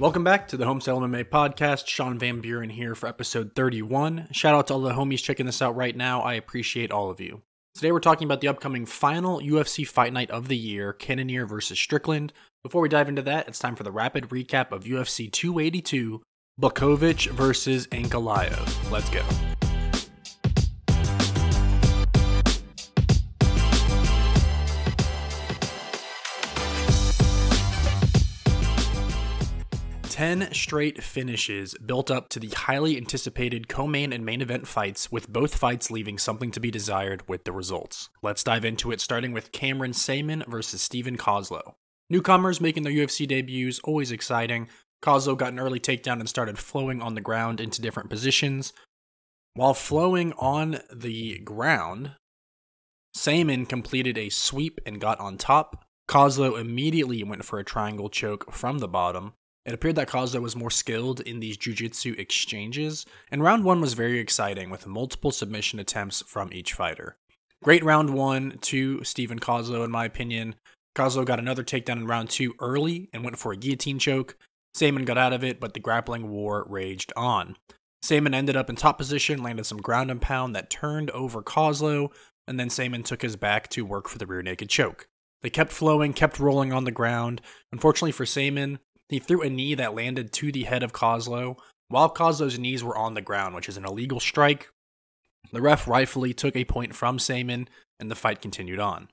Welcome 0.00 0.24
back 0.24 0.48
to 0.48 0.56
the 0.56 0.64
Homestyle 0.64 1.02
MMA 1.02 1.24
podcast. 1.24 1.86
Sean 1.86 2.18
Van 2.18 2.40
Buren 2.40 2.70
here 2.70 2.94
for 2.94 3.06
episode 3.06 3.54
31. 3.54 4.28
Shout 4.32 4.54
out 4.54 4.68
to 4.68 4.72
all 4.72 4.80
the 4.80 4.94
homies 4.94 5.22
checking 5.22 5.44
this 5.44 5.60
out 5.60 5.76
right 5.76 5.94
now. 5.94 6.22
I 6.22 6.32
appreciate 6.32 6.90
all 6.90 7.10
of 7.10 7.20
you. 7.20 7.42
Today 7.74 7.92
we're 7.92 8.00
talking 8.00 8.24
about 8.24 8.40
the 8.40 8.48
upcoming 8.48 8.86
final 8.86 9.40
UFC 9.40 9.86
fight 9.86 10.14
night 10.14 10.30
of 10.30 10.48
the 10.48 10.56
year, 10.56 10.94
Cannonier 10.94 11.44
versus 11.44 11.78
Strickland. 11.78 12.32
Before 12.64 12.80
we 12.80 12.88
dive 12.88 13.10
into 13.10 13.20
that, 13.20 13.46
it's 13.46 13.58
time 13.58 13.76
for 13.76 13.82
the 13.82 13.92
rapid 13.92 14.30
recap 14.30 14.72
of 14.72 14.84
UFC 14.84 15.30
282, 15.30 16.22
Blachowicz 16.58 17.26
versus 17.32 17.86
Ankalaev. 17.88 18.90
Let's 18.90 19.10
go. 19.10 19.22
10 30.20 30.52
straight 30.52 31.02
finishes 31.02 31.74
built 31.78 32.10
up 32.10 32.28
to 32.28 32.38
the 32.38 32.50
highly 32.50 32.98
anticipated 32.98 33.68
co 33.68 33.86
main 33.86 34.12
and 34.12 34.22
main 34.22 34.42
event 34.42 34.68
fights, 34.68 35.10
with 35.10 35.32
both 35.32 35.56
fights 35.56 35.90
leaving 35.90 36.18
something 36.18 36.50
to 36.50 36.60
be 36.60 36.70
desired 36.70 37.26
with 37.26 37.44
the 37.44 37.52
results. 37.52 38.10
Let's 38.22 38.44
dive 38.44 38.66
into 38.66 38.92
it, 38.92 39.00
starting 39.00 39.32
with 39.32 39.50
Cameron 39.50 39.92
Saaiman 39.92 40.46
versus 40.46 40.82
Steven 40.82 41.16
Koslow. 41.16 41.72
Newcomers 42.10 42.60
making 42.60 42.82
their 42.82 42.92
UFC 42.92 43.26
debuts, 43.26 43.80
always 43.82 44.12
exciting. 44.12 44.68
Koslow 45.02 45.38
got 45.38 45.54
an 45.54 45.58
early 45.58 45.80
takedown 45.80 46.20
and 46.20 46.28
started 46.28 46.58
flowing 46.58 47.00
on 47.00 47.14
the 47.14 47.22
ground 47.22 47.58
into 47.58 47.80
different 47.80 48.10
positions. 48.10 48.74
While 49.54 49.72
flowing 49.72 50.34
on 50.34 50.82
the 50.92 51.38
ground, 51.38 52.10
Saaiman 53.16 53.70
completed 53.70 54.18
a 54.18 54.28
sweep 54.28 54.82
and 54.84 55.00
got 55.00 55.18
on 55.18 55.38
top. 55.38 55.82
Koslow 56.10 56.60
immediately 56.60 57.24
went 57.24 57.46
for 57.46 57.58
a 57.58 57.64
triangle 57.64 58.10
choke 58.10 58.52
from 58.52 58.80
the 58.80 58.88
bottom. 58.88 59.32
It 59.66 59.74
appeared 59.74 59.96
that 59.96 60.08
Koslow 60.08 60.40
was 60.40 60.56
more 60.56 60.70
skilled 60.70 61.20
in 61.20 61.40
these 61.40 61.56
jiu-jitsu 61.56 62.14
exchanges, 62.16 63.04
and 63.30 63.42
round 63.42 63.64
one 63.64 63.80
was 63.80 63.92
very 63.92 64.18
exciting 64.18 64.70
with 64.70 64.86
multiple 64.86 65.30
submission 65.30 65.78
attempts 65.78 66.22
from 66.26 66.52
each 66.52 66.72
fighter. 66.72 67.16
Great 67.62 67.84
round 67.84 68.10
one 68.14 68.56
to 68.62 69.04
Steven 69.04 69.38
Koslow, 69.38 69.84
in 69.84 69.90
my 69.90 70.06
opinion. 70.06 70.54
Koslow 70.96 71.26
got 71.26 71.38
another 71.38 71.62
takedown 71.62 71.98
in 71.98 72.06
round 72.06 72.30
two 72.30 72.54
early 72.58 73.10
and 73.12 73.22
went 73.22 73.38
for 73.38 73.52
a 73.52 73.56
guillotine 73.56 73.98
choke. 73.98 74.36
Saaiman 74.74 75.04
got 75.04 75.18
out 75.18 75.34
of 75.34 75.44
it, 75.44 75.60
but 75.60 75.74
the 75.74 75.80
grappling 75.80 76.30
war 76.30 76.64
raged 76.68 77.12
on. 77.14 77.56
Saaiman 78.02 78.34
ended 78.34 78.56
up 78.56 78.70
in 78.70 78.76
top 78.76 78.96
position, 78.96 79.42
landed 79.42 79.66
some 79.66 79.78
ground 79.78 80.10
and 80.10 80.22
pound 80.22 80.56
that 80.56 80.70
turned 80.70 81.10
over 81.10 81.42
Koslow, 81.42 82.10
and 82.48 82.58
then 82.58 82.68
Saaiman 82.68 83.04
took 83.04 83.20
his 83.20 83.36
back 83.36 83.68
to 83.68 83.84
work 83.84 84.08
for 84.08 84.16
the 84.16 84.26
rear 84.26 84.42
naked 84.42 84.70
choke. 84.70 85.06
They 85.42 85.50
kept 85.50 85.70
flowing, 85.70 86.14
kept 86.14 86.38
rolling 86.38 86.72
on 86.72 86.84
the 86.84 86.90
ground. 86.90 87.42
Unfortunately 87.72 88.12
for 88.12 88.24
Saaiman, 88.24 88.78
he 89.10 89.18
threw 89.18 89.42
a 89.42 89.50
knee 89.50 89.74
that 89.74 89.94
landed 89.94 90.32
to 90.32 90.52
the 90.52 90.62
head 90.62 90.82
of 90.82 90.92
Koslow 90.92 91.56
while 91.88 92.14
Koslow's 92.14 92.58
knees 92.58 92.84
were 92.84 92.96
on 92.96 93.14
the 93.14 93.20
ground, 93.20 93.56
which 93.56 93.68
is 93.68 93.76
an 93.76 93.84
illegal 93.84 94.20
strike. 94.20 94.70
The 95.52 95.60
ref 95.60 95.88
rightfully 95.88 96.32
took 96.32 96.54
a 96.54 96.64
point 96.64 96.94
from 96.94 97.18
Saaiman, 97.18 97.66
and 97.98 98.08
the 98.08 98.14
fight 98.14 98.40
continued 98.40 98.78
on. 98.78 99.08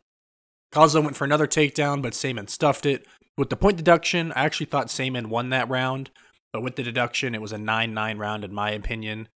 Koslow 0.71 1.03
went 1.03 1.15
for 1.15 1.25
another 1.25 1.47
takedown, 1.47 2.03
but 2.03 2.13
Saaiman 2.13 2.49
stuffed 2.49 2.85
it. 2.85 3.07
With 3.37 3.49
the 3.49 3.55
point 3.55 3.77
deduction, 3.77 4.31
I 4.33 4.45
actually 4.45 4.67
thought 4.67 4.87
Saaiman 4.87 5.27
won 5.27 5.49
that 5.49 5.67
round, 5.67 6.11
but 6.53 6.61
with 6.61 6.75
the 6.75 6.83
deduction, 6.83 7.33
it 7.33 7.41
was 7.41 7.51
a 7.51 7.57
9 7.57 7.93
9 7.93 8.17
round 8.19 8.43
in 8.43 8.53
my 8.53 8.69
opinion. 8.69 9.29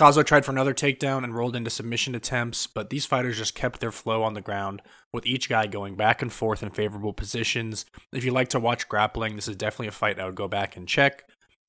Koslow 0.00 0.24
tried 0.24 0.46
for 0.46 0.50
another 0.50 0.72
takedown 0.72 1.24
and 1.24 1.34
rolled 1.34 1.54
into 1.54 1.68
submission 1.68 2.14
attempts, 2.14 2.66
but 2.66 2.88
these 2.88 3.04
fighters 3.04 3.36
just 3.36 3.54
kept 3.54 3.80
their 3.80 3.92
flow 3.92 4.22
on 4.22 4.32
the 4.32 4.40
ground, 4.40 4.80
with 5.12 5.26
each 5.26 5.46
guy 5.46 5.66
going 5.66 5.94
back 5.94 6.22
and 6.22 6.32
forth 6.32 6.62
in 6.62 6.70
favorable 6.70 7.12
positions. 7.12 7.84
If 8.10 8.24
you 8.24 8.32
like 8.32 8.48
to 8.48 8.58
watch 8.58 8.88
grappling, 8.88 9.36
this 9.36 9.46
is 9.46 9.56
definitely 9.56 9.88
a 9.88 9.92
fight 9.92 10.18
I 10.18 10.24
would 10.24 10.36
go 10.36 10.48
back 10.48 10.74
and 10.74 10.88
check. 10.88 11.24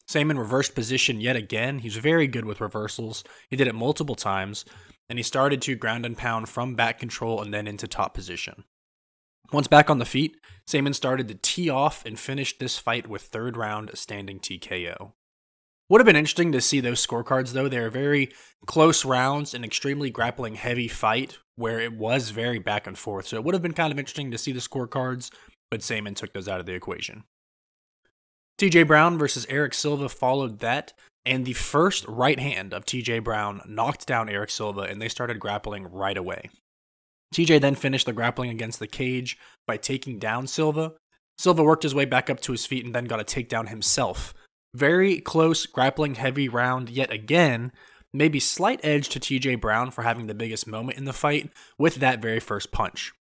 Saaiman 0.09 0.37
reversed 0.37 0.75
position 0.75 1.19
yet 1.19 1.35
again. 1.35 1.79
He's 1.79 1.97
very 1.97 2.25
good 2.25 2.45
with 2.45 2.61
reversals. 2.61 3.25
He 3.49 3.57
did 3.57 3.67
it 3.67 3.75
multiple 3.75 4.15
times, 4.15 4.63
and 5.09 5.19
he 5.19 5.23
started 5.23 5.61
to 5.63 5.75
ground 5.75 6.05
and 6.05 6.17
pound 6.17 6.47
from 6.47 6.73
back 6.73 6.99
control 6.99 7.41
and 7.41 7.53
then 7.53 7.67
into 7.67 7.85
top 7.85 8.13
position. 8.13 8.63
Once 9.51 9.67
back 9.67 9.89
on 9.89 9.99
the 9.99 10.05
feet, 10.05 10.37
Saaiman 10.69 10.95
started 10.95 11.27
to 11.27 11.35
tee 11.35 11.69
off 11.69 12.05
and 12.05 12.17
finished 12.17 12.61
this 12.61 12.77
fight 12.77 13.09
with 13.09 13.23
third 13.23 13.57
round 13.57 13.91
standing 13.95 14.39
TKO. 14.39 15.11
Would 15.91 15.99
have 15.99 16.05
been 16.05 16.15
interesting 16.15 16.53
to 16.53 16.61
see 16.61 16.79
those 16.79 17.05
scorecards, 17.05 17.51
though. 17.51 17.67
They're 17.67 17.89
very 17.89 18.29
close 18.65 19.03
rounds, 19.03 19.53
an 19.53 19.65
extremely 19.65 20.09
grappling 20.09 20.55
heavy 20.55 20.87
fight 20.87 21.37
where 21.57 21.81
it 21.81 21.91
was 21.91 22.29
very 22.29 22.59
back 22.59 22.87
and 22.87 22.97
forth. 22.97 23.27
So 23.27 23.35
it 23.35 23.43
would 23.43 23.53
have 23.53 23.61
been 23.61 23.73
kind 23.73 23.91
of 23.91 23.99
interesting 23.99 24.31
to 24.31 24.37
see 24.37 24.53
the 24.53 24.61
scorecards, 24.61 25.33
but 25.69 25.81
Saaiman 25.81 26.15
took 26.15 26.31
those 26.31 26.47
out 26.47 26.61
of 26.61 26.65
the 26.65 26.71
equation. 26.73 27.25
TJ 28.57 28.87
Brown 28.87 29.17
versus 29.17 29.45
Eric 29.49 29.73
Silva 29.73 30.07
followed 30.07 30.59
that, 30.59 30.93
and 31.25 31.43
the 31.43 31.51
first 31.51 32.05
right 32.07 32.39
hand 32.39 32.73
of 32.73 32.85
TJ 32.85 33.21
Brown 33.21 33.59
knocked 33.67 34.07
down 34.07 34.29
Eric 34.29 34.51
Silva, 34.51 34.83
and 34.83 35.01
they 35.01 35.09
started 35.09 35.41
grappling 35.41 35.91
right 35.91 36.15
away. 36.15 36.49
TJ 37.35 37.59
then 37.59 37.75
finished 37.75 38.05
the 38.05 38.13
grappling 38.13 38.49
against 38.49 38.79
the 38.79 38.87
cage 38.87 39.37
by 39.67 39.75
taking 39.75 40.19
down 40.19 40.47
Silva. 40.47 40.93
Silva 41.37 41.65
worked 41.65 41.83
his 41.83 41.93
way 41.93 42.05
back 42.05 42.29
up 42.29 42.39
to 42.39 42.53
his 42.53 42.65
feet 42.65 42.85
and 42.85 42.95
then 42.95 43.03
got 43.03 43.19
a 43.19 43.25
takedown 43.25 43.67
himself 43.67 44.33
very 44.73 45.19
close, 45.19 45.65
grappling 45.65 46.15
heavy 46.15 46.47
round 46.47 46.89
yet 46.89 47.11
again. 47.11 47.71
Maybe 48.13 48.39
slight 48.39 48.79
edge 48.83 49.09
to 49.09 49.19
TJ 49.19 49.61
Brown 49.61 49.91
for 49.91 50.01
having 50.01 50.27
the 50.27 50.33
biggest 50.33 50.67
moment 50.67 50.97
in 50.97 51.05
the 51.05 51.13
fight 51.13 51.49
with 51.77 51.95
that 51.95 52.21
very 52.21 52.39
first 52.39 52.71
punch. 52.71 53.13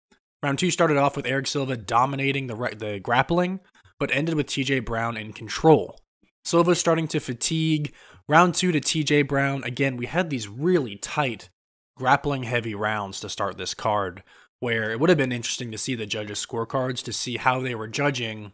Round 0.42 0.58
two 0.58 0.70
started 0.70 0.96
off 0.96 1.16
with 1.16 1.26
Eric 1.26 1.46
Silva 1.46 1.76
dominating 1.76 2.46
the, 2.46 2.54
the 2.76 2.98
grappling, 2.98 3.60
but 3.98 4.10
ended 4.12 4.34
with 4.34 4.46
TJ 4.46 4.84
Brown 4.84 5.16
in 5.16 5.32
control. 5.32 5.98
Silva 6.44 6.74
starting 6.74 7.06
to 7.08 7.20
fatigue. 7.20 7.92
Round 8.28 8.54
two 8.54 8.72
to 8.72 8.80
TJ 8.80 9.28
Brown. 9.28 9.62
Again, 9.64 9.96
we 9.96 10.06
had 10.06 10.30
these 10.30 10.48
really 10.48 10.96
tight, 10.96 11.50
grappling 11.96 12.44
heavy 12.44 12.74
rounds 12.74 13.20
to 13.20 13.28
start 13.28 13.58
this 13.58 13.74
card, 13.74 14.22
where 14.58 14.90
it 14.90 14.98
would 14.98 15.10
have 15.10 15.18
been 15.18 15.32
interesting 15.32 15.70
to 15.72 15.78
see 15.78 15.94
the 15.94 16.06
judges' 16.06 16.44
scorecards 16.44 17.02
to 17.04 17.12
see 17.12 17.36
how 17.36 17.60
they 17.60 17.74
were 17.74 17.88
judging 17.88 18.52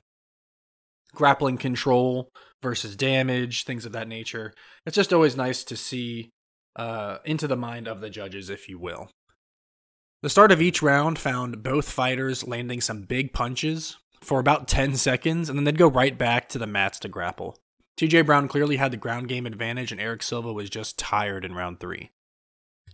grappling 1.15 1.57
control 1.57 2.31
versus 2.63 2.97
damage, 2.97 3.65
things 3.65 3.87
of 3.87 3.93
that 3.93 4.09
nature. 4.09 4.53
It's 4.85 4.97
just 4.97 5.13
always 5.13 5.37
nice 5.37 5.65
to 5.65 5.77
see 5.77 6.31
uh, 6.77 7.19
into 7.25 7.47
the 7.47 7.57
mind 7.57 7.89
of 7.89 8.01
the 8.01 8.11
judges, 8.11 8.51
if 8.51 8.69
you 8.69 8.79
will. 8.79 9.11
The 10.23 10.31
start 10.31 10.53
of 10.53 10.63
each 10.63 10.83
round 10.83 11.19
found 11.19 11.63
both 11.63 11.89
fighters 11.91 12.47
landing 12.47 12.81
some 12.81 13.03
big 13.03 13.33
punches 13.33 13.97
for 14.21 14.41
about 14.41 14.69
10 14.69 14.97
seconds, 14.97 15.49
and 15.49 15.59
then 15.59 15.65
they'd 15.65 15.79
go 15.79 15.89
right 15.89 16.17
back 16.17 16.49
to 16.51 16.59
the 16.59 16.67
mats 16.67 16.99
to 17.01 17.09
grapple. 17.09 17.59
TJ 17.99 18.27
Brown 18.27 18.47
clearly 18.47 18.77
had 18.77 18.93
the 18.93 18.99
ground 18.99 19.29
game 19.29 19.47
advantage, 19.47 19.91
and 19.91 20.01
Eric 20.01 20.23
Silva 20.23 20.53
was 20.53 20.69
just 20.69 20.99
tired 20.99 21.45
in 21.45 21.55
round 21.55 21.81
three. 21.81 22.11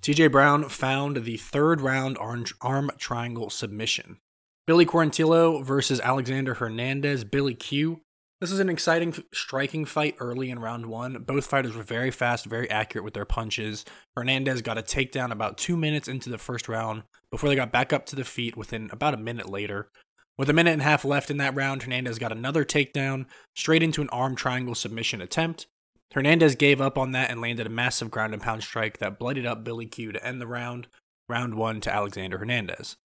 TJ 0.00 0.30
Brown 0.30 0.68
found 0.68 1.24
the 1.24 1.36
third 1.36 1.80
round 1.80 2.16
arm 2.18 2.90
triangle 2.98 3.50
submission. 3.50 4.18
Billy 4.66 4.86
Quarantillo 4.86 5.64
versus 5.64 6.00
Alexander 6.00 6.54
Hernandez. 6.54 7.24
Billy 7.24 7.54
Q 7.54 8.00
this 8.42 8.50
is 8.50 8.58
an 8.58 8.68
exciting 8.68 9.14
striking 9.32 9.84
fight 9.84 10.16
early 10.18 10.50
in 10.50 10.58
round 10.58 10.86
one. 10.86 11.22
Both 11.22 11.46
fighters 11.46 11.76
were 11.76 11.84
very 11.84 12.10
fast, 12.10 12.44
very 12.44 12.68
accurate 12.68 13.04
with 13.04 13.14
their 13.14 13.24
punches. 13.24 13.84
Hernandez 14.16 14.62
got 14.62 14.76
a 14.76 14.82
takedown 14.82 15.30
about 15.30 15.56
two 15.56 15.76
minutes 15.76 16.08
into 16.08 16.28
the 16.28 16.38
first 16.38 16.68
round 16.68 17.04
before 17.30 17.48
they 17.48 17.54
got 17.54 17.70
back 17.70 17.92
up 17.92 18.04
to 18.06 18.16
the 18.16 18.24
feet 18.24 18.56
within 18.56 18.90
about 18.90 19.14
a 19.14 19.16
minute 19.16 19.48
later. 19.48 19.90
With 20.36 20.50
a 20.50 20.52
minute 20.52 20.72
and 20.72 20.82
a 20.82 20.84
half 20.84 21.04
left 21.04 21.30
in 21.30 21.36
that 21.36 21.54
round, 21.54 21.84
Hernandez 21.84 22.18
got 22.18 22.32
another 22.32 22.64
takedown 22.64 23.26
straight 23.54 23.80
into 23.80 24.02
an 24.02 24.08
arm 24.08 24.34
triangle 24.34 24.74
submission 24.74 25.22
attempt. 25.22 25.68
Hernandez 26.12 26.56
gave 26.56 26.80
up 26.80 26.98
on 26.98 27.12
that 27.12 27.30
and 27.30 27.40
landed 27.40 27.68
a 27.68 27.70
massive 27.70 28.10
ground 28.10 28.32
and 28.32 28.42
pound 28.42 28.64
strike 28.64 28.98
that 28.98 29.20
bloodied 29.20 29.46
up 29.46 29.62
Billy 29.62 29.86
Q 29.86 30.10
to 30.10 30.26
end 30.26 30.40
the 30.40 30.48
round, 30.48 30.88
round 31.28 31.54
one 31.54 31.80
to 31.82 31.94
Alexander 31.94 32.38
Hernandez. 32.38 32.96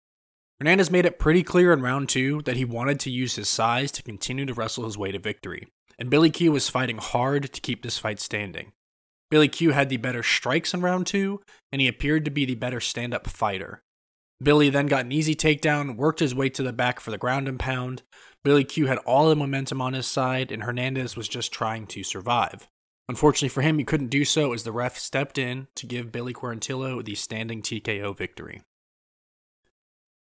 Hernandez 0.60 0.90
made 0.90 1.06
it 1.06 1.20
pretty 1.20 1.44
clear 1.44 1.72
in 1.72 1.82
round 1.82 2.10
two 2.10 2.42
that 2.44 2.58
he 2.58 2.66
wanted 2.66 3.00
to 3.02 3.12
use 3.12 3.36
his 3.36 3.48
size 3.48 3.92
to 3.92 4.02
continue 4.02 4.46
to 4.46 4.54
wrestle 4.54 4.86
his 4.86 4.98
way 4.98 5.12
to 5.12 5.20
victory, 5.20 5.68
and 6.00 6.10
Billy 6.10 6.32
Q 6.32 6.52
was 6.52 6.68
fighting 6.68 6.98
hard 6.98 7.54
to 7.54 7.62
keep 7.62 7.84
this 7.84 8.00
fight 8.00 8.20
standing. 8.20 8.72
Billy 9.30 9.50
Q 9.50 9.72
had 9.72 9.90
the 9.90 9.98
better 9.98 10.24
strikes 10.24 10.74
in 10.74 10.82
round 10.82 11.06
two, 11.06 11.42
and 11.72 11.80
he 11.80 11.88
appeared 11.88 12.26
to 12.26 12.32
be 12.32 12.46
the 12.46 12.56
better 12.56 12.80
stand 12.80 13.14
up 13.14 13.28
fighter. 13.28 13.84
Billy 14.42 14.70
then 14.70 14.88
got 14.88 15.06
an 15.06 15.12
easy 15.12 15.36
takedown, 15.36 15.96
worked 15.96 16.20
his 16.20 16.34
way 16.34 16.50
to 16.50 16.64
the 16.64 16.74
back 16.74 17.00
for 17.00 17.12
the 17.12 17.18
ground 17.18 17.48
and 17.48 17.60
pound. 17.60 18.04
Billy 18.44 18.64
Q 18.64 18.88
had 18.88 19.00
all 19.00 19.30
the 19.30 19.36
momentum 19.36 19.82
on 19.82 19.94
his 19.94 20.08
side, 20.08 20.52
and 20.52 20.64
Hernandez 20.64 21.16
was 21.16 21.28
just 21.28 21.52
trying 21.52 21.86
to 21.88 22.04
survive. 22.04 22.68
Unfortunately 23.10 23.50
for 23.50 23.62
him, 23.62 23.78
he 23.78 23.84
couldn't 23.84 24.10
do 24.10 24.26
so 24.26 24.54
as 24.54 24.64
the 24.64 24.72
ref 24.72 24.98
stepped 24.98 25.38
in 25.38 25.68
to 25.76 25.86
give 25.86 26.12
Billy 26.12 26.34
Quarantillo 26.34 27.04
the 27.04 27.16
standing 27.16 27.62
TKO 27.62 28.18
victory. 28.18 28.62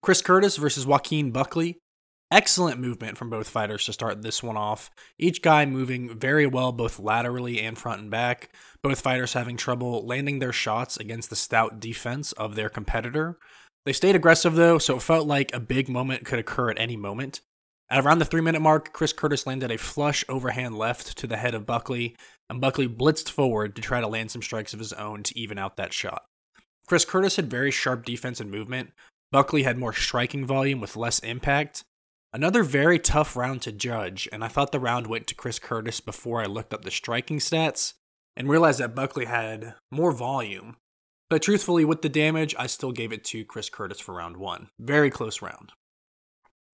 Chris 0.05 0.21
Curtis 0.21 0.57
versus 0.57 0.85
Joaquin 0.85 1.31
Buckley. 1.31 1.79
Excellent 2.29 2.79
movement 2.79 3.17
from 3.17 3.31
both 3.31 3.49
fighters 3.49 3.85
to 3.85 3.93
start 3.93 4.21
this 4.21 4.43
one 4.43 4.55
off. 4.55 4.91
Each 5.17 5.41
guy 5.41 5.65
moving 5.65 6.15
very 6.19 6.45
well, 6.45 6.71
both 6.71 6.99
laterally 6.99 7.59
and 7.59 7.75
front 7.75 8.01
and 8.01 8.11
back. 8.11 8.51
Both 8.83 9.01
fighters 9.01 9.33
having 9.33 9.57
trouble 9.57 10.05
landing 10.05 10.37
their 10.37 10.53
shots 10.53 10.97
against 10.97 11.31
the 11.31 11.35
stout 11.35 11.79
defense 11.79 12.33
of 12.33 12.53
their 12.53 12.69
competitor. 12.69 13.39
They 13.83 13.93
stayed 13.93 14.15
aggressive 14.15 14.53
though, 14.53 14.77
so 14.77 14.97
it 14.97 15.01
felt 15.01 15.25
like 15.25 15.51
a 15.55 15.59
big 15.59 15.89
moment 15.89 16.23
could 16.23 16.37
occur 16.37 16.69
at 16.69 16.79
any 16.79 16.95
moment. 16.95 17.41
At 17.89 18.05
around 18.05 18.19
the 18.19 18.25
three 18.25 18.41
minute 18.41 18.61
mark, 18.61 18.93
Chris 18.93 19.11
Curtis 19.11 19.47
landed 19.47 19.71
a 19.71 19.79
flush 19.79 20.23
overhand 20.29 20.77
left 20.77 21.17
to 21.17 21.25
the 21.25 21.37
head 21.37 21.55
of 21.55 21.65
Buckley, 21.65 22.15
and 22.47 22.61
Buckley 22.61 22.87
blitzed 22.87 23.31
forward 23.31 23.75
to 23.75 23.81
try 23.81 24.01
to 24.01 24.07
land 24.07 24.29
some 24.29 24.43
strikes 24.43 24.71
of 24.71 24.79
his 24.79 24.93
own 24.93 25.23
to 25.23 25.35
even 25.39 25.57
out 25.57 25.77
that 25.77 25.93
shot. 25.93 26.25
Chris 26.87 27.05
Curtis 27.05 27.37
had 27.37 27.49
very 27.49 27.71
sharp 27.71 28.05
defense 28.05 28.39
and 28.39 28.51
movement. 28.51 28.91
Buckley 29.31 29.63
had 29.63 29.77
more 29.77 29.93
striking 29.93 30.45
volume 30.45 30.79
with 30.79 30.95
less 30.95 31.19
impact. 31.19 31.83
Another 32.33 32.63
very 32.63 32.99
tough 32.99 33.35
round 33.35 33.61
to 33.63 33.71
judge, 33.71 34.27
and 34.31 34.43
I 34.43 34.47
thought 34.47 34.71
the 34.71 34.79
round 34.79 35.07
went 35.07 35.27
to 35.27 35.35
Chris 35.35 35.59
Curtis 35.59 36.01
before 36.01 36.41
I 36.41 36.45
looked 36.45 36.73
up 36.73 36.83
the 36.83 36.91
striking 36.91 37.39
stats 37.39 37.93
and 38.35 38.49
realized 38.49 38.79
that 38.79 38.95
Buckley 38.95 39.25
had 39.25 39.75
more 39.91 40.11
volume. 40.11 40.77
But 41.29 41.41
truthfully, 41.41 41.85
with 41.85 42.01
the 42.01 42.09
damage, 42.09 42.53
I 42.59 42.67
still 42.67 42.91
gave 42.91 43.11
it 43.11 43.23
to 43.25 43.45
Chris 43.45 43.69
Curtis 43.69 43.99
for 43.99 44.15
round 44.15 44.37
one. 44.37 44.69
Very 44.79 45.09
close 45.09 45.41
round. 45.41 45.71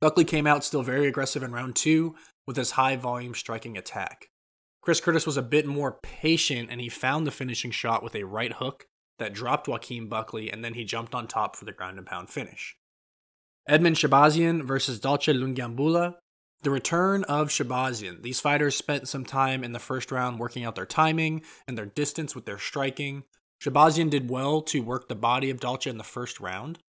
Buckley 0.02 0.26
came 0.26 0.48
out 0.48 0.64
still 0.64 0.82
very 0.82 1.08
aggressive 1.08 1.44
in 1.44 1.52
round 1.52 1.76
two 1.76 2.16
with 2.48 2.58
his 2.58 2.72
high 2.72 2.96
volume 2.96 3.36
striking 3.36 3.78
attack. 3.78 4.30
Chris 4.82 5.00
Curtis 5.00 5.28
was 5.28 5.38
a 5.38 5.44
bit 5.44 5.68
more 5.68 6.00
patient 6.02 6.70
and 6.72 6.82
he 6.82 6.90
found 6.90 7.26
the 7.26 7.32
finishing 7.32 7.70
shot 7.70 8.02
with 8.02 8.16
a 8.16 8.24
right 8.24 8.54
hook 8.54 8.88
that 9.22 9.34
dropped 9.34 9.68
Joaquin 9.68 10.08
Buckley 10.08 10.52
and 10.52 10.64
then 10.64 10.74
he 10.74 10.84
jumped 10.84 11.16
on 11.16 11.28
top 11.28 11.56
for 11.56 11.66
the 11.66 11.72
ground 11.72 11.98
and 11.98 12.06
pound 12.06 12.30
finish. 12.30 12.76
Edmen 13.70 13.96
Shahbazyan 13.96 14.64
versus 14.64 15.00
Dalcha 15.00 15.34
Lungiambula. 15.34 16.16
The 16.64 16.70
return 16.70 17.24
of 17.24 17.48
Shahbazyan. 17.48 18.22
These 18.22 18.40
fighters 18.40 18.76
spent 18.76 19.08
some 19.08 19.26
time 19.26 19.64
in 19.64 19.72
the 19.72 19.80
first 19.80 20.12
round 20.12 20.40
working 20.40 20.64
out 20.64 20.76
their 20.76 20.86
timing 20.86 21.42
and 21.68 21.78
their 21.78 21.86
distance 21.86 22.36
with 22.36 22.46
their 22.46 22.60
striking. 22.60 23.24
Shahbazyan 23.64 24.10
did 24.10 24.30
well 24.30 24.62
to 24.64 24.82
work 24.82 25.08
the 25.08 25.16
body 25.16 25.50
of 25.50 25.60
Dalcha 25.60 25.90
in 25.90 25.98
the 25.98 26.04
first 26.04 26.40
round, 26.40 26.80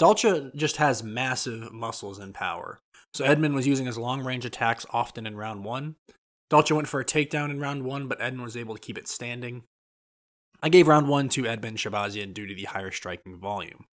Dalcha 0.00 0.50
just 0.56 0.78
has 0.78 1.02
massive 1.02 1.72
muscles 1.72 2.18
and 2.18 2.34
power. 2.34 2.80
So 3.12 3.24
Edmen 3.24 3.54
was 3.54 3.66
using 3.66 3.86
his 3.86 3.98
long 3.98 4.22
range 4.22 4.46
attacks 4.46 4.86
often 4.90 5.26
in 5.26 5.36
round 5.36 5.64
one. 5.64 5.96
Dalcha 6.50 6.74
went 6.74 6.88
for 6.88 7.00
a 7.00 7.04
takedown 7.04 7.50
in 7.50 7.60
round 7.60 7.84
one, 7.84 8.08
but 8.08 8.18
Edmen 8.18 8.42
was 8.42 8.56
able 8.56 8.74
to 8.74 8.80
keep 8.80 8.96
it 8.96 9.08
standing. 9.08 9.64
I 10.62 10.68
gave 10.68 10.88
round 10.88 11.08
one 11.08 11.28
to 11.30 11.44
Edmen 11.44 11.76
Shahbazyan 11.76 12.34
due 12.34 12.46
to 12.46 12.54
the 12.54 12.64
higher 12.64 12.90
striking 12.90 13.38
volume. 13.38 13.86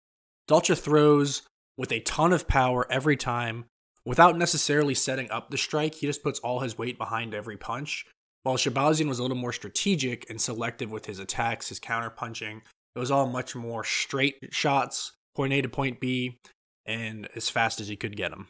Dalcha 0.47 0.75
throws 0.75 1.43
with 1.77 1.91
a 1.91 2.01
ton 2.01 2.33
of 2.33 2.47
power 2.47 2.85
every 2.91 3.15
time 3.15 3.65
without 4.05 4.37
necessarily 4.37 4.93
setting 4.93 5.29
up 5.31 5.49
the 5.49 5.57
strike. 5.57 5.95
He 5.95 6.07
just 6.07 6.23
puts 6.23 6.39
all 6.39 6.59
his 6.59 6.77
weight 6.77 6.97
behind 6.97 7.33
every 7.33 7.57
punch. 7.57 8.05
While 8.43 8.57
Shahbazyan 8.57 9.07
was 9.07 9.19
a 9.19 9.21
little 9.21 9.37
more 9.37 9.53
strategic 9.53 10.29
and 10.29 10.39
selective 10.39 10.91
with 10.91 11.05
his 11.05 11.19
attacks, 11.19 11.69
his 11.69 11.79
counter 11.79 12.09
punching, 12.09 12.61
it 12.95 12.99
was 12.99 13.11
all 13.11 13.27
much 13.27 13.55
more 13.55 13.83
straight 13.83 14.35
shots 14.51 15.13
point 15.35 15.53
A 15.53 15.61
to 15.61 15.69
point 15.69 15.99
B, 15.99 16.39
and 16.85 17.27
as 17.35 17.49
fast 17.49 17.79
as 17.79 17.87
he 17.87 17.95
could 17.95 18.17
get 18.17 18.31
them. 18.31 18.47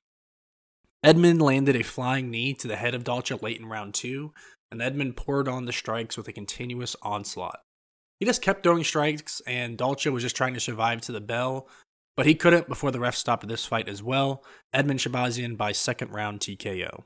Edmen 1.03 1.41
landed 1.41 1.75
a 1.75 1.83
flying 1.83 2.31
knee 2.31 2.53
to 2.55 2.67
the 2.67 2.75
head 2.75 2.95
of 2.95 3.03
Dalcha 3.03 3.41
late 3.41 3.59
in 3.59 3.65
round 3.65 3.93
two, 3.93 4.33
and 4.71 4.81
Edmen 4.81 5.15
poured 5.15 5.47
on 5.47 5.65
the 5.65 5.73
strikes 5.73 6.17
with 6.17 6.27
a 6.27 6.33
continuous 6.33 6.95
onslaught. 7.01 7.59
He 8.19 8.25
just 8.25 8.41
kept 8.41 8.63
throwing 8.63 8.83
strikes, 8.83 9.41
and 9.45 9.77
Dalcha 9.77 10.11
was 10.11 10.23
just 10.23 10.35
trying 10.35 10.53
to 10.55 10.59
survive 10.59 11.01
to 11.01 11.11
the 11.11 11.21
bell, 11.21 11.67
but 12.15 12.25
he 12.25 12.35
couldn't 12.35 12.67
before 12.67 12.91
the 12.91 12.99
ref 12.99 13.15
stopped 13.15 13.47
this 13.47 13.65
fight 13.65 13.87
as 13.87 14.01
well. 14.01 14.43
Edmen 14.73 14.97
Shahbazyan 14.97 15.55
by 15.55 15.71
second 15.71 16.11
round 16.11 16.39
TKO. 16.39 17.03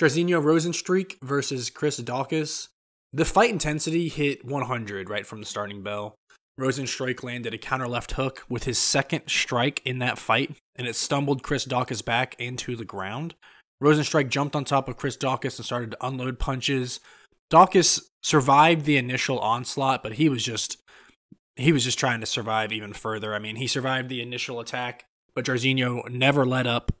Jairzinho 0.00 0.42
Rozenstruik 0.42 1.16
versus 1.22 1.70
Chris 1.70 2.00
Daukaus. 2.00 2.68
The 3.12 3.24
fight 3.24 3.50
intensity 3.50 4.08
hit 4.08 4.44
100 4.44 5.08
right 5.08 5.26
from 5.26 5.40
the 5.40 5.46
starting 5.46 5.82
bell. 5.82 6.16
Rozenstruik 6.58 7.22
landed 7.22 7.52
a 7.52 7.58
counter 7.58 7.86
left 7.86 8.12
hook 8.12 8.44
with 8.48 8.64
his 8.64 8.78
second 8.78 9.22
strike 9.28 9.82
in 9.84 9.98
that 9.98 10.18
fight, 10.18 10.56
and 10.76 10.86
it 10.86 10.96
stumbled 10.96 11.42
Chris 11.42 11.66
Daukaus 11.66 12.04
back 12.04 12.34
into 12.38 12.76
the 12.76 12.84
ground. 12.84 13.34
Rozenstruik 13.82 14.30
jumped 14.30 14.56
on 14.56 14.64
top 14.64 14.88
of 14.88 14.96
Chris 14.96 15.16
Daukaus 15.16 15.58
and 15.58 15.66
started 15.66 15.90
to 15.92 16.06
unload 16.06 16.38
punches. 16.38 17.00
Daukaus 17.50 18.00
survived 18.22 18.84
the 18.84 18.96
initial 18.96 19.38
onslaught, 19.38 20.02
but 20.02 20.14
he 20.14 20.28
was 20.28 20.42
just 20.42 20.78
he 21.56 21.72
was 21.72 21.84
just 21.84 21.98
trying 21.98 22.20
to 22.20 22.26
survive 22.26 22.72
even 22.72 22.92
further. 22.92 23.34
I 23.34 23.38
mean, 23.38 23.56
he 23.56 23.66
survived 23.66 24.08
the 24.08 24.20
initial 24.20 24.58
attack, 24.58 25.04
but 25.34 25.44
Jairzinho 25.44 26.08
never 26.10 26.44
let 26.44 26.66
up. 26.66 26.92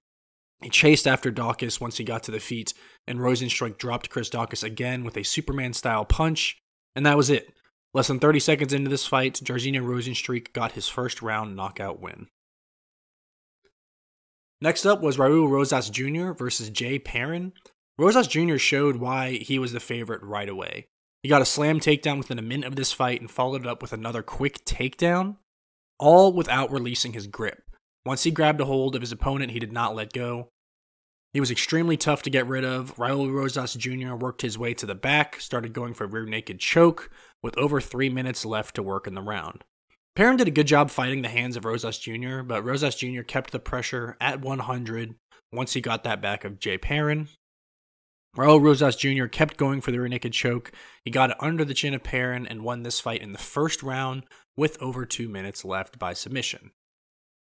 He 0.62 0.70
chased 0.70 1.06
after 1.06 1.32
Daukaus 1.32 1.80
once 1.80 1.96
he 1.96 2.04
got 2.04 2.22
to 2.24 2.30
the 2.30 2.40
feet, 2.40 2.72
and 3.06 3.18
Rozenstruik 3.18 3.78
dropped 3.78 4.10
Chris 4.10 4.30
Daukaus 4.30 4.62
again 4.62 5.04
with 5.04 5.16
a 5.16 5.24
Superman 5.24 5.72
style 5.72 6.04
punch, 6.04 6.58
and 6.94 7.04
that 7.04 7.16
was 7.16 7.30
it. 7.30 7.52
Less 7.92 8.08
than 8.08 8.18
30 8.18 8.40
seconds 8.40 8.72
into 8.72 8.90
this 8.90 9.06
fight, 9.06 9.34
Jairzinho 9.34 9.82
Rozenstruik 9.82 10.52
got 10.52 10.72
his 10.72 10.88
first 10.88 11.20
round 11.20 11.56
knockout 11.56 12.00
win. 12.00 12.28
Next 14.60 14.86
up 14.86 15.02
was 15.02 15.16
Raul 15.16 15.50
Rosas 15.50 15.90
Jr. 15.90 16.32
versus 16.32 16.70
Jay 16.70 16.98
Perrin. 16.98 17.52
Rosas 17.96 18.26
Jr. 18.26 18.56
showed 18.56 18.96
why 18.96 19.32
he 19.32 19.58
was 19.58 19.72
the 19.72 19.80
favorite 19.80 20.22
right 20.22 20.48
away. 20.48 20.86
He 21.22 21.28
got 21.28 21.42
a 21.42 21.46
slam 21.46 21.80
takedown 21.80 22.18
within 22.18 22.38
a 22.38 22.42
minute 22.42 22.66
of 22.66 22.76
this 22.76 22.92
fight 22.92 23.20
and 23.20 23.30
followed 23.30 23.62
it 23.62 23.68
up 23.68 23.80
with 23.80 23.92
another 23.92 24.22
quick 24.22 24.64
takedown, 24.64 25.36
all 25.98 26.32
without 26.32 26.72
releasing 26.72 27.12
his 27.12 27.26
grip. 27.26 27.62
Once 28.04 28.24
he 28.24 28.30
grabbed 28.30 28.60
a 28.60 28.66
hold 28.66 28.94
of 28.94 29.00
his 29.00 29.12
opponent, 29.12 29.52
he 29.52 29.58
did 29.58 29.72
not 29.72 29.94
let 29.94 30.12
go. 30.12 30.48
He 31.32 31.40
was 31.40 31.50
extremely 31.50 31.96
tough 31.96 32.22
to 32.22 32.30
get 32.30 32.46
rid 32.46 32.64
of. 32.64 32.94
Raul 32.96 33.32
Rosas 33.32 33.74
Jr. 33.74 34.14
worked 34.14 34.42
his 34.42 34.58
way 34.58 34.74
to 34.74 34.86
the 34.86 34.94
back, 34.94 35.40
started 35.40 35.72
going 35.72 35.94
for 35.94 36.04
a 36.04 36.08
rear 36.08 36.26
naked 36.26 36.60
choke, 36.60 37.10
with 37.42 37.56
over 37.56 37.80
three 37.80 38.08
minutes 38.08 38.44
left 38.44 38.74
to 38.76 38.82
work 38.82 39.06
in 39.06 39.14
the 39.14 39.22
round. 39.22 39.64
Perrin 40.14 40.36
did 40.36 40.46
a 40.46 40.52
good 40.52 40.66
job 40.66 40.90
fighting 40.90 41.22
the 41.22 41.28
hands 41.28 41.56
of 41.56 41.64
Rosas 41.64 41.98
Jr., 41.98 42.42
but 42.42 42.64
Rosas 42.64 42.94
Jr. 42.94 43.22
kept 43.22 43.50
the 43.50 43.58
pressure 43.58 44.16
at 44.20 44.40
100 44.40 45.14
once 45.52 45.72
he 45.72 45.80
got 45.80 46.04
that 46.04 46.20
back 46.20 46.44
of 46.44 46.60
Jay 46.60 46.78
Perrin. 46.78 47.28
Raul 48.36 48.60
Rosas 48.60 48.96
Jr. 48.96 49.26
kept 49.26 49.56
going 49.56 49.80
for 49.80 49.92
the 49.92 50.00
rear 50.00 50.08
naked 50.08 50.32
choke. 50.32 50.72
He 51.04 51.10
got 51.10 51.30
it 51.30 51.36
under 51.40 51.64
the 51.64 51.74
chin 51.74 51.94
of 51.94 52.02
Perrin 52.02 52.46
and 52.46 52.62
won 52.62 52.82
this 52.82 53.00
fight 53.00 53.22
in 53.22 53.32
the 53.32 53.38
first 53.38 53.82
round 53.82 54.24
with 54.56 54.80
over 54.82 55.06
two 55.06 55.28
minutes 55.28 55.64
left 55.64 55.98
by 55.98 56.14
submission. 56.14 56.72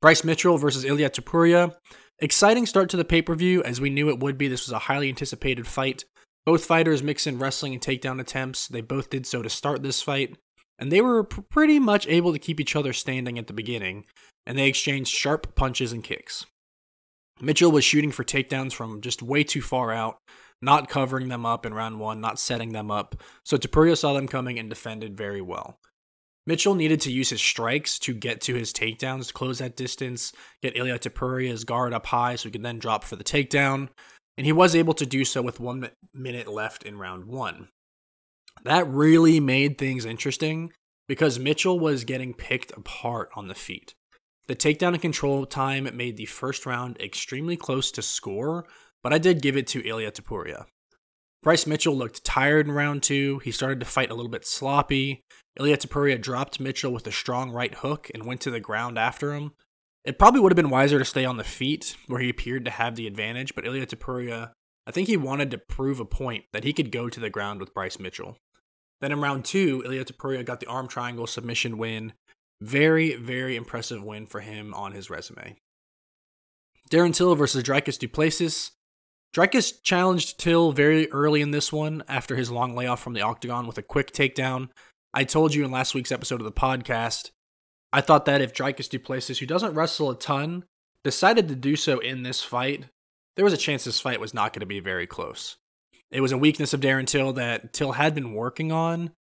Bryce 0.00 0.22
Mitchell 0.22 0.58
versus 0.58 0.84
Ilya 0.84 1.10
Topuria. 1.10 1.74
Exciting 2.20 2.66
start 2.66 2.88
to 2.90 2.96
the 2.96 3.04
pay 3.04 3.22
per 3.22 3.34
view, 3.34 3.62
as 3.64 3.80
we 3.80 3.90
knew 3.90 4.08
it 4.08 4.20
would 4.20 4.38
be. 4.38 4.46
This 4.46 4.66
was 4.66 4.72
a 4.72 4.80
highly 4.80 5.08
anticipated 5.08 5.66
fight. 5.66 6.04
Both 6.46 6.64
fighters 6.64 7.02
mix 7.02 7.26
in 7.26 7.38
wrestling 7.38 7.72
and 7.72 7.82
takedown 7.82 8.20
attempts. 8.20 8.68
They 8.68 8.80
both 8.80 9.10
did 9.10 9.26
so 9.26 9.42
to 9.42 9.50
start 9.50 9.82
this 9.82 10.00
fight, 10.00 10.36
and 10.78 10.90
they 10.90 11.00
were 11.00 11.24
pr- 11.24 11.40
pretty 11.42 11.78
much 11.78 12.06
able 12.06 12.32
to 12.32 12.38
keep 12.38 12.60
each 12.60 12.76
other 12.76 12.92
standing 12.92 13.38
at 13.38 13.48
the 13.48 13.52
beginning, 13.52 14.04
and 14.46 14.56
they 14.56 14.68
exchanged 14.68 15.12
sharp 15.12 15.54
punches 15.56 15.92
and 15.92 16.02
kicks. 16.02 16.46
Mitchell 17.40 17.70
was 17.70 17.84
shooting 17.84 18.10
for 18.10 18.24
takedowns 18.24 18.72
from 18.72 19.00
just 19.00 19.22
way 19.22 19.44
too 19.44 19.62
far 19.62 19.92
out, 19.92 20.18
not 20.60 20.88
covering 20.88 21.28
them 21.28 21.46
up 21.46 21.64
in 21.64 21.74
round 21.74 22.00
one, 22.00 22.20
not 22.20 22.38
setting 22.38 22.72
them 22.72 22.90
up, 22.90 23.16
so 23.44 23.56
Topuria 23.56 23.96
saw 23.96 24.12
them 24.12 24.28
coming 24.28 24.58
and 24.58 24.68
defended 24.68 25.16
very 25.16 25.40
well. 25.40 25.78
Mitchell 26.46 26.74
needed 26.74 27.00
to 27.02 27.12
use 27.12 27.28
his 27.28 27.42
strikes 27.42 27.98
to 27.98 28.14
get 28.14 28.40
to 28.40 28.54
his 28.54 28.72
takedowns 28.72 29.28
to 29.28 29.34
close 29.34 29.58
that 29.58 29.76
distance, 29.76 30.32
get 30.62 30.76
Ilia 30.76 30.98
Topuria's 30.98 31.64
guard 31.64 31.92
up 31.92 32.06
high 32.06 32.36
so 32.36 32.48
he 32.48 32.52
could 32.52 32.62
then 32.62 32.78
drop 32.78 33.04
for 33.04 33.16
the 33.16 33.24
takedown, 33.24 33.90
and 34.38 34.46
he 34.46 34.52
was 34.52 34.74
able 34.74 34.94
to 34.94 35.04
do 35.04 35.24
so 35.24 35.42
with 35.42 35.60
one 35.60 35.90
minute 36.14 36.48
left 36.48 36.84
in 36.84 36.96
round 36.96 37.26
one. 37.26 37.68
That 38.64 38.88
really 38.88 39.40
made 39.40 39.76
things 39.76 40.06
interesting 40.06 40.72
because 41.06 41.38
Mitchell 41.38 41.78
was 41.78 42.04
getting 42.04 42.34
picked 42.34 42.70
apart 42.76 43.30
on 43.34 43.48
the 43.48 43.54
feet. 43.54 43.94
The 44.46 44.56
takedown 44.56 44.94
and 44.94 45.02
control 45.02 45.44
time 45.44 45.88
made 45.94 46.16
the 46.16 46.24
first 46.24 46.64
round 46.64 46.98
extremely 46.98 47.56
close 47.56 47.90
to 47.92 48.00
score, 48.00 48.66
but 49.02 49.12
I 49.12 49.18
did 49.18 49.42
give 49.42 49.56
it 49.56 49.66
to 49.68 49.86
Ilya 49.86 50.12
Topuria. 50.12 50.66
Bryce 51.42 51.66
Mitchell 51.66 51.96
looked 51.96 52.24
tired 52.24 52.66
in 52.66 52.72
round 52.72 53.02
two. 53.02 53.38
He 53.40 53.52
started 53.52 53.80
to 53.80 53.86
fight 53.86 54.10
a 54.10 54.14
little 54.14 54.30
bit 54.30 54.46
sloppy. 54.46 55.22
Ilya 55.58 55.78
Topuria 55.78 56.20
dropped 56.20 56.60
Mitchell 56.60 56.92
with 56.92 57.06
a 57.06 57.12
strong 57.12 57.50
right 57.50 57.74
hook 57.74 58.10
and 58.12 58.26
went 58.26 58.40
to 58.42 58.50
the 58.50 58.60
ground 58.60 58.98
after 58.98 59.32
him. 59.34 59.52
It 60.04 60.18
probably 60.18 60.40
would 60.40 60.52
have 60.52 60.56
been 60.56 60.70
wiser 60.70 60.98
to 60.98 61.04
stay 61.04 61.24
on 61.24 61.36
the 61.36 61.44
feet, 61.44 61.96
where 62.06 62.20
he 62.20 62.28
appeared 62.28 62.64
to 62.64 62.70
have 62.70 62.96
the 62.96 63.06
advantage, 63.06 63.54
but 63.54 63.66
Ilya 63.66 63.86
Topuria, 63.86 64.52
I 64.86 64.90
think 64.90 65.08
he 65.08 65.16
wanted 65.16 65.50
to 65.50 65.58
prove 65.58 66.00
a 66.00 66.04
point 66.04 66.44
that 66.52 66.64
he 66.64 66.72
could 66.72 66.90
go 66.90 67.08
to 67.08 67.20
the 67.20 67.30
ground 67.30 67.60
with 67.60 67.74
Bryce 67.74 67.98
Mitchell. 67.98 68.38
Then 69.00 69.12
in 69.12 69.20
round 69.20 69.44
two, 69.44 69.82
Ilya 69.84 70.06
Topuria 70.06 70.44
got 70.44 70.60
the 70.60 70.66
arm 70.66 70.88
triangle 70.88 71.26
submission 71.26 71.78
win. 71.78 72.14
Very, 72.60 73.14
very 73.14 73.54
impressive 73.54 74.02
win 74.02 74.26
for 74.26 74.40
him 74.40 74.74
on 74.74 74.92
his 74.92 75.10
resume. 75.10 75.56
Darren 76.90 77.14
Till 77.14 77.34
versus 77.34 77.62
Dricus 77.62 77.98
Du 77.98 78.08
Plessis. 79.32 79.50
Dricus 79.50 79.82
challenged 79.82 80.38
Till 80.38 80.72
very 80.72 81.10
early 81.10 81.40
in 81.40 81.50
this 81.50 81.72
one 81.72 82.02
after 82.08 82.36
his 82.36 82.50
long 82.50 82.74
layoff 82.74 83.00
from 83.00 83.14
the 83.14 83.22
octagon 83.22 83.66
with 83.66 83.78
a 83.78 83.82
quick 83.82 84.12
takedown. 84.12 84.70
I 85.14 85.24
told 85.24 85.54
you 85.54 85.64
in 85.64 85.70
last 85.70 85.94
week's 85.94 86.12
episode 86.12 86.40
of 86.40 86.44
the 86.44 86.52
podcast, 86.52 87.30
I 87.92 88.00
thought 88.00 88.26
that 88.26 88.42
if 88.42 88.52
Dricus 88.52 88.88
Du 88.88 88.98
Plessis, 88.98 89.38
who 89.38 89.46
doesn't 89.46 89.74
wrestle 89.74 90.10
a 90.10 90.18
ton, 90.18 90.64
decided 91.04 91.48
to 91.48 91.54
do 91.54 91.76
so 91.76 91.98
in 91.98 92.22
this 92.22 92.42
fight, 92.42 92.84
there 93.36 93.44
was 93.44 93.54
a 93.54 93.58
chance 93.58 93.84
this 93.84 94.00
fight 94.00 94.20
was 94.20 94.34
not 94.34 94.52
going 94.52 94.60
to 94.60 94.66
be 94.66 94.80
very 94.80 95.06
close. 95.06 95.56
It 96.10 96.20
was 96.20 96.32
a 96.32 96.38
weakness 96.38 96.72
of 96.72 96.80
Darren 96.80 97.06
Till 97.06 97.32
that 97.34 97.72
Till 97.72 97.92
had 97.92 98.14
been 98.14 98.34
working 98.34 98.72
on. 98.72 99.12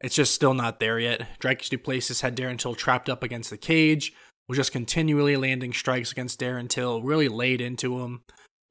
It's 0.00 0.14
just 0.14 0.34
still 0.34 0.54
not 0.54 0.80
there 0.80 0.98
yet. 0.98 1.26
Dricus 1.40 1.68
Du 1.68 1.78
Plessis 1.78 2.20
had 2.20 2.36
Darren 2.36 2.58
Till 2.58 2.74
trapped 2.74 3.08
up 3.08 3.22
against 3.22 3.50
the 3.50 3.56
cage, 3.56 4.12
was 4.48 4.56
just 4.56 4.72
continually 4.72 5.36
landing 5.36 5.72
strikes 5.72 6.12
against 6.12 6.40
Darren 6.40 6.68
Till, 6.68 7.02
really 7.02 7.28
laid 7.28 7.60
into 7.60 8.00
him. 8.00 8.22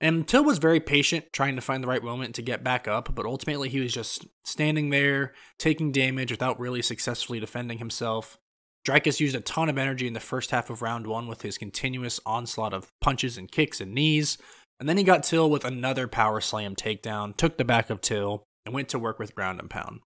And 0.02 0.28
Till 0.28 0.44
was 0.44 0.58
very 0.58 0.80
patient, 0.80 1.26
trying 1.32 1.56
to 1.56 1.62
find 1.62 1.84
the 1.84 1.88
right 1.88 2.04
moment 2.04 2.36
to 2.36 2.42
get 2.42 2.64
back 2.64 2.88
up, 2.88 3.16
but 3.16 3.26
ultimately 3.26 3.70
he 3.70 3.80
was 3.80 3.94
just 3.94 4.28
standing 4.44 4.90
there, 4.90 5.34
taking 5.58 5.92
damage 5.92 6.32
without 6.32 6.60
really 6.60 6.82
successfully 6.82 7.40
defending 7.40 7.78
himself. 7.78 8.38
Dricus 8.86 9.20
used 9.20 9.36
a 9.36 9.42
ton 9.42 9.70
of 9.70 9.78
energy 9.78 10.06
in 10.06 10.14
the 10.14 10.20
first 10.20 10.52
half 10.52 10.70
of 10.70 10.82
round 10.82 11.08
one 11.08 11.28
with 11.28 11.42
his 11.42 11.58
continuous 11.58 12.20
onslaught 12.26 12.74
of 12.74 12.92
punches 13.02 13.38
and 13.38 13.52
kicks 13.52 13.82
and 13.82 13.94
knees, 13.94 14.38
and 14.80 14.90
then 14.90 14.98
he 14.98 15.04
got 15.04 15.24
Till 15.24 15.50
with 15.50 15.66
another 15.66 16.08
power 16.08 16.42
slam 16.42 16.76
takedown, 16.76 17.36
took 17.36 17.58
the 17.58 17.66
back 17.66 17.90
of 17.90 18.02
Till, 18.02 18.44
and 18.66 18.76
went 18.76 18.90
to 18.90 19.00
work 19.00 19.18
with 19.18 19.34
ground 19.34 19.60
and 19.60 19.70
pound. 19.70 20.02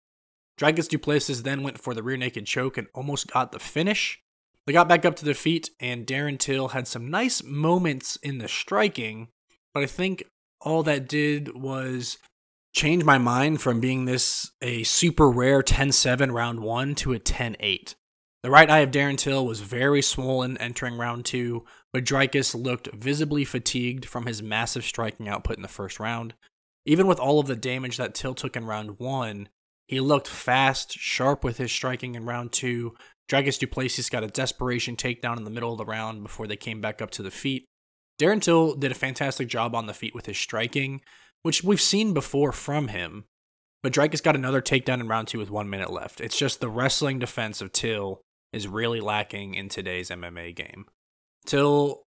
Dricus 0.59 0.87
Du 0.87 0.99
Plessis 0.99 1.41
then 1.41 1.63
went 1.63 1.81
for 1.81 1.93
the 1.93 2.03
rear 2.03 2.17
naked 2.17 2.45
choke 2.45 2.77
and 2.77 2.87
almost 2.93 3.31
got 3.31 3.51
the 3.51 3.59
finish. 3.59 4.21
They 4.65 4.73
got 4.73 4.89
back 4.89 5.03
up 5.03 5.15
to 5.17 5.25
their 5.25 5.33
feet, 5.33 5.71
and 5.79 6.05
Darren 6.05 6.37
Till 6.37 6.69
had 6.69 6.87
some 6.87 7.09
nice 7.09 7.43
moments 7.43 8.17
in 8.17 8.37
the 8.37 8.47
striking, 8.47 9.29
but 9.79 9.83
I 9.83 9.87
think 9.87 10.25
all 10.59 10.83
that 10.83 11.07
did 11.07 11.55
was 11.55 12.17
change 12.75 13.05
my 13.05 13.17
mind 13.17 13.61
from 13.61 13.79
being 13.79 14.03
this 14.03 14.51
a 14.61 14.83
super 14.83 15.31
rare 15.31 15.63
10-7 15.63 16.33
round 16.33 16.59
1 16.59 16.95
to 16.95 17.13
a 17.13 17.19
10-8. 17.19 17.95
The 18.43 18.49
right 18.49 18.69
eye 18.69 18.79
of 18.79 18.91
Darren 18.91 19.17
Till 19.17 19.45
was 19.45 19.61
very 19.61 20.01
swollen 20.01 20.57
entering 20.57 20.97
round 20.97 21.23
2, 21.23 21.63
but 21.93 22.03
Dricus 22.03 22.53
looked 22.61 22.93
visibly 22.93 23.45
fatigued 23.45 24.05
from 24.05 24.25
his 24.25 24.43
massive 24.43 24.83
striking 24.83 25.29
output 25.29 25.55
in 25.55 25.61
the 25.61 25.69
first 25.69 25.97
round. 25.97 26.33
Even 26.85 27.07
with 27.07 27.19
all 27.19 27.39
of 27.39 27.47
the 27.47 27.55
damage 27.55 27.95
that 27.95 28.13
Till 28.13 28.35
took 28.35 28.57
in 28.57 28.65
round 28.65 28.99
1, 28.99 29.47
he 29.87 30.01
looked 30.01 30.27
fast, 30.27 30.91
sharp 30.91 31.45
with 31.45 31.57
his 31.57 31.71
striking 31.71 32.15
in 32.15 32.25
round 32.25 32.51
2. 32.51 32.93
Dricus 33.29 33.57
Du 33.57 33.65
Plessis 33.65 34.09
got 34.09 34.25
a 34.25 34.27
desperation 34.27 34.97
takedown 34.97 35.37
in 35.37 35.45
the 35.45 35.51
middle 35.51 35.71
of 35.71 35.77
the 35.77 35.85
round 35.85 36.21
before 36.21 36.47
they 36.47 36.57
came 36.57 36.81
back 36.81 37.01
up 37.01 37.11
to 37.11 37.23
the 37.23 37.31
feet. 37.31 37.65
Darren 38.19 38.41
Till 38.41 38.75
did 38.75 38.91
a 38.91 38.95
fantastic 38.95 39.47
job 39.47 39.73
on 39.73 39.87
the 39.87 39.93
feet 39.93 40.13
with 40.13 40.25
his 40.25 40.37
striking, 40.37 41.01
which 41.41 41.63
we've 41.63 41.81
seen 41.81 42.13
before 42.13 42.51
from 42.51 42.89
him. 42.89 43.25
But 43.81 43.93
Dricus 43.93 44.21
got 44.21 44.35
another 44.35 44.61
takedown 44.61 44.99
in 44.99 45.07
round 45.07 45.29
two 45.29 45.39
with 45.39 45.49
one 45.49 45.69
minute 45.69 45.91
left. 45.91 46.19
It's 46.19 46.37
just 46.37 46.59
the 46.59 46.69
wrestling 46.69 47.19
defense 47.19 47.61
of 47.61 47.71
Till 47.71 48.21
is 48.51 48.67
really 48.67 48.99
lacking 48.99 49.53
in 49.53 49.69
today's 49.69 50.09
MMA 50.09 50.53
game. 50.53 50.85
Till, 51.45 52.03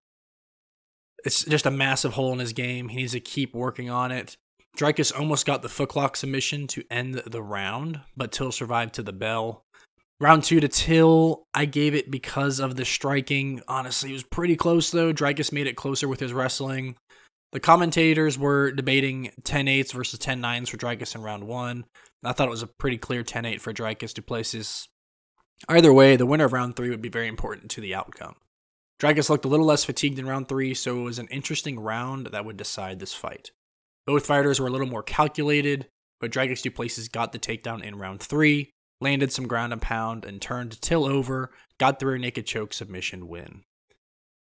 it's 1.25 1.45
just 1.45 1.65
a 1.65 1.71
massive 1.71 2.13
hole 2.13 2.33
in 2.33 2.41
his 2.41 2.53
game. 2.53 2.89
He 2.89 2.99
needs 2.99 3.13
to 3.13 3.21
keep 3.21 3.55
working 3.55 3.89
on 3.89 4.13
it. 4.13 4.37
Dricus 4.77 5.19
almost 5.19 5.47
got 5.47 5.63
the 5.63 5.69
footlock 5.69 6.17
submission 6.17 6.67
to 6.69 6.85
end 6.91 7.23
the 7.27 7.43
round, 7.43 8.01
but 8.17 8.33
Till 8.33 8.53
survived 8.53 8.95
to 8.95 9.03
the 9.03 9.13
bell. 9.13 9.65
Round 10.23 10.45
two 10.45 10.61
to 10.61 10.69
Till, 10.69 11.43
I 11.53 11.65
gave 11.65 11.97
it 11.97 12.09
because 12.09 12.61
of 12.61 12.77
the 12.77 12.85
striking. 12.85 13.61
Honestly, 13.67 14.11
it 14.11 14.13
was 14.13 14.23
pretty 14.23 14.55
close 14.55 14.89
though. 14.89 15.13
Dricus 15.13 15.51
made 15.51 15.67
it 15.67 15.75
closer 15.75 16.07
with 16.07 16.21
his 16.21 16.33
wrestling. 16.33 16.95
The 17.51 17.59
commentators 17.59 18.39
were 18.39 18.71
debating 18.71 19.33
10 19.43 19.67
8s 19.67 19.93
versus 19.93 20.21
10 20.21 20.41
9s 20.41 20.69
for 20.69 20.77
Dricus 20.77 21.17
in 21.17 21.23
round 21.23 21.49
one. 21.49 21.87
I 22.23 22.31
thought 22.31 22.47
it 22.47 22.53
was 22.53 22.63
a 22.63 22.69
pretty 22.69 22.99
clear 22.99 23.25
10 23.25 23.45
8 23.45 23.61
for 23.61 23.73
Dricus 23.73 24.15
Du 24.15 24.23
Plessis. 24.23 24.87
Either 25.69 25.93
way, 25.93 26.15
the 26.15 26.25
winner 26.25 26.45
of 26.45 26.53
round 26.53 26.77
three 26.77 26.91
would 26.91 27.03
be 27.03 27.09
very 27.09 27.27
important 27.27 27.69
to 27.73 27.81
the 27.81 27.97
outcome. 27.97 28.37
Dricus 29.01 29.29
looked 29.29 29.45
a 29.45 29.49
little 29.49 29.67
less 29.67 29.85
fatigued 29.85 30.21
in 30.21 30.27
round 30.27 30.47
three, 30.47 30.73
so 30.73 31.01
it 31.01 31.03
was 31.03 31.19
an 31.19 31.27
interesting 31.33 31.81
round 31.81 32.29
that 32.29 32.45
would 32.45 32.57
decide 32.57 33.01
this 33.01 33.13
fight. 33.13 33.51
Both 34.07 34.27
fighters 34.27 34.61
were 34.61 34.69
a 34.69 34.71
little 34.71 34.87
more 34.87 35.03
calculated, 35.03 35.89
but 36.21 36.31
Dricus 36.31 36.63
Du 36.63 36.71
Plessis 36.71 37.09
got 37.09 37.33
the 37.33 37.41
takedown 37.41 37.83
in 37.83 37.99
round 37.99 38.21
three, 38.21 38.71
landed 39.03 39.33
some 39.33 39.47
ground 39.47 39.73
and 39.73 39.83
pound, 39.83 40.25
and 40.25 40.41
turned 40.41 40.81
Till 40.81 41.05
over, 41.05 41.51
got 41.79 41.99
the 41.99 42.07
rear 42.07 42.19
naked 42.19 42.47
choke 42.47 42.73
submission 42.73 43.29
win. 43.29 43.65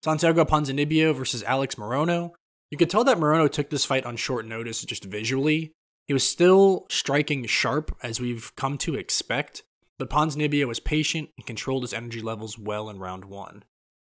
Santiago 0.03 0.45
Ponzinibbio 0.45 1.13
versus 1.13 1.43
Alex 1.43 1.75
Morono. 1.75 2.31
You 2.71 2.77
could 2.77 2.89
tell 2.89 3.03
that 3.03 3.17
Morono 3.17 3.51
took 3.51 3.69
this 3.69 3.85
fight 3.85 4.05
on 4.05 4.15
short 4.15 4.45
notice 4.45 4.83
just 4.83 5.03
visually. 5.03 5.73
He 6.07 6.13
was 6.13 6.27
still 6.27 6.85
striking 6.89 7.45
sharp, 7.45 7.95
as 8.03 8.19
we've 8.19 8.55
come 8.55 8.77
to 8.79 8.95
expect, 8.95 9.63
but 9.97 10.09
Ponzinibbio 10.09 10.67
was 10.67 10.79
patient 10.79 11.29
and 11.37 11.45
controlled 11.45 11.83
his 11.83 11.93
energy 11.93 12.21
levels 12.21 12.57
well 12.57 12.89
in 12.89 12.99
round 12.99 13.25
one. 13.25 13.63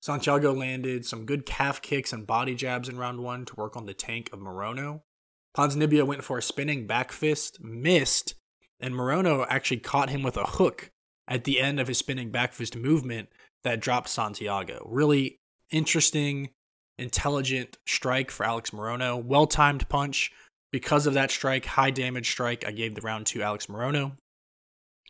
Santiago 0.00 0.52
landed 0.52 1.04
some 1.06 1.26
good 1.26 1.44
calf 1.44 1.82
kicks 1.82 2.12
and 2.12 2.26
body 2.26 2.54
jabs 2.54 2.88
in 2.88 2.98
round 2.98 3.20
one 3.20 3.44
to 3.46 3.56
work 3.56 3.76
on 3.76 3.86
the 3.86 3.94
tank 3.94 4.30
of 4.32 4.40
Morono. 4.40 5.02
Ponzinibbio 5.56 6.06
went 6.06 6.22
for 6.22 6.38
a 6.38 6.42
spinning 6.42 6.86
back 6.86 7.10
fist, 7.10 7.62
missed, 7.62 8.34
and 8.80 8.94
Morono 8.94 9.46
actually 9.48 9.78
caught 9.80 10.10
him 10.10 10.22
with 10.22 10.36
a 10.36 10.44
hook 10.44 10.90
at 11.26 11.44
the 11.44 11.60
end 11.60 11.78
of 11.80 11.88
his 11.88 11.98
spinning 11.98 12.30
back 12.30 12.52
fist 12.52 12.76
movement 12.76 13.28
that 13.64 13.80
dropped 13.80 14.08
Santiago. 14.08 14.86
Really 14.90 15.38
interesting, 15.70 16.50
intelligent 16.98 17.78
strike 17.86 18.30
for 18.30 18.44
Alex 18.44 18.70
Morono. 18.70 19.22
Well 19.22 19.46
timed 19.46 19.88
punch. 19.88 20.32
Because 20.70 21.06
of 21.06 21.14
that 21.14 21.30
strike, 21.30 21.64
high 21.64 21.90
damage 21.90 22.30
strike, 22.30 22.66
I 22.66 22.72
gave 22.72 22.94
the 22.94 23.00
round 23.00 23.26
to 23.26 23.42
Alex 23.42 23.66
Morono. 23.66 24.16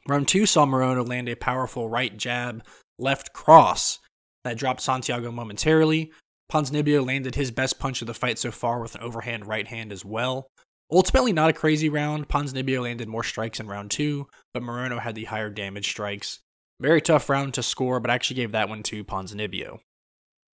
Round 0.06 0.28
two 0.28 0.46
saw 0.46 0.64
Morono 0.64 1.06
land 1.06 1.28
a 1.28 1.34
powerful 1.34 1.88
right 1.88 2.16
jab, 2.16 2.64
left 2.98 3.32
cross 3.32 3.98
that 4.44 4.56
dropped 4.56 4.80
Santiago 4.80 5.32
momentarily. 5.32 6.12
Ponzinibbio 6.50 7.04
landed 7.04 7.34
his 7.34 7.50
best 7.50 7.78
punch 7.78 8.00
of 8.00 8.06
the 8.06 8.14
fight 8.14 8.38
so 8.38 8.50
far 8.50 8.80
with 8.80 8.94
an 8.94 9.02
overhand 9.02 9.46
right 9.46 9.66
hand 9.66 9.92
as 9.92 10.04
well. 10.04 10.48
Ultimately, 10.90 11.32
not 11.32 11.50
a 11.50 11.54
crazy 11.54 11.88
round. 11.88 12.28
Ponzinibbio 12.28 12.82
landed 12.82 13.08
more 13.08 13.24
strikes 13.24 13.60
in 13.60 13.66
round 13.66 13.90
two, 13.90 14.26
but 14.54 14.62
Morono 14.62 15.00
had 15.00 15.14
the 15.14 15.24
higher 15.24 15.50
damage 15.50 15.88
strikes. 15.88 16.40
Very 16.80 17.00
tough 17.00 17.28
round 17.28 17.54
to 17.54 17.62
score, 17.62 18.00
but 18.00 18.10
I 18.10 18.14
actually 18.14 18.36
gave 18.36 18.52
that 18.52 18.68
one 18.68 18.82
to 18.84 19.04
Ponzinibbio. 19.04 19.80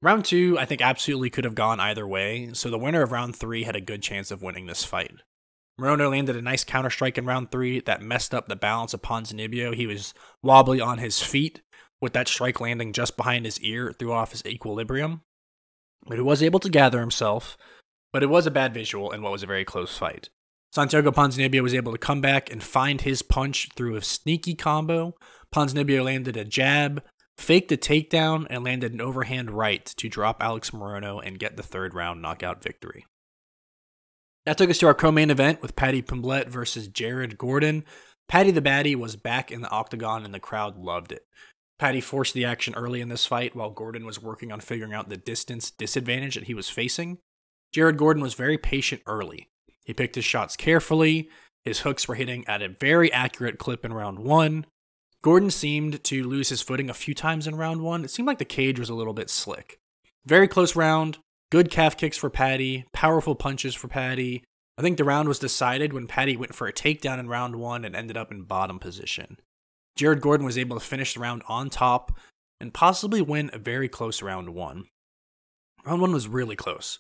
Round 0.03 0.25
two, 0.25 0.57
I 0.59 0.65
think 0.67 0.81
absolutely 0.81 1.31
could 1.31 1.45
have 1.45 1.55
gone 1.55 1.81
either 1.81 2.07
way, 2.07 2.51
so 2.53 2.71
the 2.71 2.79
winner 2.79 3.03
of 3.03 3.13
round 3.13 3.37
three 3.37 3.65
had 3.65 3.77
a 3.77 3.81
good 3.81 4.03
chance 4.03 4.31
of 4.31 4.43
winning 4.43 4.67
this 4.67 4.85
fight. 4.85 5.13
Morono 5.81 6.11
landed 6.11 6.37
a 6.37 6.43
nice 6.43 6.63
counter 6.63 6.91
strike 6.91 7.19
in 7.19 7.27
round 7.27 7.51
three 7.51 7.81
that 7.81 8.03
messed 8.03 8.35
up 8.35 8.49
the 8.49 8.57
balance 8.57 8.95
of 8.95 9.03
Ponzinibbio. 9.03 9.75
He 9.75 9.87
was 9.87 10.15
wobbly 10.43 10.81
on 10.81 10.99
his 10.99 11.21
feet, 11.21 11.63
with 12.01 12.13
that 12.13 12.29
strike 12.29 12.61
landing 12.61 12.93
just 12.93 13.17
behind 13.17 13.47
his 13.47 13.61
ear, 13.61 13.93
threw 13.99 14.13
off 14.13 14.33
his 14.33 14.45
equilibrium. 14.47 15.23
But 16.07 16.17
he 16.17 16.23
was 16.23 16.43
able 16.43 16.61
to 16.61 16.71
gather 16.71 17.01
himself, 17.01 17.59
but 18.13 18.23
it 18.23 18.31
was 18.31 18.47
a 18.47 18.51
bad 18.51 18.75
visual 18.75 19.11
in 19.13 19.23
what 19.23 19.33
was 19.33 19.43
a 19.43 19.47
very 19.47 19.65
close 19.65 19.97
fight. 19.97 20.29
Santiago 20.73 21.11
Ponzinibbio 21.11 21.63
was 21.63 21.75
able 21.75 21.93
to 21.93 21.99
come 21.99 22.21
back 22.21 22.51
and 22.51 22.63
find 22.63 23.01
his 23.01 23.23
punch 23.23 23.69
through 23.75 23.97
a 23.97 24.03
sneaky 24.03 24.55
combo. 24.55 25.15
Ponzinibbio 25.53 26.05
landed 26.05 26.37
a 26.37 26.45
jab, 26.45 27.03
faked 27.37 27.73
a 27.73 27.77
takedown, 27.77 28.47
and 28.49 28.63
landed 28.63 28.93
an 28.93 29.01
overhand 29.01 29.51
right 29.51 29.85
to 29.85 30.09
drop 30.09 30.41
Alex 30.41 30.71
Morono 30.71 31.21
and 31.25 31.41
get 31.41 31.57
the 31.57 31.63
third 31.63 31.95
round 31.95 32.23
knockout 32.23 32.63
victory. 32.63 33.05
That 34.47 34.57
took 34.59 34.71
us 34.71 34.79
to 34.79 34.87
our 34.87 34.95
co-main 34.95 35.31
event 35.31 35.61
with 35.61 35.77
Paddy 35.77 36.03
Pimblett 36.03 36.49
versus 36.49 36.89
Jared 36.89 37.37
Gordon. 37.37 37.85
Paddy 38.29 38.53
the 38.53 38.63
Baddy 38.63 38.95
was 38.95 39.17
back 39.17 39.51
in 39.51 39.61
the 39.61 39.71
octagon 39.71 40.25
and 40.25 40.33
the 40.33 40.41
crowd 40.41 40.79
loved 40.79 41.11
it. 41.11 41.27
Paddy 41.81 42.01
forced 42.01 42.35
the 42.35 42.45
action 42.45 42.75
early 42.75 43.01
in 43.01 43.09
this 43.09 43.27
fight 43.27 43.57
while 43.57 43.71
Gordon 43.71 44.05
was 44.05 44.23
working 44.23 44.53
on 44.53 44.61
figuring 44.61 44.95
out 44.95 45.09
the 45.09 45.17
distance 45.17 45.71
disadvantage 45.71 46.37
that 46.37 46.45
he 46.45 46.55
was 46.55 46.69
facing. 46.69 47.19
Jared 47.73 47.97
Gordon 47.97 48.23
was 48.23 48.35
very 48.35 48.59
patient 48.59 49.03
early. 49.07 49.49
He 49.85 49.95
picked 49.95 50.15
his 50.15 50.25
shots 50.25 50.57
carefully. 50.57 51.29
His 51.65 51.81
hooks 51.81 52.09
were 52.09 52.15
hitting 52.15 52.47
at 52.47 52.63
a 52.63 52.69
very 52.69 53.13
accurate 53.13 53.59
clip 53.59 53.85
in 53.85 53.93
round 53.93 54.19
one. 54.19 54.67
Gordon 55.23 55.51
seemed 55.51 56.03
to 56.05 56.25
lose 56.25 56.49
his 56.49 56.63
footing 56.63 56.89
a 56.89 56.95
few 56.95 57.15
times 57.15 57.47
in 57.47 57.57
round 57.57 57.83
one. 57.83 58.05
It 58.05 58.11
seemed 58.11 58.27
like 58.27 58.39
the 58.39 58.45
cage 58.45 58.79
was 58.79 58.89
a 58.89 58.95
little 58.95 59.13
bit 59.13 59.29
slick. 59.29 59.79
Very 60.25 60.49
close 60.49 60.75
round. 60.75 61.19
Good 61.51 61.71
calf 61.71 61.97
kicks 61.97 62.17
for 62.17 62.31
Paddy, 62.31 62.85
Powerful 62.93 63.35
punches 63.35 63.75
for 63.75 63.89
Paddy. 63.89 64.45
I 64.79 64.83
think 64.83 64.97
the 64.97 65.05
round 65.05 65.29
was 65.29 65.39
decided 65.39 65.93
when 65.93 66.07
Paddy 66.07 66.37
went 66.37 66.55
for 66.55 66.67
a 66.67 66.73
takedown 66.73 67.19
in 67.19 67.29
round 67.29 67.57
one 67.57 67.85
and 67.85 67.95
ended 67.95 68.17
up 68.17 68.31
in 68.31 68.45
bottom 68.45 68.79
position. 68.79 69.37
Jared 69.97 70.23
Gordon 70.23 70.47
was 70.47 70.57
able 70.57 70.79
to 70.79 70.85
finish 70.85 71.13
the 71.13 71.21
round 71.21 71.43
on 71.49 71.69
top 71.69 72.17
and 72.61 72.73
possibly 72.73 73.21
win 73.21 73.51
a 73.53 73.59
very 73.59 73.89
close 73.89 74.23
round 74.23 74.55
one. 74.55 74.85
Round 75.85 76.01
one 76.01 76.13
was 76.13 76.29
really 76.29 76.57
close. 76.57 76.99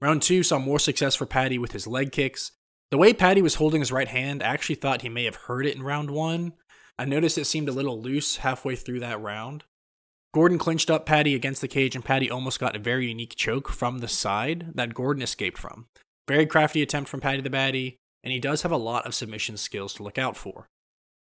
Round 0.00 0.20
two 0.20 0.42
saw 0.42 0.58
more 0.58 0.78
success 0.78 1.14
for 1.14 1.26
Paddy 1.26 1.58
with 1.58 1.72
his 1.72 1.86
leg 1.86 2.12
kicks. 2.12 2.52
The 2.90 2.98
way 2.98 3.12
Paddy 3.12 3.42
was 3.42 3.56
holding 3.56 3.80
his 3.80 3.92
right 3.92 4.08
hand, 4.08 4.42
I 4.42 4.46
actually 4.46 4.76
thought 4.76 5.02
he 5.02 5.08
may 5.08 5.24
have 5.24 5.36
hurt 5.36 5.66
it 5.66 5.76
in 5.76 5.82
round 5.82 6.10
one. 6.10 6.52
I 6.98 7.04
noticed 7.04 7.38
it 7.38 7.46
seemed 7.46 7.68
a 7.68 7.72
little 7.72 8.00
loose 8.00 8.36
halfway 8.38 8.76
through 8.76 9.00
that 9.00 9.20
round. 9.20 9.64
Gordon 10.32 10.58
clinched 10.58 10.90
up 10.90 11.06
Paddy 11.06 11.34
against 11.34 11.60
the 11.60 11.68
cage, 11.68 11.94
and 11.94 12.04
Paddy 12.04 12.30
almost 12.30 12.60
got 12.60 12.76
a 12.76 12.80
very 12.80 13.08
unique 13.08 13.36
choke 13.36 13.68
from 13.70 13.98
the 13.98 14.08
side 14.08 14.72
that 14.74 14.94
Gordon 14.94 15.22
escaped 15.22 15.58
from. 15.58 15.86
Very 16.28 16.46
crafty 16.46 16.82
attempt 16.82 17.08
from 17.08 17.20
Paddy 17.20 17.40
the 17.40 17.50
Baddy, 17.50 17.96
and 18.22 18.32
he 18.32 18.40
does 18.40 18.62
have 18.62 18.72
a 18.72 18.76
lot 18.76 19.06
of 19.06 19.14
submission 19.14 19.56
skills 19.56 19.94
to 19.94 20.02
look 20.02 20.18
out 20.18 20.36
for. 20.36 20.68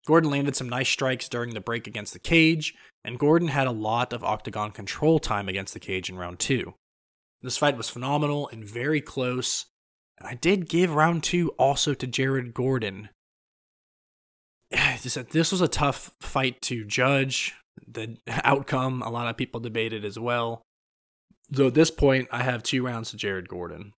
Gordon 0.06 0.30
landed 0.30 0.56
some 0.56 0.68
nice 0.68 0.88
strikes 0.88 1.28
during 1.28 1.54
the 1.54 1.60
break 1.60 1.86
against 1.86 2.12
the 2.12 2.18
cage, 2.18 2.74
and 3.04 3.18
Gordon 3.18 3.48
had 3.48 3.66
a 3.66 3.72
lot 3.72 4.12
of 4.12 4.24
octagon 4.24 4.70
control 4.70 5.18
time 5.18 5.48
against 5.48 5.74
the 5.74 5.80
cage 5.80 6.08
in 6.08 6.16
round 6.16 6.38
two. 6.38 6.74
This 7.42 7.56
fight 7.56 7.76
was 7.76 7.88
phenomenal 7.88 8.48
and 8.48 8.64
very 8.64 9.00
close, 9.00 9.66
and 10.18 10.28
I 10.28 10.34
did 10.34 10.68
give 10.68 10.94
round 10.94 11.22
two 11.22 11.50
also 11.50 11.94
to 11.94 12.06
Jared 12.06 12.54
Gordon. 12.54 13.08
This 15.02 15.50
was 15.50 15.60
a 15.62 15.68
tough 15.68 16.10
fight 16.20 16.60
to 16.62 16.84
judge. 16.84 17.54
The 17.86 18.18
outcome, 18.28 19.02
a 19.02 19.10
lot 19.10 19.28
of 19.28 19.38
people 19.38 19.60
debated 19.60 20.04
as 20.04 20.18
well. 20.18 20.62
So 21.54 21.68
at 21.68 21.74
this 21.74 21.90
point, 21.90 22.28
I 22.30 22.42
have 22.42 22.62
two 22.62 22.84
rounds 22.84 23.10
to 23.10 23.16
Jared 23.16 23.48
Gordon. 23.48 23.94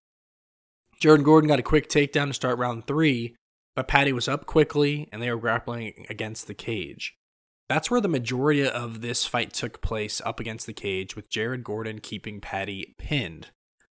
Jared 1.01 1.25
Gordon 1.25 1.49
got 1.49 1.59
a 1.59 1.65
quick 1.65 1.89
takedown 1.89 2.29
to 2.29 2.33
start 2.33 2.59
round 2.59 2.87
three, 2.87 3.35
but 3.75 3.89
Paddy 3.89 4.13
was 4.13 4.29
up 4.29 4.47
quickly 4.47 5.09
and 5.13 5.21
they 5.21 5.31
were 5.31 5.41
grappling 5.41 6.07
against 6.09 6.47
the 6.47 6.55
cage. 6.55 7.15
That's 7.73 7.91
where 7.91 8.03
the 8.03 8.09
majority 8.09 8.69
of 8.69 9.01
this 9.01 9.25
fight 9.25 9.55
took 9.55 9.81
place 9.81 10.21
up 10.27 10.39
against 10.39 10.67
the 10.67 10.75
cage, 10.75 11.17
with 11.17 11.31
Jared 11.31 11.65
Gordon 11.65 12.01
keeping 12.01 12.39
Paddy 12.39 12.95
pinned. 12.99 13.49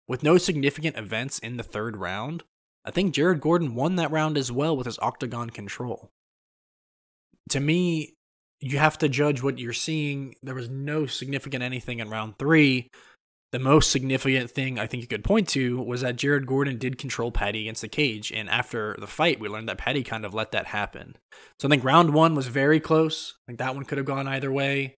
With 0.08 0.24
no 0.24 0.36
significant 0.36 0.96
events 0.96 1.38
in 1.38 1.58
the 1.58 1.62
third 1.62 1.96
round, 1.96 2.42
I 2.84 2.90
think 2.90 3.14
Jared 3.14 3.40
Gordon 3.40 3.76
won 3.76 3.94
that 3.94 4.10
round 4.10 4.36
as 4.36 4.50
well 4.50 4.76
with 4.76 4.86
his 4.86 4.98
octagon 4.98 5.50
control. 5.50 6.10
To 7.50 7.60
me, 7.60 8.16
you 8.58 8.78
have 8.78 8.98
to 8.98 9.08
judge 9.08 9.44
what 9.44 9.60
you're 9.60 9.72
seeing. 9.72 10.34
There 10.42 10.56
was 10.56 10.68
no 10.68 11.06
significant 11.06 11.62
anything 11.62 12.00
in 12.00 12.10
round 12.10 12.36
three. 12.36 12.90
The 13.50 13.58
most 13.58 13.90
significant 13.90 14.50
thing 14.50 14.78
I 14.78 14.86
think 14.86 15.00
you 15.00 15.06
could 15.06 15.24
point 15.24 15.48
to 15.50 15.80
was 15.80 16.02
that 16.02 16.16
Jared 16.16 16.46
Gordon 16.46 16.76
did 16.76 16.98
control 16.98 17.32
Paddy 17.32 17.62
against 17.62 17.80
the 17.80 17.88
cage. 17.88 18.30
And 18.30 18.48
after 18.50 18.94
the 18.98 19.06
fight, 19.06 19.40
we 19.40 19.48
learned 19.48 19.70
that 19.70 19.78
Paddy 19.78 20.02
kind 20.02 20.26
of 20.26 20.34
let 20.34 20.52
that 20.52 20.66
happen. 20.66 21.16
So 21.58 21.66
I 21.66 21.70
think 21.70 21.82
round 21.82 22.12
one 22.12 22.34
was 22.34 22.48
very 22.48 22.78
close. 22.78 23.36
I 23.42 23.42
think 23.46 23.58
that 23.58 23.74
one 23.74 23.84
could 23.84 23.96
have 23.96 24.06
gone 24.06 24.28
either 24.28 24.52
way. 24.52 24.96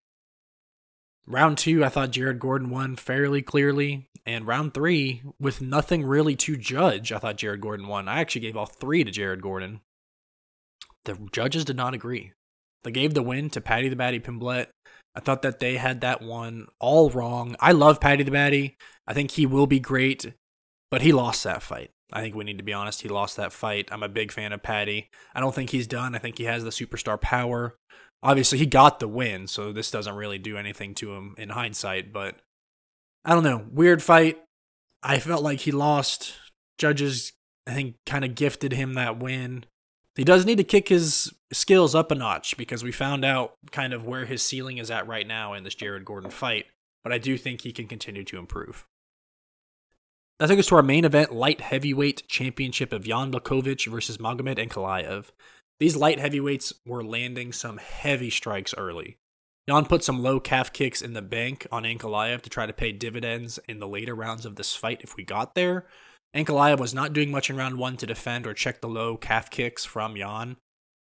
Round 1.25 1.57
two, 1.57 1.85
I 1.85 1.89
thought 1.89 2.11
Jared 2.11 2.39
Gordon 2.39 2.69
won 2.69 2.97
fairly 2.97 3.41
clearly. 3.41 4.09
And 4.25 4.45
round 4.45 4.73
three, 4.73 5.23
with 5.39 5.61
nothing 5.61 6.03
really 6.03 6.35
to 6.35 6.57
judge, 6.57 7.11
I 7.11 7.19
thought 7.19 7.37
Jared 7.37 7.61
Gordon 7.61 7.87
won. 7.87 8.07
I 8.07 8.19
actually 8.19 8.41
gave 8.41 8.57
all 8.57 8.65
three 8.65 9.03
to 9.03 9.11
Jared 9.11 9.41
Gordon. 9.41 9.79
The 11.05 11.17
judges 11.31 11.65
did 11.65 11.77
not 11.77 11.93
agree. 11.93 12.33
They 12.83 12.91
gave 12.91 13.13
the 13.13 13.23
win 13.23 13.49
to 13.51 13.61
Paddy 13.61 13.89
the 13.89 13.95
Baddy 13.95 14.21
Pimblett. 14.21 14.67
I 15.15 15.19
thought 15.19 15.41
that 15.41 15.59
they 15.59 15.77
had 15.77 16.01
that 16.01 16.21
one 16.21 16.67
all 16.79 17.09
wrong. 17.09 17.55
I 17.59 17.73
love 17.73 17.99
Paddy 17.99 18.23
the 18.23 18.31
Baddy. 18.31 18.75
I 19.05 19.13
think 19.13 19.31
he 19.31 19.45
will 19.45 19.67
be 19.67 19.79
great, 19.79 20.33
but 20.89 21.01
he 21.01 21.11
lost 21.11 21.43
that 21.43 21.61
fight. 21.61 21.91
I 22.13 22.21
think 22.21 22.35
we 22.35 22.43
need 22.43 22.57
to 22.57 22.63
be 22.63 22.73
honest. 22.73 23.01
He 23.01 23.09
lost 23.09 23.37
that 23.37 23.53
fight. 23.53 23.89
I'm 23.91 24.03
a 24.03 24.09
big 24.09 24.31
fan 24.31 24.53
of 24.53 24.63
Paddy. 24.63 25.09
I 25.33 25.39
don't 25.39 25.55
think 25.55 25.69
he's 25.69 25.87
done. 25.87 26.15
I 26.15 26.19
think 26.19 26.37
he 26.37 26.43
has 26.45 26.63
the 26.63 26.69
superstar 26.69 27.19
power. 27.19 27.75
Obviously, 28.23 28.57
he 28.57 28.65
got 28.65 28.99
the 28.99 29.07
win, 29.07 29.47
so 29.47 29.71
this 29.71 29.91
doesn't 29.91 30.15
really 30.15 30.37
do 30.37 30.57
anything 30.57 30.93
to 30.95 31.13
him 31.13 31.35
in 31.37 31.49
hindsight, 31.49 32.13
but 32.13 32.35
I 33.25 33.33
don't 33.33 33.43
know. 33.43 33.65
Weird 33.71 34.03
fight. 34.03 34.39
I 35.01 35.19
felt 35.19 35.43
like 35.43 35.61
he 35.61 35.71
lost. 35.71 36.33
Judges, 36.77 37.33
I 37.65 37.73
think, 37.73 37.95
kind 38.05 38.23
of 38.23 38.35
gifted 38.35 38.73
him 38.73 38.93
that 38.93 39.19
win. 39.19 39.65
He 40.15 40.23
does 40.23 40.45
need 40.45 40.57
to 40.57 40.63
kick 40.63 40.89
his 40.89 41.33
skills 41.53 41.95
up 41.95 42.11
a 42.11 42.15
notch 42.15 42.57
because 42.57 42.83
we 42.83 42.91
found 42.91 43.23
out 43.23 43.55
kind 43.71 43.93
of 43.93 44.05
where 44.05 44.25
his 44.25 44.43
ceiling 44.43 44.77
is 44.77 44.91
at 44.91 45.07
right 45.07 45.25
now 45.25 45.53
in 45.53 45.63
this 45.63 45.75
Jared 45.75 46.05
Gordon 46.05 46.31
fight, 46.31 46.65
but 47.03 47.13
I 47.13 47.17
do 47.17 47.37
think 47.37 47.61
he 47.61 47.71
can 47.71 47.87
continue 47.87 48.23
to 48.25 48.37
improve. 48.37 48.85
That 50.39 50.47
took 50.47 50.59
us 50.59 50.67
to 50.67 50.75
our 50.75 50.83
main 50.83 51.05
event, 51.05 51.33
light 51.33 51.61
heavyweight 51.61 52.27
championship 52.27 52.91
of 52.91 53.05
Jan 53.05 53.31
Blachowicz 53.31 53.87
versus 53.87 54.17
Magomed 54.17 54.57
Ankalaev. 54.57 55.29
These 55.79 55.95
light 55.95 56.19
heavyweights 56.19 56.73
were 56.85 57.03
landing 57.03 57.53
some 57.53 57.77
heavy 57.77 58.29
strikes 58.29 58.73
early. 58.77 59.17
Jan 59.69 59.85
put 59.85 60.03
some 60.03 60.21
low 60.21 60.39
calf 60.39 60.73
kicks 60.73 61.01
in 61.01 61.13
the 61.13 61.21
bank 61.21 61.67
on 61.71 61.83
Ankalaev 61.83 62.41
to 62.41 62.49
try 62.49 62.65
to 62.65 62.73
pay 62.73 62.91
dividends 62.91 63.59
in 63.69 63.79
the 63.79 63.87
later 63.87 64.15
rounds 64.15 64.45
of 64.45 64.55
this 64.55 64.75
fight 64.75 65.01
if 65.01 65.15
we 65.15 65.23
got 65.23 65.55
there, 65.55 65.85
Ankalaev 66.35 66.79
was 66.79 66.93
not 66.93 67.13
doing 67.13 67.29
much 67.29 67.49
in 67.49 67.57
round 67.57 67.77
one 67.77 67.97
to 67.97 68.05
defend 68.05 68.47
or 68.47 68.53
check 68.53 68.79
the 68.79 68.87
low 68.87 69.17
calf 69.17 69.49
kicks 69.49 69.83
from 69.83 70.15
Jan. 70.15 70.55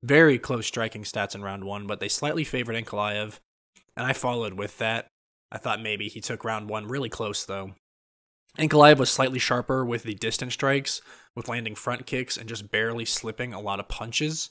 Very 0.02 0.38
close 0.38 0.67
striking 0.67 1.05
stats 1.05 1.35
in 1.35 1.43
round 1.43 1.64
one, 1.64 1.87
but 1.87 2.00
they 2.00 2.09
slightly 2.09 2.43
favored 2.43 2.75
Ankalaev, 2.75 3.38
and 3.97 4.05
I 4.05 4.12
followed 4.12 4.54
with 4.54 4.78
that. 4.78 5.06
I 5.52 5.58
thought 5.58 5.80
maybe 5.80 6.08
he 6.08 6.21
took 6.21 6.45
round 6.45 6.69
one 6.69 6.89
really 6.89 7.08
close 7.08 7.45
though. 7.45 7.75
Ankalaev 8.58 8.99
was 8.99 9.11
slightly 9.11 9.39
sharper 9.39 9.85
with 9.85 10.02
the 10.02 10.15
distance 10.15 10.54
strikes, 10.54 11.00
with 11.37 11.49
landing 11.49 11.75
front 11.75 12.04
kicks 12.04 12.37
and 12.37 12.49
just 12.49 12.71
barely 12.71 13.04
slipping 13.04 13.54
a 13.54 13.61
lot 13.61 13.80
of 13.80 13.89
punches. 13.89 14.50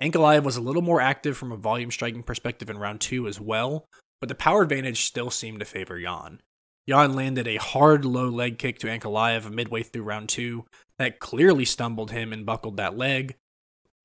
Ankalaev 0.00 0.44
was 0.44 0.56
a 0.56 0.62
little 0.62 0.82
more 0.82 1.00
active 1.00 1.36
from 1.36 1.52
a 1.52 1.56
volume 1.56 1.90
striking 1.90 2.22
perspective 2.22 2.70
in 2.70 2.78
round 2.78 3.00
two 3.00 3.26
as 3.26 3.40
well, 3.40 3.86
but 4.20 4.28
the 4.28 4.34
power 4.34 4.62
advantage 4.62 5.04
still 5.04 5.30
seemed 5.30 5.58
to 5.58 5.66
favor 5.66 6.00
Jan. 6.00 6.40
Jan 6.88 7.14
landed 7.14 7.46
a 7.46 7.56
hard 7.56 8.04
low 8.04 8.28
leg 8.28 8.58
kick 8.58 8.78
to 8.80 8.88
Ankalaev 8.88 9.50
midway 9.50 9.82
through 9.82 10.02
round 10.02 10.28
two 10.28 10.64
that 10.98 11.20
clearly 11.20 11.64
stumbled 11.64 12.10
him 12.10 12.32
and 12.32 12.44
buckled 12.44 12.76
that 12.76 12.96
leg. 12.96 13.36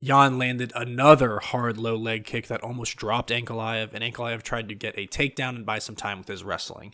Jan 0.04 0.38
landed 0.38 0.72
another 0.76 1.40
hard 1.40 1.78
low 1.78 1.96
leg 1.96 2.24
kick 2.24 2.48
that 2.48 2.64
almost 2.64 2.96
dropped 2.96 3.32
Ankalaev, 3.32 3.94
and 3.94 4.04
Ankalaev 4.04 4.44
tried 4.44 4.70
to 4.70 4.76
get 4.76 4.98
a 4.98 5.08
takedown 5.08 5.56
and 5.56 5.66
buy 5.66 5.80
some 5.80 5.96
time 5.96 6.20
with 6.20 6.28
his 6.28 6.44
wrestling. 6.44 6.94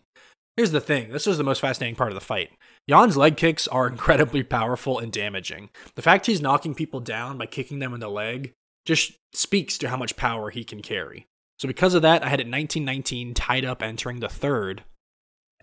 Here's 0.55 0.71
the 0.71 0.79
thing 0.79 1.11
this 1.11 1.25
was 1.25 1.37
the 1.37 1.43
most 1.43 1.59
fascinating 1.59 1.95
part 1.95 2.11
of 2.11 2.15
the 2.15 2.21
fight. 2.21 2.51
Jan's 2.89 3.17
leg 3.17 3.35
kicks 3.35 3.67
are 3.67 3.87
incredibly 3.89 4.43
powerful 4.43 4.99
and 4.99 5.11
damaging. 5.11 5.69
The 5.95 6.01
fact 6.01 6.27
he's 6.27 6.41
knocking 6.41 6.75
people 6.75 7.01
down 7.01 7.37
by 7.37 7.45
kicking 7.45 7.79
them 7.79 7.93
in 7.93 7.99
the 7.99 8.09
leg 8.09 8.53
just 8.85 9.13
speaks 9.33 9.77
to 9.79 9.89
how 9.89 9.97
much 9.97 10.15
power 10.15 10.49
he 10.49 10.63
can 10.63 10.81
carry. 10.81 11.27
So, 11.59 11.67
because 11.67 11.93
of 11.93 12.01
that, 12.01 12.23
I 12.23 12.29
had 12.29 12.39
it 12.39 12.49
1919 12.49 13.33
tied 13.33 13.63
up 13.65 13.81
entering 13.81 14.19
the 14.19 14.29
third 14.29 14.83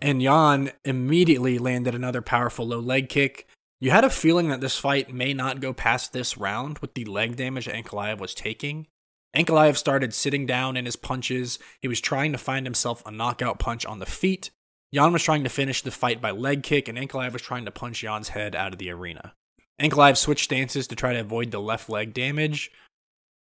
and 0.01 0.21
Jan 0.21 0.71
immediately 0.83 1.57
landed 1.59 1.95
another 1.95 2.21
powerful 2.21 2.67
low 2.67 2.79
leg 2.79 3.09
kick. 3.09 3.47
You 3.79 3.91
had 3.91 4.03
a 4.03 4.09
feeling 4.09 4.49
that 4.49 4.61
this 4.61 4.77
fight 4.77 5.13
may 5.13 5.33
not 5.33 5.59
go 5.59 5.73
past 5.73 6.13
this 6.13 6.37
round 6.37 6.79
with 6.79 6.93
the 6.93 7.05
leg 7.05 7.35
damage 7.35 7.67
Ankalaev 7.67 8.19
was 8.19 8.33
taking. 8.33 8.87
Ankalaev 9.35 9.77
started 9.77 10.13
sitting 10.13 10.45
down 10.45 10.75
in 10.75 10.85
his 10.85 10.95
punches. 10.95 11.57
He 11.81 11.87
was 11.87 12.01
trying 12.01 12.31
to 12.31 12.37
find 12.37 12.65
himself 12.65 13.01
a 13.05 13.11
knockout 13.11 13.59
punch 13.59 13.85
on 13.85 13.99
the 13.99 14.05
feet. 14.05 14.51
Jan 14.93 15.13
was 15.13 15.23
trying 15.23 15.43
to 15.43 15.49
finish 15.49 15.81
the 15.81 15.91
fight 15.91 16.21
by 16.21 16.31
leg 16.31 16.63
kick, 16.63 16.87
and 16.87 16.97
Ankalaev 16.97 17.31
was 17.31 17.41
trying 17.41 17.65
to 17.65 17.71
punch 17.71 18.01
Jan's 18.01 18.29
head 18.29 18.55
out 18.55 18.73
of 18.73 18.79
the 18.79 18.91
arena. 18.91 19.33
Ankalaev 19.81 20.17
switched 20.17 20.43
stances 20.43 20.85
to 20.87 20.95
try 20.95 21.13
to 21.13 21.21
avoid 21.21 21.51
the 21.51 21.61
left 21.61 21.89
leg 21.89 22.13
damage, 22.13 22.71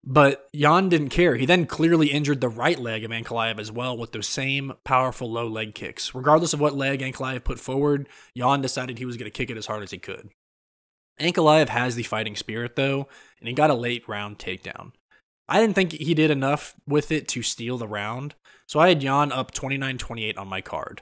but 0.03 0.49
Jan 0.53 0.89
didn't 0.89 1.09
care. 1.09 1.35
He 1.35 1.45
then 1.45 1.65
clearly 1.65 2.07
injured 2.07 2.41
the 2.41 2.49
right 2.49 2.77
leg 2.77 3.03
of 3.03 3.11
Ankalaev 3.11 3.59
as 3.59 3.71
well 3.71 3.97
with 3.97 4.11
those 4.11 4.27
same 4.27 4.73
powerful 4.83 5.31
low 5.31 5.47
leg 5.47 5.73
kicks. 5.73 6.13
Regardless 6.13 6.53
of 6.53 6.59
what 6.59 6.75
leg 6.75 6.99
Ankalaev 6.99 7.43
put 7.43 7.59
forward, 7.59 8.09
Jan 8.35 8.61
decided 8.61 8.97
he 8.97 9.05
was 9.05 9.15
going 9.15 9.31
to 9.31 9.37
kick 9.37 9.49
it 9.49 9.57
as 9.57 9.67
hard 9.67 9.83
as 9.83 9.91
he 9.91 9.97
could. 9.97 10.29
Ankalaev 11.19 11.69
has 11.69 11.95
the 11.95 12.03
fighting 12.03 12.35
spirit 12.35 12.75
though, 12.75 13.07
and 13.39 13.47
he 13.47 13.53
got 13.53 13.69
a 13.69 13.75
late 13.75 14.07
round 14.07 14.39
takedown. 14.39 14.91
I 15.47 15.59
didn't 15.61 15.75
think 15.75 15.93
he 15.93 16.13
did 16.13 16.31
enough 16.31 16.75
with 16.87 17.11
it 17.11 17.27
to 17.29 17.43
steal 17.43 17.77
the 17.77 17.87
round, 17.87 18.35
so 18.67 18.79
I 18.79 18.89
had 18.89 19.01
Jan 19.01 19.31
up 19.31 19.51
29 19.51 19.97
28 19.97 20.37
on 20.37 20.47
my 20.47 20.61
card. 20.61 21.01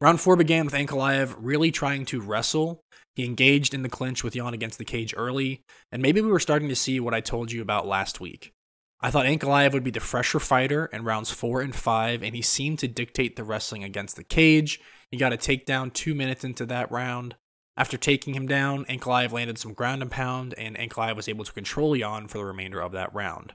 Round 0.00 0.18
4 0.18 0.36
began 0.36 0.64
with 0.64 0.74
Ankalaev 0.74 1.34
really 1.38 1.70
trying 1.70 2.06
to 2.06 2.22
wrestle 2.22 2.80
he 3.20 3.26
engaged 3.26 3.74
in 3.74 3.82
the 3.82 3.88
clinch 3.90 4.24
with 4.24 4.34
Jan 4.34 4.54
against 4.54 4.78
the 4.78 4.84
cage 4.84 5.14
early, 5.14 5.62
and 5.92 6.00
maybe 6.00 6.22
we 6.22 6.30
were 6.30 6.40
starting 6.40 6.70
to 6.70 6.76
see 6.76 6.98
what 7.00 7.12
I 7.12 7.20
told 7.20 7.52
you 7.52 7.60
about 7.60 7.86
last 7.86 8.18
week. 8.18 8.54
I 9.02 9.10
thought 9.10 9.26
Ankalaev 9.26 9.74
would 9.74 9.84
be 9.84 9.90
the 9.90 10.00
fresher 10.00 10.40
fighter 10.40 10.86
in 10.86 11.04
rounds 11.04 11.30
4 11.30 11.60
and 11.60 11.74
5, 11.74 12.22
and 12.22 12.34
he 12.34 12.40
seemed 12.40 12.78
to 12.78 12.88
dictate 12.88 13.36
the 13.36 13.44
wrestling 13.44 13.84
against 13.84 14.16
the 14.16 14.24
cage. 14.24 14.80
He 15.10 15.18
got 15.18 15.34
a 15.34 15.36
takedown 15.36 15.92
two 15.92 16.14
minutes 16.14 16.44
into 16.44 16.64
that 16.66 16.90
round. 16.90 17.36
After 17.76 17.98
taking 17.98 18.34
him 18.34 18.46
down, 18.46 18.86
Ankalaev 18.86 19.32
landed 19.32 19.58
some 19.58 19.74
ground 19.74 20.00
and 20.00 20.10
pound, 20.10 20.54
and 20.56 20.78
Ankalaev 20.78 21.16
was 21.16 21.28
able 21.28 21.44
to 21.44 21.52
control 21.52 21.94
Jan 21.94 22.26
for 22.26 22.38
the 22.38 22.44
remainder 22.44 22.80
of 22.80 22.92
that 22.92 23.14
round. 23.14 23.54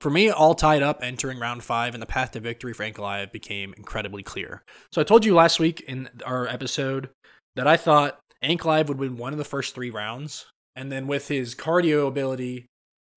For 0.00 0.10
me, 0.10 0.28
all 0.28 0.54
tied 0.54 0.82
up 0.82 1.00
entering 1.02 1.38
round 1.38 1.64
five, 1.64 1.94
and 1.94 2.02
the 2.02 2.06
path 2.06 2.32
to 2.32 2.40
victory 2.40 2.74
for 2.74 2.84
Ankalaev 2.84 3.32
became 3.32 3.72
incredibly 3.78 4.22
clear. 4.22 4.62
So 4.92 5.00
I 5.00 5.04
told 5.04 5.24
you 5.24 5.34
last 5.34 5.58
week 5.58 5.80
in 5.80 6.10
our 6.26 6.46
episode 6.46 7.08
that 7.54 7.66
I 7.66 7.78
thought 7.78 8.20
Ankalaev 8.46 8.86
would 8.86 8.98
win 8.98 9.16
one 9.16 9.32
of 9.32 9.38
the 9.38 9.44
first 9.44 9.74
three 9.74 9.90
rounds, 9.90 10.46
and 10.76 10.92
then 10.92 11.06
with 11.06 11.28
his 11.28 11.54
cardio 11.54 12.06
ability, 12.06 12.66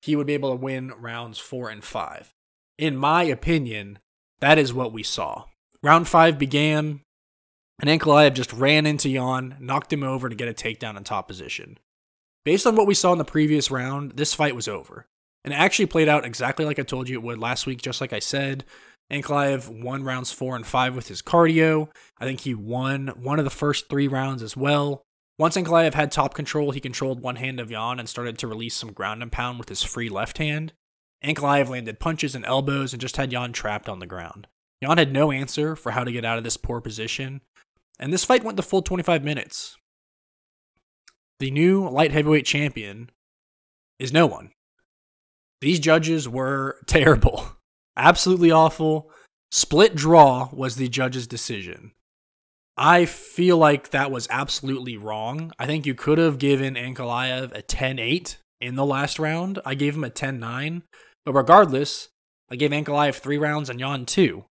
he 0.02 0.16
would 0.16 0.28
be 0.28 0.34
able 0.34 0.50
to 0.50 0.56
win 0.56 0.92
rounds 0.98 1.38
four 1.38 1.70
and 1.70 1.84
five. 1.84 2.32
In 2.78 2.98
my 2.98 3.24
opinion, 3.24 4.00
that 4.40 4.58
is 4.58 4.74
what 4.74 4.94
we 4.94 5.04
saw. 5.04 5.46
Round 5.84 6.08
five 6.08 6.40
began, 6.40 7.02
and 7.80 7.90
Ankalaev 7.90 8.34
just 8.34 8.52
ran 8.54 8.86
into 8.86 9.14
Jan, 9.14 9.58
knocked 9.60 9.94
him 9.94 10.04
over 10.04 10.30
to 10.30 10.36
get 10.36 10.50
a 10.50 10.54
takedown 10.54 10.98
in 10.98 11.04
top 11.04 11.28
position. 11.28 11.78
Based 12.44 12.66
on 12.66 12.76
what 12.76 12.88
we 12.88 12.94
saw 12.94 13.12
in 13.12 13.18
the 13.18 13.26
previous 13.26 13.70
round, 13.70 14.14
this 14.14 14.34
fight 14.34 14.56
was 14.56 14.68
over. 14.68 15.06
And 15.44 15.54
it 15.54 15.58
actually 15.58 15.86
played 15.86 16.10
out 16.10 16.26
exactly 16.26 16.66
like 16.66 16.80
I 16.80 16.84
told 16.84 17.08
you 17.08 17.18
it 17.18 17.24
would 17.24 17.38
last 17.38 17.66
week, 17.68 17.82
just 17.82 18.02
like 18.02 18.14
I 18.14 18.20
said. 18.20 18.66
Ankalaev 19.12 19.84
won 19.84 20.04
rounds 20.04 20.32
four 20.32 20.56
and 20.56 20.66
five 20.66 20.96
with 20.96 21.08
his 21.08 21.22
cardio. 21.22 21.90
I 22.20 22.26
think 22.26 22.42
he 22.42 22.54
won 22.54 23.08
one 23.18 23.40
of 23.40 23.46
the 23.46 23.52
first 23.52 23.90
three 23.90 24.08
rounds 24.08 24.44
as 24.44 24.58
well. 24.58 25.04
Once 25.40 25.56
Ankalaev 25.56 25.94
had 25.94 26.12
top 26.12 26.34
control, 26.34 26.72
he 26.72 26.82
controlled 26.82 27.22
one 27.22 27.38
hand 27.38 27.62
of 27.62 27.70
Jan 27.70 27.98
and 27.98 28.10
started 28.10 28.38
to 28.38 28.48
release 28.48 28.76
some 28.76 28.92
ground 28.92 29.24
and 29.24 29.32
pound 29.32 29.58
with 29.58 29.70
his 29.70 29.82
free 29.82 30.10
left 30.10 30.38
hand. 30.38 30.74
Ankalaev 31.24 31.70
landed 31.70 31.98
punches 31.98 32.36
and 32.36 32.46
elbows 32.46 32.92
and 32.92 33.00
just 33.00 33.16
had 33.16 33.32
Jan 33.32 33.54
trapped 33.54 33.88
on 33.88 34.00
the 34.00 34.06
ground. 34.06 34.48
Jan 34.84 34.98
had 34.98 35.14
no 35.14 35.32
answer 35.32 35.78
for 35.78 35.92
how 35.92 36.04
to 36.04 36.12
get 36.12 36.26
out 36.26 36.38
of 36.38 36.44
this 36.44 36.58
poor 36.58 36.82
position, 36.82 37.40
and 37.98 38.12
this 38.12 38.26
fight 38.26 38.44
went 38.44 38.58
the 38.58 38.64
full 38.64 38.82
25 38.82 39.24
minutes. 39.24 39.78
The 41.40 41.52
new 41.52 41.88
light 41.88 42.12
heavyweight 42.12 42.46
champion 42.46 43.10
is 43.98 44.12
no 44.12 44.26
one. 44.26 44.52
These 45.62 45.80
judges 45.80 46.28
were 46.28 46.80
terrible, 46.86 47.46
absolutely 47.96 48.52
awful. 48.52 49.10
Split 49.52 49.96
draw 49.96 50.50
was 50.52 50.76
the 50.76 50.90
judge's 50.90 51.28
decision. 51.28 51.94
I 52.82 53.06
feel 53.06 53.58
like 53.58 53.90
that 53.90 54.10
was 54.10 54.26
absolutely 54.32 54.96
wrong. 54.96 55.52
I 55.60 55.66
think 55.66 55.86
you 55.86 55.94
could 55.94 56.18
have 56.18 56.40
given 56.40 56.76
Ankalaev 56.76 57.52
a 57.52 57.62
10 57.62 58.00
8 58.00 58.38
in 58.62 58.76
the 58.76 58.86
last 58.86 59.20
round. 59.20 59.60
I 59.66 59.76
gave 59.76 59.96
him 59.96 60.06
a 60.06 60.10
10 60.10 60.40
9. 60.40 60.84
But 61.26 61.34
regardless, 61.34 62.08
I 62.50 62.56
gave 62.56 62.72
Ankalaev 62.72 63.16
three 63.16 63.38
rounds 63.38 63.70
and 63.70 63.82
Jan 63.82 64.06
two. 64.06 64.46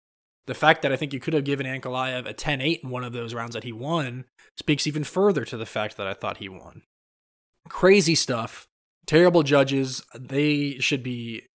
The 0.46 0.52
fact 0.52 0.82
that 0.82 0.92
I 0.92 0.96
think 0.96 1.14
you 1.14 1.20
could 1.20 1.32
have 1.32 1.44
given 1.44 1.64
Ankalaev 1.64 2.26
a 2.26 2.34
10 2.34 2.60
8 2.60 2.80
in 2.84 2.90
one 2.90 3.02
of 3.02 3.14
those 3.14 3.32
rounds 3.32 3.54
that 3.54 3.64
he 3.64 3.72
won 3.72 4.26
speaks 4.58 4.86
even 4.86 5.04
further 5.04 5.46
to 5.46 5.56
the 5.56 5.64
fact 5.64 5.96
that 5.96 6.06
I 6.06 6.12
thought 6.12 6.36
he 6.36 6.50
won. 6.50 6.82
Crazy 7.70 8.14
stuff. 8.14 8.66
Terrible 9.06 9.42
judges. 9.42 10.02
They 10.14 10.76
should 10.80 11.02
be 11.02 11.46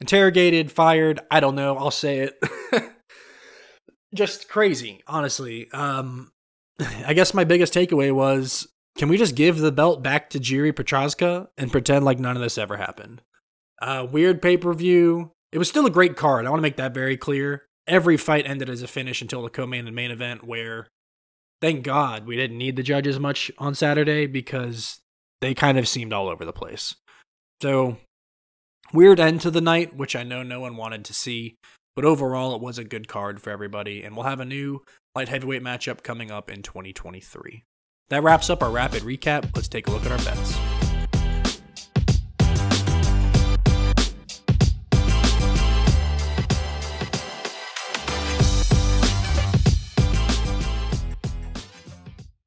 interrogated, 0.00 0.72
fired. 0.72 1.20
I 1.30 1.40
don't 1.40 1.54
know. 1.54 1.76
I'll 1.76 1.90
say 1.90 2.20
it. 2.20 2.42
just 4.14 4.48
crazy, 4.48 5.02
honestly. 5.06 5.70
Um, 5.72 6.30
I 7.06 7.14
guess 7.14 7.34
my 7.34 7.44
biggest 7.44 7.74
takeaway 7.74 8.12
was 8.12 8.68
can 8.96 9.08
we 9.08 9.16
just 9.16 9.36
give 9.36 9.58
the 9.58 9.72
belt 9.72 10.02
back 10.02 10.30
to 10.30 10.40
Jiri 10.40 10.72
Prochazka 10.72 11.48
and 11.56 11.70
pretend 11.70 12.04
like 12.04 12.18
none 12.18 12.36
of 12.36 12.42
this 12.42 12.58
ever 12.58 12.76
happened? 12.76 13.22
Uh, 13.80 14.06
weird 14.10 14.42
pay 14.42 14.56
per 14.56 14.72
view. 14.72 15.32
It 15.52 15.58
was 15.58 15.68
still 15.68 15.86
a 15.86 15.90
great 15.90 16.16
card. 16.16 16.46
I 16.46 16.50
want 16.50 16.58
to 16.58 16.62
make 16.62 16.76
that 16.76 16.94
very 16.94 17.16
clear. 17.16 17.66
Every 17.86 18.16
fight 18.16 18.46
ended 18.46 18.68
as 18.68 18.82
a 18.82 18.88
finish 18.88 19.22
until 19.22 19.42
the 19.42 19.48
co-main 19.48 19.86
and 19.86 19.96
main 19.96 20.10
event, 20.10 20.44
where 20.44 20.88
thank 21.62 21.84
God 21.84 22.26
we 22.26 22.36
didn't 22.36 22.58
need 22.58 22.76
the 22.76 22.82
judges 22.82 23.18
much 23.18 23.50
on 23.56 23.74
Saturday 23.74 24.26
because 24.26 25.00
they 25.40 25.54
kind 25.54 25.78
of 25.78 25.88
seemed 25.88 26.12
all 26.12 26.28
over 26.28 26.44
the 26.44 26.52
place. 26.52 26.96
So 27.62 27.98
weird 28.92 29.20
end 29.20 29.40
to 29.42 29.50
the 29.50 29.60
night, 29.60 29.96
which 29.96 30.16
I 30.16 30.22
know 30.22 30.42
no 30.42 30.60
one 30.60 30.76
wanted 30.76 31.04
to 31.06 31.14
see. 31.14 31.56
But 31.98 32.04
overall, 32.04 32.54
it 32.54 32.60
was 32.60 32.78
a 32.78 32.84
good 32.84 33.08
card 33.08 33.42
for 33.42 33.50
everybody, 33.50 34.04
and 34.04 34.14
we'll 34.14 34.24
have 34.24 34.38
a 34.38 34.44
new 34.44 34.84
light 35.16 35.28
heavyweight 35.28 35.64
matchup 35.64 36.04
coming 36.04 36.30
up 36.30 36.48
in 36.48 36.62
2023. 36.62 37.64
That 38.10 38.22
wraps 38.22 38.48
up 38.50 38.62
our 38.62 38.70
rapid 38.70 39.02
recap. 39.02 39.50
Let's 39.56 39.66
take 39.66 39.88
a 39.88 39.90
look 39.90 40.06
at 40.06 40.12
our 40.12 40.18
bets. 40.18 40.77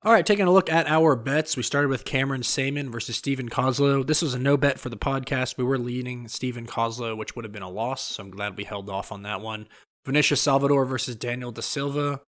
All 0.03 0.11
right, 0.11 0.25
taking 0.25 0.47
a 0.47 0.51
look 0.51 0.67
at 0.67 0.87
our 0.87 1.15
bets. 1.15 1.55
We 1.55 1.61
started 1.61 1.89
with 1.89 2.05
Cameron 2.05 2.41
Saaiman 2.41 2.91
versus 2.91 3.17
Steven 3.17 3.49
Koslow. 3.49 4.05
This 4.05 4.23
was 4.23 4.33
a 4.33 4.39
no 4.39 4.57
bet 4.57 4.79
for 4.79 4.89
the 4.89 4.97
podcast. 4.97 5.57
We 5.57 5.63
were 5.63 5.77
leading 5.77 6.27
Steven 6.27 6.65
Koslow, 6.65 7.15
which 7.15 7.35
would 7.35 7.45
have 7.45 7.51
been 7.51 7.61
a 7.61 7.69
loss, 7.69 8.01
so 8.01 8.23
I'm 8.23 8.31
glad 8.31 8.57
we 8.57 8.63
held 8.63 8.89
off 8.89 9.11
on 9.11 9.21
that 9.23 9.41
one. 9.41 9.67
Vinicius 10.03 10.41
Salvador 10.41 10.85
versus 10.85 11.15
Daniel 11.15 11.51
Da 11.51 11.61
Silva. 11.61 12.21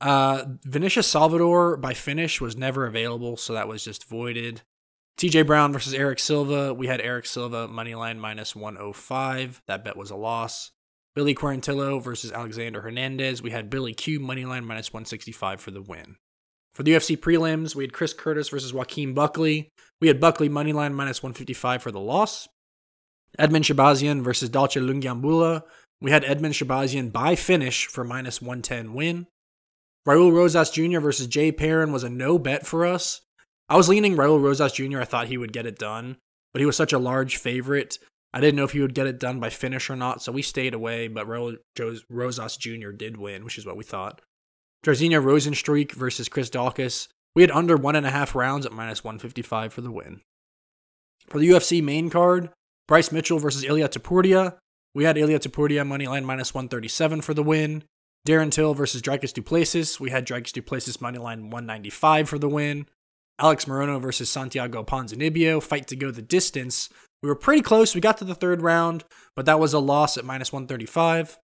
Uh, 0.00 0.44
Salvador 0.88 1.76
by 1.76 1.92
finish 1.92 2.40
was 2.40 2.56
never 2.56 2.86
available, 2.86 3.36
so 3.36 3.52
that 3.52 3.68
was 3.68 3.84
just 3.84 4.08
voided. 4.08 4.62
TJ 5.18 5.46
Brown 5.46 5.74
versus 5.74 5.92
Eric 5.92 6.18
Silva. 6.18 6.72
We 6.72 6.86
had 6.86 7.02
Eric 7.02 7.26
Silva 7.26 7.68
moneyline 7.68 8.16
minus 8.16 8.56
105. 8.56 9.60
That 9.66 9.84
bet 9.84 9.98
was 9.98 10.10
a 10.10 10.16
loss. 10.16 10.70
Billy 11.14 11.34
Quarantillo 11.34 12.02
versus 12.02 12.32
Alexander 12.32 12.80
Hernandez. 12.80 13.42
We 13.42 13.50
had 13.50 13.68
Billy 13.68 13.92
Q 13.92 14.20
moneyline 14.20 14.64
minus 14.64 14.90
165 14.90 15.60
for 15.60 15.70
the 15.70 15.82
win. 15.82 16.16
For 16.78 16.84
the 16.84 16.92
UFC 16.92 17.16
prelims, 17.16 17.74
we 17.74 17.82
had 17.82 17.92
Chris 17.92 18.12
Curtis 18.12 18.50
versus 18.50 18.72
Joaquin 18.72 19.12
Buckley. 19.12 19.72
We 20.00 20.06
had 20.06 20.20
Buckley 20.20 20.48
moneyline 20.48 20.94
minus 20.94 21.24
155 21.24 21.82
for 21.82 21.90
the 21.90 21.98
loss. 21.98 22.46
Edmen 23.36 23.64
Shahbazyan 23.64 24.22
versus 24.22 24.48
Dalcha 24.48 24.80
Lungiambula. 24.80 25.62
We 26.00 26.12
had 26.12 26.22
Edmen 26.22 26.52
Shahbazyan 26.52 27.10
by 27.10 27.34
finish 27.34 27.88
for 27.88 28.04
minus 28.04 28.40
110 28.40 28.94
win. 28.94 29.26
Raul 30.06 30.32
Rosas 30.32 30.70
Jr. 30.70 31.00
versus 31.00 31.26
Jay 31.26 31.50
Perrin 31.50 31.90
was 31.90 32.04
a 32.04 32.08
no 32.08 32.38
bet 32.38 32.64
for 32.64 32.86
us. 32.86 33.22
I 33.68 33.76
was 33.76 33.88
leaning 33.88 34.14
Raul 34.14 34.40
Rosas 34.40 34.70
Jr. 34.70 35.00
I 35.00 35.04
thought 35.04 35.26
he 35.26 35.36
would 35.36 35.52
get 35.52 35.66
it 35.66 35.80
done, 35.80 36.18
but 36.52 36.60
he 36.60 36.66
was 36.66 36.76
such 36.76 36.92
a 36.92 36.98
large 37.00 37.38
favorite. 37.38 37.98
I 38.32 38.40
didn't 38.40 38.54
know 38.54 38.62
if 38.62 38.70
he 38.70 38.80
would 38.80 38.94
get 38.94 39.08
it 39.08 39.18
done 39.18 39.40
by 39.40 39.50
finish 39.50 39.90
or 39.90 39.96
not, 39.96 40.22
so 40.22 40.30
we 40.30 40.42
stayed 40.42 40.74
away. 40.74 41.08
But 41.08 41.26
Raul 41.26 41.56
Rosas 42.08 42.56
Jr. 42.56 42.92
did 42.92 43.16
win, 43.16 43.44
which 43.44 43.58
is 43.58 43.66
what 43.66 43.76
we 43.76 43.82
thought. 43.82 44.20
Jairzinho 44.84 45.22
Rozenstruik 45.22 45.92
versus 45.92 46.28
Chris 46.28 46.50
Daukaus. 46.50 47.08
We 47.34 47.42
had 47.42 47.50
under 47.50 47.76
one 47.76 47.96
and 47.96 48.06
a 48.06 48.10
half 48.10 48.34
rounds 48.34 48.66
at 48.66 48.72
minus 48.72 49.04
155 49.04 49.72
for 49.72 49.80
the 49.80 49.90
win. 49.90 50.20
For 51.28 51.38
the 51.38 51.48
UFC 51.48 51.82
main 51.82 52.10
card, 52.10 52.50
Bryce 52.86 53.12
Mitchell 53.12 53.38
versus 53.38 53.64
Ilia 53.64 53.88
Topuria. 53.88 54.56
We 54.94 55.04
had 55.04 55.18
Ilia 55.18 55.38
Topuria 55.38 55.86
moneyline 55.86 56.24
minus 56.24 56.54
137 56.54 57.20
for 57.20 57.34
the 57.34 57.42
win. 57.42 57.84
Darren 58.26 58.50
Till 58.50 58.74
versus 58.74 59.02
Dricus 59.02 59.32
Du 59.32 59.42
Plessis. 59.42 60.00
We 60.00 60.10
had 60.10 60.26
Dricus 60.26 60.52
Du 60.52 60.62
Plessis 60.62 60.96
moneyline 60.98 61.50
195 61.50 62.28
for 62.28 62.38
the 62.38 62.48
win. 62.48 62.86
Alex 63.38 63.66
Morono 63.66 64.00
versus 64.00 64.30
Santiago 64.30 64.82
Ponzinibbio. 64.82 65.62
Fight 65.62 65.86
to 65.88 65.96
go 65.96 66.10
the 66.10 66.22
distance. 66.22 66.88
We 67.22 67.28
were 67.28 67.36
pretty 67.36 67.62
close. 67.62 67.94
We 67.94 68.00
got 68.00 68.18
to 68.18 68.24
the 68.24 68.34
third 68.34 68.62
round, 68.62 69.04
but 69.36 69.46
that 69.46 69.60
was 69.60 69.72
a 69.72 69.78
loss 69.78 70.16
at 70.16 70.24
minus 70.24 70.52
135. 70.52 71.38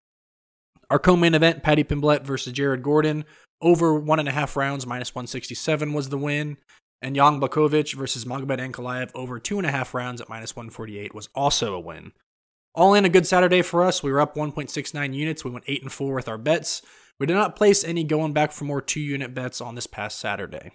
Our 0.95 1.01
co-main 1.01 1.35
event, 1.35 1.65
Paddy 1.65 1.83
Pimblett 1.83 2.23
versus 2.23 2.53
Jared 2.53 2.85
Gordon, 2.85 3.25
over 3.61 3.99
one 3.99 4.21
and 4.21 4.29
a 4.29 4.31
half 4.31 4.57
rounds, 4.57 4.87
minus 4.87 5.13
167 5.13 5.93
was 5.93 6.09
the 6.09 6.17
win. 6.17 6.57
And 7.03 7.17
Jan 7.17 7.41
Blachowicz 7.41 7.95
versus 7.95 8.25
Magomed 8.25 8.61
Ankalaev 8.61 9.11
over 9.13 9.41
two 9.41 9.59
and 9.59 9.67
a 9.67 9.73
half 9.73 9.93
rounds 9.93 10.21
at 10.21 10.29
minus 10.29 10.55
148 10.55 11.13
was 11.13 11.29
also 11.35 11.75
a 11.75 11.81
win. 11.81 12.13
All 12.77 12.95
in 12.95 13.05
a 13.05 13.09
good 13.09 13.27
Saturday 13.27 13.61
for 13.61 13.83
us. 13.83 14.05
We 14.05 14.13
were 14.13 14.21
up 14.21 14.37
1.69 14.37 15.13
units. 15.13 15.45
We 15.45 15.51
went 15.51 15.65
8 15.67 15.83
and 15.83 15.91
4 15.91 16.15
with 16.15 16.29
our 16.29 16.39
bets. 16.39 16.81
We 17.19 17.27
did 17.27 17.35
not 17.35 17.57
place 17.57 17.83
any 17.83 18.05
going 18.05 18.33
back 18.33 18.53
for 18.53 18.65
more 18.65 18.81
two 18.81 19.01
unit 19.01 19.35
bets 19.35 19.61
on 19.61 19.75
this 19.75 19.89
past 19.89 20.21
Saturday. 20.21 20.71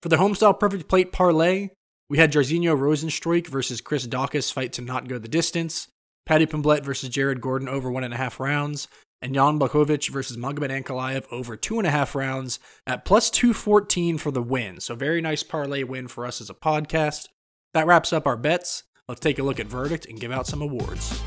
For 0.00 0.10
the 0.10 0.16
homestyle 0.18 0.60
perfect 0.60 0.88
plate 0.88 1.10
parlay, 1.10 1.70
we 2.08 2.18
had 2.18 2.32
Jairzinho 2.32 2.78
Rozenstruik 2.78 3.48
versus 3.48 3.80
Chris 3.80 4.06
Daukaus 4.06 4.52
fight 4.52 4.72
to 4.74 4.82
not 4.82 5.08
go 5.08 5.18
the 5.18 5.26
distance. 5.26 5.88
Paddy 6.28 6.44
Pimblett 6.44 6.84
versus 6.84 7.08
Jared 7.08 7.40
Gordon 7.40 7.70
over 7.70 7.90
one 7.90 8.04
and 8.04 8.12
a 8.12 8.18
half 8.18 8.38
rounds, 8.38 8.86
and 9.22 9.32
Jan 9.32 9.58
Blachowicz 9.58 10.10
versus 10.10 10.36
Magomed 10.36 10.68
Ankalaev 10.68 11.24
over 11.32 11.56
two 11.56 11.78
and 11.78 11.86
a 11.86 11.90
half 11.90 12.14
rounds 12.14 12.58
at 12.86 13.06
plus 13.06 13.30
214 13.30 14.18
for 14.18 14.30
the 14.30 14.42
win. 14.42 14.78
So, 14.78 14.94
very 14.94 15.22
nice 15.22 15.42
parlay 15.42 15.84
win 15.84 16.06
for 16.06 16.26
us 16.26 16.42
as 16.42 16.50
a 16.50 16.54
podcast. 16.54 17.28
That 17.72 17.86
wraps 17.86 18.12
up 18.12 18.26
our 18.26 18.36
bets. 18.36 18.82
Let's 19.08 19.20
take 19.20 19.38
a 19.38 19.42
look 19.42 19.58
at 19.58 19.68
verdict 19.68 20.04
and 20.04 20.20
give 20.20 20.30
out 20.30 20.46
some 20.46 20.60
awards. 20.60 21.18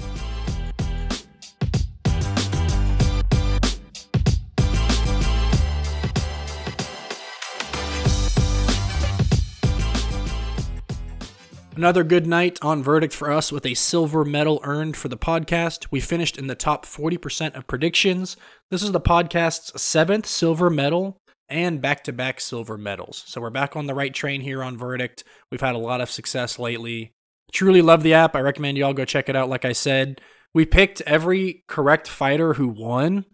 Another 11.75 12.03
good 12.03 12.27
night 12.27 12.60
on 12.62 12.84
verdict 12.84 13.13
for 13.13 13.31
us 13.31 13.49
with 13.49 13.65
a 13.65 13.75
silver 13.75 14.25
medal 14.25 14.60
earned 14.63 14.97
for 14.97 15.07
the 15.07 15.17
podcast. 15.17 15.88
We 15.89 16.01
finished 16.01 16.38
in 16.38 16.47
the 16.47 16.55
top 16.55 16.86
40% 16.86 17.55
of 17.55 17.65
predictions. 17.65 18.36
This 18.69 18.84
is 18.84 18.91
the 18.91 18.99
podcast's 18.99 19.81
seventh 19.81 20.25
silver 20.25 20.69
medal 20.69 21.17
and 21.47 21.81
back 21.81 22.03
to 22.03 22.13
back 22.13 22.41
silver 22.41 22.77
medals. 22.77 23.23
So 23.25 23.39
we're 23.39 23.51
back 23.51 23.77
on 23.77 23.88
the 23.88 23.93
right 23.93 24.13
train 24.13 24.41
here 24.41 24.62
on 24.62 24.77
verdict. 24.77 25.23
We've 25.49 25.62
had 25.62 25.75
a 25.75 25.79
lot 25.79 26.01
of 26.01 26.12
success 26.12 26.60
lately. 26.60 27.13
Truly 27.53 27.81
love 27.81 28.03
the 28.03 28.15
app. 28.15 28.36
I 28.36 28.41
recommend 28.41 28.77
y'all 28.77 28.93
go 28.93 29.05
check 29.05 29.29
it 29.29 29.36
out. 29.38 29.49
Like 29.49 29.63
I 29.63 29.71
said, 29.71 30.19
we 30.53 30.65
picked 30.65 30.99
every 31.01 31.63
correct 31.67 32.10
fighter 32.10 32.55
who 32.55 32.67
won, 32.67 33.25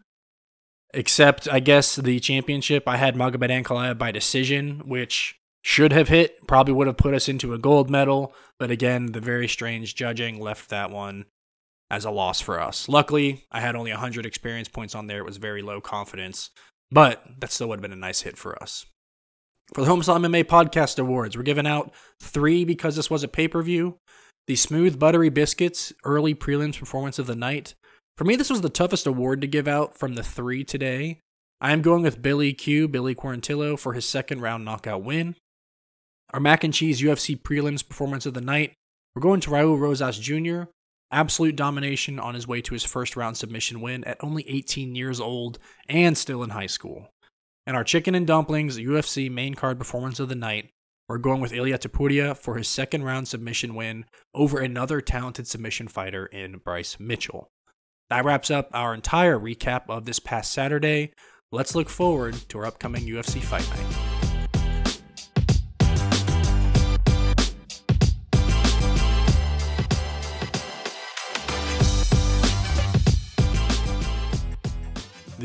except 0.94 1.48
I 1.52 1.60
guess 1.60 1.96
the 1.96 2.20
championship. 2.20 2.84
I 2.88 2.98
had 2.98 3.16
Magomed 3.16 3.50
Ankalaev 3.50 3.98
by 3.98 4.12
decision, 4.12 4.84
which 4.86 5.37
should 5.68 5.92
have 5.92 6.08
hit, 6.08 6.48
probably 6.48 6.74
would 6.74 6.88
have 6.88 6.96
put 6.96 7.14
us 7.14 7.28
into 7.28 7.54
a 7.54 7.58
gold 7.58 7.90
medal. 7.90 8.34
But 8.58 8.72
again, 8.72 9.12
the 9.12 9.20
very 9.20 9.50
strange 9.50 9.96
judging 9.96 10.40
left 10.40 10.70
that 10.70 10.92
one 10.92 11.26
as 11.92 12.06
a 12.06 12.10
loss 12.10 12.40
for 12.40 12.62
us. 12.62 12.88
Luckily, 12.88 13.46
I 13.52 13.60
had 13.60 13.76
only 13.76 13.92
100 13.92 14.26
experience 14.26 14.70
points 14.70 14.96
on 14.96 15.08
there. 15.08 15.20
It 15.20 15.26
was 15.26 15.36
very 15.36 15.62
low 15.62 15.82
confidence, 15.82 16.52
but 16.90 17.22
that 17.42 17.52
still 17.52 17.68
would 17.68 17.80
have 17.80 17.82
been 17.82 17.92
a 17.92 17.98
nice 17.98 18.22
hit 18.22 18.38
for 18.38 18.60
us. 18.64 18.86
For 19.74 19.82
the 19.84 19.92
Homestyle 19.92 20.26
MMA 20.26 20.46
Podcast 20.46 21.00
Awards, 21.00 21.36
we're 21.36 21.44
giving 21.44 21.68
out 21.68 21.94
three 22.22 22.64
because 22.64 22.96
this 22.96 23.10
was 23.10 23.24
a 23.24 23.28
pay 23.28 23.50
per 23.50 23.62
view. 23.62 23.98
The 24.48 24.56
Smooth 24.56 24.98
Buttery 24.98 25.30
Biscuits 25.30 25.92
Early 26.06 26.34
Prelims 26.34 26.80
Performance 26.80 27.20
of 27.20 27.28
the 27.28 27.36
Night. 27.36 27.76
For 28.16 28.24
me, 28.24 28.38
this 28.38 28.50
was 28.50 28.62
the 28.62 28.70
toughest 28.70 29.06
award 29.06 29.42
to 29.42 29.48
give 29.48 29.68
out 29.68 29.98
from 29.98 30.16
the 30.16 30.24
three 30.24 30.64
today. 30.64 31.20
I 31.60 31.74
am 31.74 31.82
going 31.82 32.04
with 32.04 32.22
Billy 32.22 32.54
Q, 32.54 32.88
Billy 32.88 33.14
Quarantillo, 33.14 33.78
for 33.78 33.92
his 33.92 34.06
second 34.06 34.40
round 34.40 34.64
knockout 34.64 35.04
win. 35.04 35.36
Our 36.34 36.40
mac 36.40 36.64
and 36.64 36.74
cheese 36.74 37.02
UFC 37.02 37.42
prelims 37.42 37.88
performance 37.88 38.26
of 38.26 38.34
the 38.34 38.42
night. 38.42 38.74
We're 39.16 39.22
going 39.22 39.40
to 39.42 39.50
Raul 39.50 39.80
Rosas 39.80 40.20
Jr. 40.20 40.70
Absolute 41.10 41.56
domination 41.56 42.20
on 42.20 42.34
his 42.34 42.48
way 42.48 42.62
to 42.62 42.74
his 42.74 42.84
first 42.84 43.16
round 43.16 43.38
submission 43.38 43.80
win 43.80 44.04
at 44.04 44.22
only 44.22 44.48
18 44.50 44.94
years 44.96 45.22
old 45.22 45.58
and 45.88 46.18
still 46.18 46.44
in 46.44 46.50
high 46.50 46.68
school. 46.68 47.08
And 47.66 47.78
our 47.78 47.86
chicken 47.86 48.14
and 48.14 48.28
dumplings 48.28 48.78
UFC 48.78 49.32
main 49.32 49.54
card 49.54 49.78
performance 49.78 50.20
of 50.20 50.28
the 50.28 50.36
night. 50.36 50.70
We're 51.08 51.18
going 51.18 51.40
with 51.40 51.54
Ilya 51.54 51.78
Topuria 51.78 52.36
for 52.36 52.56
his 52.56 52.68
second 52.68 53.04
round 53.04 53.30
submission 53.30 53.74
win 53.74 54.04
over 54.34 54.60
another 54.60 55.00
talented 55.00 55.48
submission 55.48 55.88
fighter 55.88 56.26
in 56.26 56.58
Bryce 56.58 57.00
Mitchell. 57.00 57.48
That 58.10 58.26
wraps 58.26 58.52
up 58.52 58.70
our 58.74 58.94
entire 58.94 59.40
recap 59.40 59.84
of 59.90 60.06
this 60.06 60.20
past 60.20 60.52
Saturday. 60.52 61.14
let's 61.54 61.76
look 61.76 61.90
forward 61.90 62.36
to 62.50 62.60
our 62.60 62.66
upcoming 62.66 63.06
UFC 63.06 63.42
fight 63.42 63.70
night. 63.70 64.17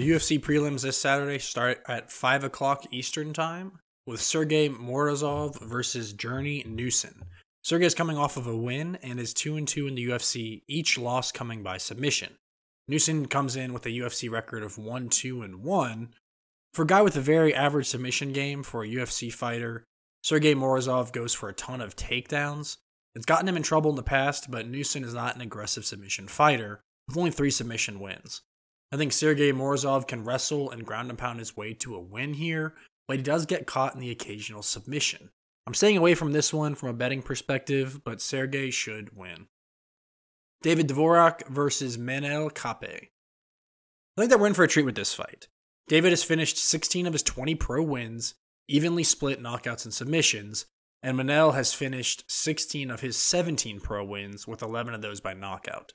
The 0.03 0.11
UFC 0.11 0.41
prelims 0.41 0.83
this 0.83 1.01
Saturday 1.01 1.39
start 1.39 1.81
at 1.87 2.11
5 2.11 2.43
o'clock 2.43 2.87
Eastern 2.91 3.33
Time 3.33 3.79
with 4.05 4.21
Sergey 4.21 4.69
Morozov 4.69 5.61
versus 5.61 6.13
Journey 6.13 6.65
Newson. 6.67 7.23
Sergey 7.63 7.87
is 7.87 7.95
coming 7.95 8.17
off 8.17 8.37
of 8.37 8.49
a 8.49 8.57
win 8.57 8.97
and 8.97 9.21
is 9.21 9.33
2 9.33 9.57
and 9.57 9.69
2 9.69 9.87
in 9.87 9.95
the 9.95 10.09
UFC, 10.09 10.63
each 10.67 10.99
loss 10.99 11.31
coming 11.31 11.63
by 11.63 11.77
submission. 11.77 12.35
Newson 12.89 13.27
comes 13.27 13.55
in 13.55 13.73
with 13.73 13.87
a 13.87 13.91
UFC 13.91 14.29
record 14.29 14.65
of 14.65 14.77
1 14.77 15.09
2 15.09 15.41
and 15.41 15.63
1. 15.63 16.15
For 16.75 16.83
a 16.83 16.87
guy 16.87 17.03
with 17.03 17.17
a 17.17 17.21
very 17.21 17.55
average 17.55 17.87
submission 17.87 18.33
game 18.33 18.65
for 18.65 18.83
a 18.83 18.89
UFC 18.89 19.33
fighter, 19.33 19.85
Sergey 20.25 20.57
Morozov 20.57 21.13
goes 21.13 21.33
for 21.33 21.49
a 21.49 21.55
ton 21.55 21.81
of 21.81 21.95
takedowns. 21.95 22.79
It's 23.15 23.25
gotten 23.25 23.47
him 23.47 23.57
in 23.57 23.63
trouble 23.63 23.91
in 23.91 23.97
the 23.97 24.03
past, 24.03 24.51
but 24.51 24.67
Newson 24.67 25.05
is 25.05 25.15
not 25.15 25.37
an 25.37 25.43
aggressive 25.43 25.85
submission 25.85 26.27
fighter 26.27 26.81
with 27.07 27.17
only 27.17 27.31
three 27.31 27.53
submission 27.53 28.01
wins. 28.01 28.43
I 28.93 28.99
think 28.99 29.13
Sergey 29.13 29.53
Morozov 29.53 30.07
can 30.07 30.23
wrestle 30.23 30.71
and 30.71 30.85
ground 30.85 31.09
and 31.09 31.19
pound 31.19 31.39
his 31.39 31.57
way 31.57 31.73
to 31.75 31.97
a 31.97 32.01
win 32.01 32.35
here, 32.35 32.75
but 33.09 33.17
he 33.17 33.23
does 33.23 33.47
get 33.47 33.67
caught 33.67 33.95
in 33.95 34.01
the 34.01 34.11
occasional 34.11 34.63
submission. 34.63 35.31
I'm 35.67 35.73
staying 35.73 35.97
away 35.97 36.15
from 36.15 36.33
this 36.33 36.53
one 36.53 36.75
from 36.75 36.91
a 36.91 36.93
betting 36.93 37.23
perspective, 37.23 38.05
but 38.05 38.21
Sergey 38.21 38.71
should 38.71 39.17
win. 39.17 39.47
David 40.61 40.89
Dvorak 40.89 41.49
versus 41.49 41.97
Manel 41.97 42.53
Kape. 42.53 43.11
I 44.17 44.21
think 44.21 44.31
that 44.31 44.39
we're 44.39 44.49
in 44.49 44.55
for 44.55 44.65
a 44.65 44.69
treat 44.69 44.85
with 44.85 44.95
this 44.95 45.15
fight. 45.15 45.49
David 45.89 46.11
has 46.11 46.23
finished 46.23 46.59
16 46.59 47.07
of 47.07 47.15
his 47.15 47.23
20 47.23 47.55
pro 47.55 47.83
wins, 47.83 48.35
evenly 48.69 49.05
split 49.05 49.43
knockouts 49.43 49.85
and 49.85 49.95
submissions, 49.95 50.67
and 51.03 51.17
Manel 51.19 51.55
has 51.55 51.73
finished 51.73 52.25
16 52.29 52.91
of 52.91 53.01
his 53.01 53.17
17 53.17 53.81
pro 53.81 54.05
wins, 54.05 54.47
with 54.47 54.63
11 54.63 54.95
of 54.95 55.03
those 55.03 55.21
by 55.21 55.33
knockout. 55.33 55.93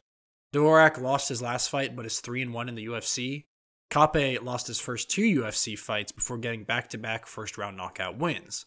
Dvorak 0.54 1.00
lost 1.00 1.30
his 1.30 1.42
last 1.42 1.70
fight, 1.70 1.96
but 1.96 2.06
is 2.06 2.20
3 2.20 2.42
and 2.42 2.54
1 2.54 2.70
in 2.70 2.76
the 2.76 2.86
UFC. 2.86 3.46
Kape 3.90 4.42
lost 4.44 4.68
his 4.68 4.80
first 4.80 5.10
two 5.10 5.22
UFC 5.22 5.78
fights 5.78 6.12
before 6.12 6.38
getting 6.38 6.64
back 6.64 6.90
to 6.90 6.98
back 6.98 7.26
first 7.26 7.58
round 7.58 7.78
knockout 7.78 8.18
wins. 8.18 8.66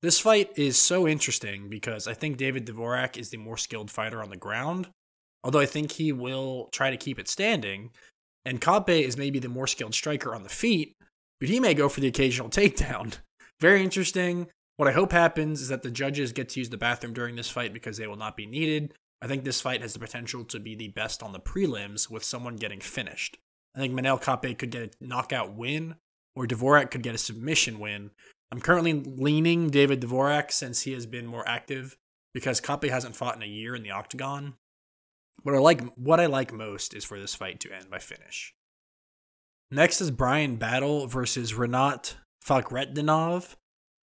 This 0.00 0.18
fight 0.18 0.50
is 0.56 0.76
so 0.76 1.06
interesting 1.06 1.68
because 1.68 2.08
I 2.08 2.14
think 2.14 2.36
David 2.36 2.66
Dvorak 2.66 3.16
is 3.16 3.30
the 3.30 3.36
more 3.36 3.56
skilled 3.56 3.90
fighter 3.90 4.22
on 4.22 4.30
the 4.30 4.36
ground, 4.36 4.88
although 5.44 5.60
I 5.60 5.66
think 5.66 5.92
he 5.92 6.10
will 6.12 6.68
try 6.72 6.90
to 6.90 6.96
keep 6.96 7.18
it 7.18 7.28
standing. 7.28 7.90
And 8.44 8.60
Kape 8.60 8.88
is 8.88 9.16
maybe 9.16 9.38
the 9.38 9.48
more 9.48 9.68
skilled 9.68 9.94
striker 9.94 10.34
on 10.34 10.42
the 10.42 10.48
feet, 10.48 10.96
but 11.38 11.48
he 11.48 11.60
may 11.60 11.74
go 11.74 11.88
for 11.88 12.00
the 12.00 12.08
occasional 12.08 12.48
takedown. 12.48 13.18
Very 13.60 13.84
interesting. 13.84 14.48
What 14.76 14.88
I 14.88 14.92
hope 14.92 15.12
happens 15.12 15.60
is 15.60 15.68
that 15.68 15.82
the 15.82 15.90
judges 15.90 16.32
get 16.32 16.48
to 16.50 16.60
use 16.60 16.70
the 16.70 16.76
bathroom 16.76 17.12
during 17.12 17.36
this 17.36 17.50
fight 17.50 17.72
because 17.72 17.98
they 17.98 18.08
will 18.08 18.16
not 18.16 18.36
be 18.36 18.46
needed. 18.46 18.94
I 19.22 19.28
think 19.28 19.44
this 19.44 19.60
fight 19.60 19.82
has 19.82 19.92
the 19.92 20.00
potential 20.00 20.44
to 20.46 20.58
be 20.58 20.74
the 20.74 20.88
best 20.88 21.22
on 21.22 21.32
the 21.32 21.38
prelims 21.38 22.10
with 22.10 22.24
someone 22.24 22.56
getting 22.56 22.80
finished. 22.80 23.38
I 23.74 23.78
think 23.78 23.94
Manel 23.94 24.20
Kape 24.20 24.58
could 24.58 24.70
get 24.70 24.82
a 24.82 25.04
knockout 25.04 25.54
win, 25.54 25.94
or 26.34 26.46
Dvorak 26.46 26.90
could 26.90 27.04
get 27.04 27.14
a 27.14 27.18
submission 27.18 27.78
win. 27.78 28.10
I'm 28.50 28.60
currently 28.60 28.92
leaning 28.92 29.70
David 29.70 30.00
Dvorak 30.00 30.50
since 30.50 30.82
he 30.82 30.92
has 30.92 31.06
been 31.06 31.26
more 31.26 31.48
active 31.48 31.96
because 32.34 32.60
Kape 32.60 32.90
hasn't 32.90 33.14
fought 33.14 33.36
in 33.36 33.42
a 33.42 33.46
year 33.46 33.76
in 33.76 33.84
the 33.84 33.92
octagon. 33.92 34.54
What 35.44 35.54
I 35.54 35.58
like 35.58 35.82
what 35.94 36.20
I 36.20 36.26
like 36.26 36.52
most 36.52 36.92
is 36.92 37.04
for 37.04 37.18
this 37.18 37.34
fight 37.34 37.60
to 37.60 37.72
end 37.72 37.90
by 37.90 38.00
finish. 38.00 38.54
Next 39.70 40.00
is 40.00 40.10
Brian 40.10 40.56
Battle 40.56 41.06
versus 41.06 41.52
Rinat 41.52 42.14
Fakhretdinov. 42.44 43.54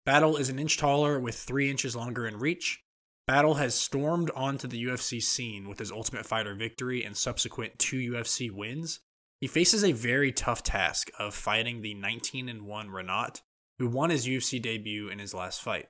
Battle 0.05 0.37
is 0.37 0.49
an 0.49 0.59
inch 0.59 0.77
taller 0.77 1.19
with 1.19 1.35
three 1.35 1.69
inches 1.69 1.95
longer 1.95 2.27
in 2.27 2.37
reach. 2.37 2.81
Battle 3.29 3.53
has 3.53 3.75
stormed 3.75 4.31
onto 4.35 4.67
the 4.67 4.85
UFC 4.85 5.21
scene 5.21 5.69
with 5.69 5.77
his 5.77 5.91
Ultimate 5.91 6.25
Fighter 6.25 6.55
victory 6.55 7.03
and 7.03 7.15
subsequent 7.15 7.77
two 7.77 8.13
UFC 8.13 8.49
wins. 8.49 9.01
He 9.39 9.45
faces 9.45 9.83
a 9.83 9.91
very 9.91 10.31
tough 10.31 10.63
task 10.63 11.11
of 11.19 11.35
fighting 11.35 11.81
the 11.81 11.93
19 11.93 12.49
and 12.49 12.63
1 12.63 12.89
Rinat, 12.89 13.41
who 13.77 13.87
won 13.87 14.09
his 14.09 14.25
UFC 14.25 14.59
debut 14.59 15.09
in 15.09 15.19
his 15.19 15.35
last 15.35 15.61
fight. 15.61 15.89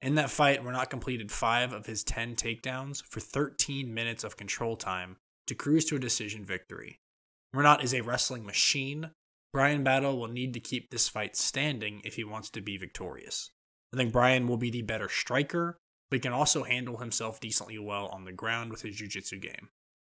In 0.00 0.14
that 0.14 0.30
fight, 0.30 0.62
Rinat 0.62 0.88
completed 0.88 1.32
5 1.32 1.72
of 1.72 1.86
his 1.86 2.04
10 2.04 2.36
takedowns 2.36 3.02
for 3.02 3.18
13 3.18 3.92
minutes 3.92 4.22
of 4.22 4.36
control 4.36 4.76
time 4.76 5.16
to 5.48 5.56
cruise 5.56 5.86
to 5.86 5.96
a 5.96 5.98
decision 5.98 6.44
victory. 6.44 7.00
Rinat 7.52 7.82
is 7.82 7.94
a 7.94 8.02
wrestling 8.02 8.46
machine. 8.46 9.10
Brian 9.52 9.82
Battle 9.82 10.20
will 10.20 10.28
need 10.28 10.54
to 10.54 10.60
keep 10.60 10.90
this 10.90 11.08
fight 11.08 11.34
standing 11.34 12.00
if 12.04 12.14
he 12.14 12.22
wants 12.22 12.48
to 12.50 12.60
be 12.60 12.76
victorious. 12.76 13.50
I 13.92 13.96
think 13.96 14.12
Brian 14.12 14.46
will 14.46 14.56
be 14.56 14.70
the 14.70 14.82
better 14.82 15.08
striker, 15.08 15.80
but 16.10 16.16
he 16.16 16.20
can 16.20 16.32
also 16.32 16.64
handle 16.64 16.98
himself 16.98 17.40
decently 17.40 17.78
well 17.78 18.06
on 18.06 18.24
the 18.24 18.32
ground 18.32 18.70
with 18.70 18.82
his 18.82 18.96
jiu-jitsu 18.96 19.38
game. 19.38 19.68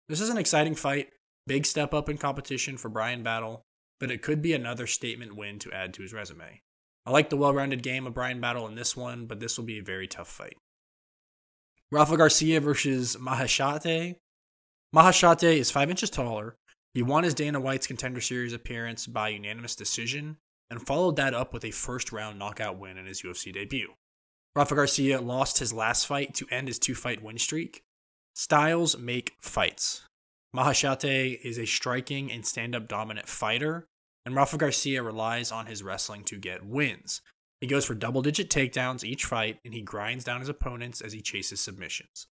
This 0.10 0.22
is 0.22 0.30
an 0.30 0.38
exciting 0.38 0.76
fight, 0.76 1.10
big 1.48 1.66
step 1.66 1.94
up 1.94 2.10
in 2.10 2.18
competition 2.18 2.78
for 2.78 2.90
Brian 2.90 3.24
Battle, 3.24 3.64
but 4.00 4.12
it 4.12 4.22
could 4.22 4.42
be 4.42 4.54
another 4.54 4.88
statement 4.88 5.36
win 5.36 5.60
to 5.60 5.72
add 5.72 5.94
to 5.94 6.02
his 6.02 6.14
resume. 6.14 6.62
I 7.06 7.12
like 7.12 7.30
the 7.30 7.38
well-rounded 7.38 7.82
game 7.84 8.06
of 8.06 8.14
Brian 8.14 8.40
Battle 8.40 8.68
in 8.68 8.76
this 8.76 8.96
one, 8.96 9.26
but 9.26 9.40
this 9.40 9.58
will 9.58 9.66
be 9.66 9.80
a 9.80 9.84
very 9.84 10.08
tough 10.08 10.28
fight. 10.28 10.58
Rafa 11.92 12.16
Garcia 12.16 12.62
versus 12.62 13.18
Maheshate. 13.18 14.16
Maheshate 14.96 15.58
is 15.58 15.72
5 15.72 15.90
inches 15.90 16.10
taller. 16.10 16.56
He 16.94 17.02
won 17.02 17.24
his 17.24 17.34
Dana 17.34 17.60
White's 17.60 17.88
Contender 17.88 18.22
Series 18.22 18.54
appearance 18.54 19.08
by 19.08 19.30
unanimous 19.30 19.76
decision 19.76 20.38
and 20.70 20.82
followed 20.82 21.16
that 21.18 21.34
up 21.34 21.54
with 21.54 21.66
a 21.66 21.72
first 21.72 22.12
round 22.12 22.40
knockout 22.40 22.78
win 22.78 22.98
in 22.98 23.06
his 23.06 23.22
UFC 23.22 23.52
debut. 23.54 23.94
Rafa 24.56 24.76
Garcia 24.76 25.22
lost 25.22 25.60
his 25.60 25.72
last 25.72 26.06
fight 26.06 26.34
to 26.36 26.48
end 26.52 26.68
his 26.68 26.80
two 26.80 26.96
fight 26.96 27.24
win 27.24 27.38
streak. 27.38 27.84
Styles 28.36 28.98
make 28.98 29.34
fights. 29.40 30.04
Maheshate 30.56 31.40
is 31.44 31.58
a 31.58 31.66
striking 31.66 32.32
and 32.32 32.46
stand 32.46 32.76
up 32.76 32.88
dominant 32.88 33.28
fighter, 33.28 33.86
and 34.26 34.36
Rafa 34.36 34.58
Garcia 34.58 35.02
relies 35.02 35.52
on 35.52 35.68
his 35.68 35.84
wrestling 35.84 36.24
to 36.26 36.38
get 36.38 36.66
wins. 36.66 37.22
He 37.62 37.68
goes 37.68 37.86
for 37.86 37.94
double 37.94 38.22
digit 38.22 38.50
takedowns 38.50 39.04
each 39.04 39.24
fight, 39.24 39.60
and 39.64 39.74
he 39.74 39.82
grinds 39.82 40.24
down 40.24 40.42
his 40.42 40.50
opponents 40.50 41.00
as 41.00 41.14
he 41.14 41.22
chases 41.22 41.62
submissions. 41.62 42.28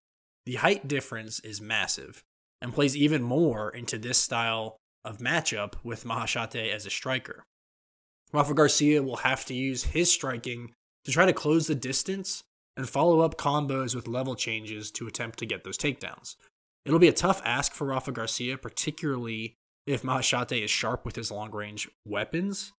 The 0.46 0.56
height 0.56 0.88
difference 0.88 1.40
is 1.42 1.62
massive 1.62 2.24
and 2.62 2.74
plays 2.74 2.98
even 2.98 3.22
more 3.22 3.70
into 3.70 3.98
this 3.98 4.18
style 4.18 4.78
of 5.06 5.20
matchup 5.20 5.76
with 5.84 6.04
Maheshate 6.04 6.74
as 6.74 6.86
a 6.86 6.90
striker. 6.90 7.44
Rafa 8.34 8.54
Garcia 8.54 9.02
will 9.02 9.18
have 9.18 9.46
to 9.46 9.54
use 9.54 9.86
his 9.86 10.12
striking 10.12 10.74
to 11.06 11.12
try 11.12 11.26
to 11.26 11.34
close 11.34 11.68
the 11.68 11.76
distance 11.76 12.44
and 12.78 12.90
follow 12.90 13.22
up 13.22 13.38
combos 13.38 13.96
with 13.96 14.08
level 14.08 14.36
changes 14.36 14.92
to 14.92 15.08
attempt 15.08 15.40
to 15.40 15.46
get 15.46 15.64
those 15.64 15.78
takedowns. 15.78 16.36
It'll 16.86 17.00
be 17.00 17.08
a 17.08 17.14
tough 17.14 17.42
ask 17.44 17.74
for 17.74 17.88
Rafa 17.88 18.12
Garcia, 18.12 18.58
particularly 18.58 19.58
if 19.86 20.04
Maheshate 20.04 20.64
is 20.64 20.72
sharp 20.72 21.06
with 21.06 21.16
his 21.16 21.32
long 21.32 21.52
range 21.52 21.90
weapons. 22.06 22.72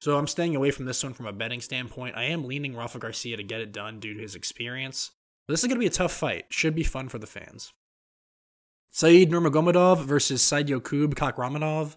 So 0.00 0.16
I'm 0.16 0.26
staying 0.26 0.54
away 0.54 0.70
from 0.70 0.86
this 0.86 1.02
one 1.02 1.12
from 1.12 1.26
a 1.26 1.32
betting 1.32 1.60
standpoint. 1.60 2.16
I 2.16 2.24
am 2.24 2.44
leaning 2.44 2.74
Rafa 2.74 2.98
Garcia 2.98 3.36
to 3.36 3.42
get 3.42 3.60
it 3.60 3.72
done 3.72 4.00
due 4.00 4.14
to 4.14 4.20
his 4.20 4.34
experience. 4.34 5.10
But 5.46 5.52
this 5.52 5.62
is 5.62 5.68
going 5.68 5.76
to 5.76 5.80
be 5.80 5.86
a 5.86 5.90
tough 5.90 6.12
fight. 6.12 6.46
Should 6.50 6.74
be 6.74 6.84
fun 6.84 7.08
for 7.08 7.18
the 7.18 7.26
fans. 7.26 7.72
Said 8.90 9.30
Nurmagomedov 9.30 10.04
versus 10.04 10.42
Saidyokub 10.42 11.14
Kakhramonov. 11.14 11.96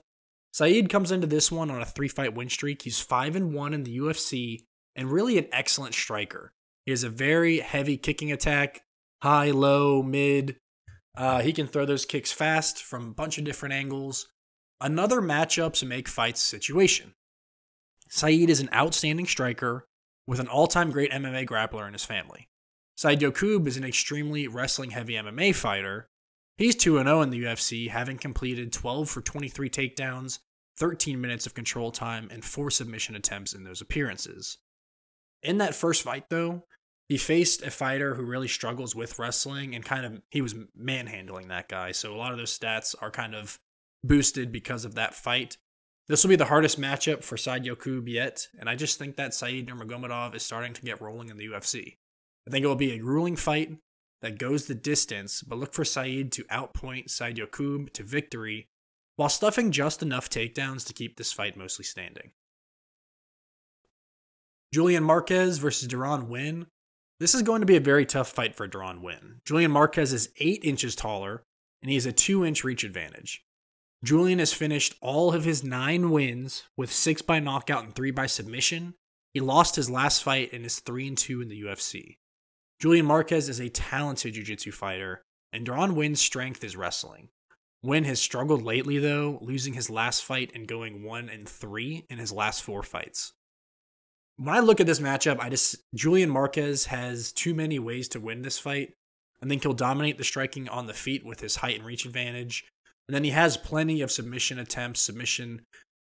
Said 0.53 0.89
comes 0.89 1.11
into 1.11 1.27
this 1.27 1.51
one 1.51 1.71
on 1.71 1.81
a 1.81 1.85
three 1.85 2.07
fight 2.07 2.33
win 2.33 2.49
streak. 2.49 2.81
He's 2.81 2.99
5 2.99 3.35
and 3.35 3.53
1 3.53 3.73
in 3.73 3.83
the 3.83 3.97
UFC 3.97 4.65
and 4.95 5.11
really 5.11 5.37
an 5.37 5.47
excellent 5.51 5.93
striker. 5.93 6.53
He 6.85 6.91
has 6.91 7.03
a 7.03 7.09
very 7.09 7.59
heavy 7.59 7.97
kicking 7.97 8.31
attack, 8.31 8.81
high, 9.21 9.51
low, 9.51 10.01
mid. 10.01 10.57
Uh, 11.15 11.41
he 11.41 11.53
can 11.53 11.67
throw 11.67 11.85
those 11.85 12.05
kicks 12.05 12.31
fast 12.31 12.83
from 12.83 13.09
a 13.09 13.13
bunch 13.13 13.37
of 13.37 13.43
different 13.43 13.73
angles. 13.73 14.27
Another 14.79 15.21
matchups 15.21 15.87
make 15.87 16.07
fights 16.07 16.41
situation. 16.41 17.13
Said 18.09 18.49
is 18.49 18.59
an 18.59 18.69
outstanding 18.73 19.27
striker 19.27 19.85
with 20.27 20.39
an 20.39 20.47
all 20.47 20.67
time 20.67 20.91
great 20.91 21.11
MMA 21.11 21.45
grappler 21.45 21.87
in 21.87 21.93
his 21.93 22.05
family. 22.05 22.49
Saidyokub 22.97 23.67
is 23.67 23.77
an 23.77 23.83
extremely 23.83 24.47
wrestling 24.47 24.91
heavy 24.91 25.13
MMA 25.13 25.55
fighter. 25.55 26.07
He's 26.57 26.75
2 26.75 26.97
0 26.97 27.21
in 27.21 27.29
the 27.29 27.43
UFC, 27.43 27.89
having 27.89 28.17
completed 28.17 28.71
12 28.71 29.09
for 29.09 29.21
23 29.21 29.69
takedowns, 29.69 30.39
13 30.77 31.19
minutes 31.19 31.45
of 31.45 31.53
control 31.53 31.91
time, 31.91 32.27
and 32.31 32.43
4 32.43 32.69
submission 32.69 33.15
attempts 33.15 33.53
in 33.53 33.63
those 33.63 33.81
appearances. 33.81 34.57
In 35.43 35.57
that 35.57 35.75
first 35.75 36.03
fight, 36.03 36.29
though, 36.29 36.65
he 37.09 37.17
faced 37.17 37.61
a 37.61 37.71
fighter 37.71 38.15
who 38.15 38.23
really 38.23 38.47
struggles 38.47 38.95
with 38.95 39.19
wrestling 39.19 39.75
and 39.75 39.83
kind 39.83 40.05
of 40.05 40.21
he 40.29 40.41
was 40.41 40.55
manhandling 40.75 41.49
that 41.49 41.67
guy. 41.67 41.91
So 41.91 42.13
a 42.13 42.15
lot 42.15 42.31
of 42.31 42.37
those 42.37 42.57
stats 42.57 42.95
are 43.01 43.11
kind 43.11 43.35
of 43.35 43.59
boosted 44.03 44.51
because 44.51 44.85
of 44.85 44.95
that 44.95 45.13
fight. 45.13 45.57
This 46.07 46.23
will 46.23 46.29
be 46.29 46.35
the 46.35 46.45
hardest 46.45 46.79
matchup 46.79 47.23
for 47.23 47.35
Saidyokub 47.35 48.07
yet, 48.07 48.47
and 48.59 48.69
I 48.69 48.75
just 48.75 48.97
think 48.97 49.15
that 49.15 49.33
Said 49.33 49.67
Nurmagomedov 49.67 50.35
is 50.35 50.43
starting 50.43 50.73
to 50.73 50.81
get 50.81 51.01
rolling 51.01 51.29
in 51.29 51.37
the 51.37 51.47
UFC. 51.47 51.97
I 52.47 52.51
think 52.51 52.63
it 52.63 52.67
will 52.67 52.75
be 52.75 52.93
a 52.93 52.99
grueling 52.99 53.35
fight 53.35 53.77
that 54.21 54.37
goes 54.39 54.65
the 54.65 54.75
distance, 54.75 55.41
but 55.41 55.57
look 55.57 55.73
for 55.73 55.85
Said 55.85 56.31
to 56.33 56.43
outpoint 56.45 57.07
Saidyokub 57.07 57.93
to 57.93 58.03
victory 58.03 58.67
while 59.15 59.29
stuffing 59.29 59.71
just 59.71 60.01
enough 60.01 60.29
takedowns 60.29 60.85
to 60.87 60.93
keep 60.93 61.17
this 61.17 61.31
fight 61.33 61.55
mostly 61.55 61.85
standing. 61.85 62.31
Julian 64.73 65.03
Marquez 65.03 65.57
versus 65.57 65.85
Deron 65.85 66.27
Winn. 66.27 66.67
This 67.19 67.35
is 67.35 67.41
going 67.41 67.59
to 67.59 67.65
be 67.65 67.75
a 67.75 67.81
very 67.81 68.05
tough 68.05 68.29
fight 68.29 68.55
for 68.55 68.69
Deron 68.69 69.01
Winn. 69.01 69.41
Julian 69.43 69.69
Marquez 69.69 70.13
is 70.13 70.29
eight 70.39 70.63
inches 70.63 70.95
taller, 70.95 71.43
and 71.81 71.89
he 71.89 71.95
has 71.95 72.05
a 72.05 72.13
two 72.13 72.45
inch 72.45 72.63
reach 72.63 72.85
advantage. 72.85 73.43
Julian 74.01 74.39
has 74.39 74.53
finished 74.53 74.95
all 75.01 75.33
of 75.33 75.43
his 75.43 75.61
nine 75.61 76.09
wins 76.09 76.63
with 76.77 76.91
six 76.91 77.21
by 77.21 77.39
knockout 77.39 77.83
and 77.83 77.93
three 77.93 78.11
by 78.11 78.27
submission. 78.27 78.95
He 79.33 79.41
lost 79.41 79.75
his 79.75 79.89
last 79.89 80.23
fight 80.23 80.53
and 80.53 80.65
is 80.65 80.79
three 80.79 81.05
and 81.05 81.17
two 81.17 81.41
in 81.41 81.49
the 81.49 81.61
UFC. 81.61 82.17
Julian 82.79 83.05
Marquez 83.05 83.49
is 83.49 83.59
a 83.59 83.69
talented 83.69 84.33
jiu-jitsu 84.33 84.71
fighter, 84.71 85.21
and 85.51 85.67
Deron 85.67 85.95
Winn's 85.95 86.21
strength 86.21 86.63
is 86.63 86.77
wrestling. 86.77 87.27
Winn 87.83 88.05
has 88.05 88.21
struggled 88.21 88.63
lately 88.63 88.99
though, 88.99 89.37
losing 89.41 89.73
his 89.73 89.89
last 89.89 90.23
fight 90.23 90.51
and 90.55 90.65
going 90.65 91.03
one 91.03 91.29
and 91.29 91.47
three 91.47 92.05
in 92.09 92.19
his 92.19 92.31
last 92.31 92.63
four 92.63 92.83
fights. 92.83 93.33
When 94.41 94.55
I 94.55 94.59
look 94.59 94.79
at 94.79 94.87
this 94.87 94.99
matchup, 94.99 95.39
I 95.39 95.49
just 95.49 95.75
Julian 95.93 96.31
Marquez 96.31 96.85
has 96.85 97.31
too 97.31 97.53
many 97.53 97.77
ways 97.77 98.07
to 98.09 98.19
win 98.19 98.41
this 98.41 98.57
fight. 98.57 98.93
I 99.43 99.45
think 99.45 99.61
he'll 99.61 99.73
dominate 99.73 100.17
the 100.17 100.23
striking 100.23 100.67
on 100.67 100.87
the 100.87 100.95
feet 100.95 101.23
with 101.23 101.41
his 101.41 101.57
height 101.57 101.77
and 101.77 101.85
reach 101.85 102.05
advantage. 102.05 102.65
And 103.07 103.13
then 103.13 103.23
he 103.23 103.29
has 103.29 103.55
plenty 103.55 104.01
of 104.01 104.11
submission 104.11 104.57
attempts, 104.57 104.99
submission 104.99 105.61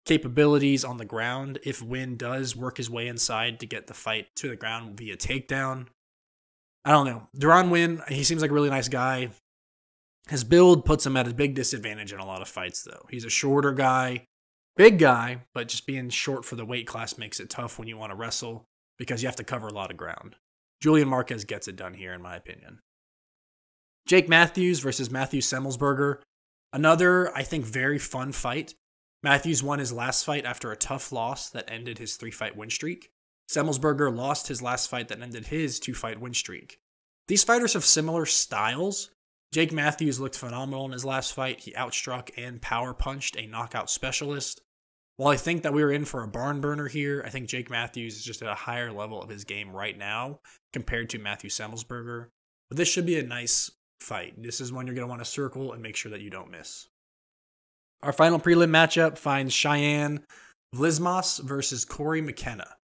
capabilities 0.05 0.83
on 0.83 0.97
the 0.97 1.05
ground 1.05 1.59
if 1.63 1.81
Winn 1.81 2.17
does 2.17 2.57
work 2.57 2.75
his 2.75 2.89
way 2.89 3.07
inside 3.07 3.57
to 3.61 3.65
get 3.65 3.87
the 3.87 3.93
fight 3.93 4.27
to 4.35 4.49
the 4.49 4.57
ground 4.57 4.97
via 4.97 5.15
takedown. 5.15 5.87
I 6.83 6.91
don't 6.91 7.05
know. 7.05 7.29
Deron 7.37 7.69
Winn, 7.69 8.01
he 8.09 8.25
seems 8.25 8.41
like 8.41 8.51
a 8.51 8.53
really 8.53 8.69
nice 8.69 8.89
guy. 8.89 9.29
His 10.27 10.43
build 10.43 10.83
puts 10.83 11.05
him 11.05 11.15
at 11.15 11.27
a 11.27 11.33
big 11.33 11.55
disadvantage 11.55 12.11
in 12.11 12.19
a 12.19 12.25
lot 12.25 12.41
of 12.41 12.49
fights, 12.49 12.83
though. 12.83 13.05
He's 13.09 13.23
a 13.23 13.29
shorter 13.29 13.71
guy, 13.71 14.25
big 14.75 14.99
guy, 14.99 15.41
but 15.53 15.67
just 15.67 15.87
being 15.87 16.09
short 16.09 16.45
for 16.45 16.55
the 16.55 16.65
weight 16.65 16.87
class 16.87 17.17
makes 17.17 17.39
it 17.39 17.49
tough 17.49 17.79
when 17.79 17.87
you 17.87 17.97
want 17.97 18.11
to 18.11 18.15
wrestle 18.15 18.65
because 18.97 19.21
you 19.21 19.27
have 19.27 19.35
to 19.37 19.43
cover 19.43 19.67
a 19.67 19.73
lot 19.73 19.91
of 19.91 19.97
ground. 19.97 20.35
Julian 20.81 21.07
Marquez 21.07 21.45
gets 21.45 21.67
it 21.67 21.75
done 21.75 21.93
here, 21.93 22.13
in 22.13 22.21
my 22.21 22.35
opinion. 22.35 22.79
Jake 24.07 24.29
Matthews 24.29 24.79
versus 24.79 25.09
Matthew 25.09 25.41
Semelsberger. 25.41 26.19
Another, 26.71 27.35
I 27.35 27.43
think, 27.43 27.65
very 27.65 27.97
fun 27.97 28.31
fight. 28.31 28.75
Matthews 29.23 29.63
won 29.63 29.79
his 29.79 29.91
last 29.91 30.23
fight 30.23 30.45
after 30.45 30.71
a 30.71 30.77
tough 30.77 31.11
loss 31.11 31.49
that 31.49 31.69
ended 31.71 31.97
his 31.97 32.15
three 32.15 32.31
fight 32.31 32.55
win 32.55 32.69
streak. 32.69 33.09
Semelsberger 33.49 34.15
lost 34.15 34.47
his 34.47 34.61
last 34.61 34.89
fight 34.89 35.07
that 35.07 35.21
ended 35.21 35.47
his 35.47 35.79
two 35.79 35.93
fight 35.93 36.19
win 36.19 36.33
streak. 36.33 36.79
These 37.27 37.43
fighters 37.43 37.73
have 37.73 37.85
similar 37.85 38.25
styles. 38.25 39.09
Jake 39.51 39.71
Matthews 39.71 40.19
looked 40.19 40.37
phenomenal 40.37 40.85
in 40.85 40.91
his 40.91 41.05
last 41.05 41.33
fight. 41.33 41.61
He 41.61 41.71
outstruck 41.71 42.29
and 42.37 42.61
power 42.61 42.93
punched 42.93 43.35
a 43.37 43.47
knockout 43.47 43.89
specialist. 43.89 44.61
While 45.17 45.31
I 45.31 45.37
think 45.37 45.63
that 45.63 45.73
we 45.73 45.83
were 45.83 45.91
in 45.91 46.03
for 46.05 46.23
a 46.23 46.27
barn 46.27 46.59
burner 46.59 46.87
here, 46.87 47.23
I 47.25 47.29
think 47.29 47.47
Jake 47.47 47.69
Matthews 47.69 48.17
is 48.17 48.23
just 48.23 48.41
at 48.41 48.49
a 48.49 48.55
higher 48.55 48.91
level 48.91 49.21
of 49.21 49.29
his 49.29 49.45
game 49.45 49.71
right 49.71 49.97
now 49.97 50.39
compared 50.73 51.09
to 51.11 51.19
Matthew 51.19 51.49
Semelsberger. 51.49 52.27
But 52.69 52.77
this 52.77 52.89
should 52.89 53.05
be 53.05 53.17
a 53.17 53.23
nice 53.23 53.71
fight. 54.01 54.33
This 54.41 54.59
is 54.59 54.73
one 54.73 54.87
you're 54.87 54.95
going 54.95 55.07
to 55.07 55.09
want 55.09 55.21
to 55.21 55.25
circle 55.25 55.71
and 55.71 55.81
make 55.81 55.95
sure 55.95 56.11
that 56.11 56.21
you 56.21 56.29
don't 56.29 56.51
miss. 56.51 56.87
Our 58.03 58.11
final 58.11 58.39
prelim 58.39 58.69
matchup 58.69 59.17
finds 59.17 59.53
Cheyanne 59.53 60.23
Vlismas 60.75 61.41
versus 61.41 61.85
Cory 61.85 62.21
McKenna. 62.21 62.75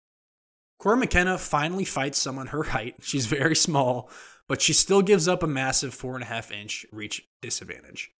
Cory 0.79 0.99
McKenna 0.99 1.37
finally 1.37 1.85
fights 1.85 2.19
someone 2.19 2.49
her 2.49 2.63
height. 2.63 2.95
She's 3.01 3.27
very 3.27 3.57
small, 3.57 4.09
but 4.49 4.63
she 4.63 4.73
still 4.73 5.03
gives 5.03 5.29
up 5.29 5.43
a 5.43 5.49
massive 5.49 5.93
four 5.93 6.15
and 6.15 6.23
a 6.23 6.27
half 6.27 6.51
inch 6.53 6.87
reach 6.93 7.27
disadvantage. 7.43 8.13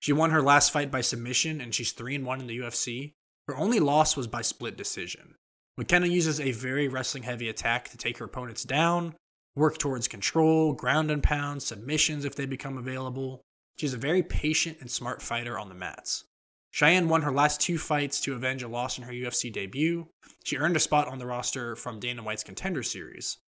She 0.00 0.12
won 0.12 0.30
her 0.30 0.42
last 0.42 0.70
fight 0.70 0.90
by 0.90 1.00
submission, 1.00 1.62
and 1.62 1.74
she's 1.74 1.92
three 1.92 2.14
and 2.14 2.26
one 2.26 2.38
in 2.38 2.46
the 2.46 2.58
UFC. 2.58 3.14
Her 3.48 3.56
only 3.56 3.80
loss 3.80 4.16
was 4.16 4.26
by 4.26 4.42
split 4.42 4.76
decision. 4.76 5.34
McKenna 5.76 6.06
uses 6.06 6.40
a 6.40 6.52
very 6.52 6.88
wrestling 6.88 7.24
heavy 7.24 7.48
attack 7.48 7.90
to 7.90 7.96
take 7.96 8.18
her 8.18 8.24
opponents 8.24 8.64
down, 8.64 9.14
work 9.56 9.78
towards 9.78 10.08
control, 10.08 10.72
ground 10.72 11.10
and 11.10 11.22
pound, 11.22 11.62
submissions 11.62 12.24
if 12.24 12.34
they 12.36 12.46
become 12.46 12.78
available. 12.78 13.42
She's 13.78 13.94
a 13.94 13.98
very 13.98 14.22
patient 14.22 14.78
and 14.80 14.90
smart 14.90 15.20
fighter 15.20 15.58
on 15.58 15.68
the 15.68 15.74
mats. 15.74 16.24
Cheyanne 16.72 17.08
won 17.08 17.22
her 17.22 17.32
last 17.32 17.60
two 17.60 17.78
fights 17.78 18.20
to 18.22 18.34
avenge 18.34 18.62
a 18.62 18.68
loss 18.68 18.98
in 18.98 19.04
her 19.04 19.12
UFC 19.12 19.52
debut. 19.52 20.08
She 20.44 20.56
earned 20.56 20.76
a 20.76 20.80
spot 20.80 21.08
on 21.08 21.18
the 21.18 21.26
roster 21.26 21.76
from 21.76 22.00
Dana 22.00 22.22
White's 22.22 22.42
Contender 22.42 22.82
Series. 22.82 23.38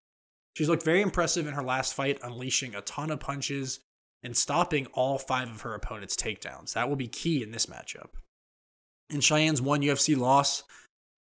She's 0.55 0.69
looked 0.69 0.83
very 0.83 1.01
impressive 1.01 1.45
in 1.45 1.53
her 1.53 1.63
last 1.63 1.93
fight, 1.93 2.19
unleashing 2.23 2.73
a 2.73 2.81
ton 2.81 3.11
of 3.11 3.19
punches 3.19 3.79
and 4.23 4.35
stopping 4.35 4.87
all 4.93 5.17
five 5.17 5.49
of 5.49 5.61
her 5.61 5.73
opponent's 5.73 6.15
takedowns. 6.15 6.73
That 6.73 6.89
will 6.89 6.95
be 6.95 7.07
key 7.07 7.43
in 7.43 7.51
this 7.51 7.67
matchup. 7.67 8.09
In 9.09 9.21
Cheyanne's 9.21 9.61
one 9.61 9.81
UFC 9.81 10.17
loss, 10.17 10.63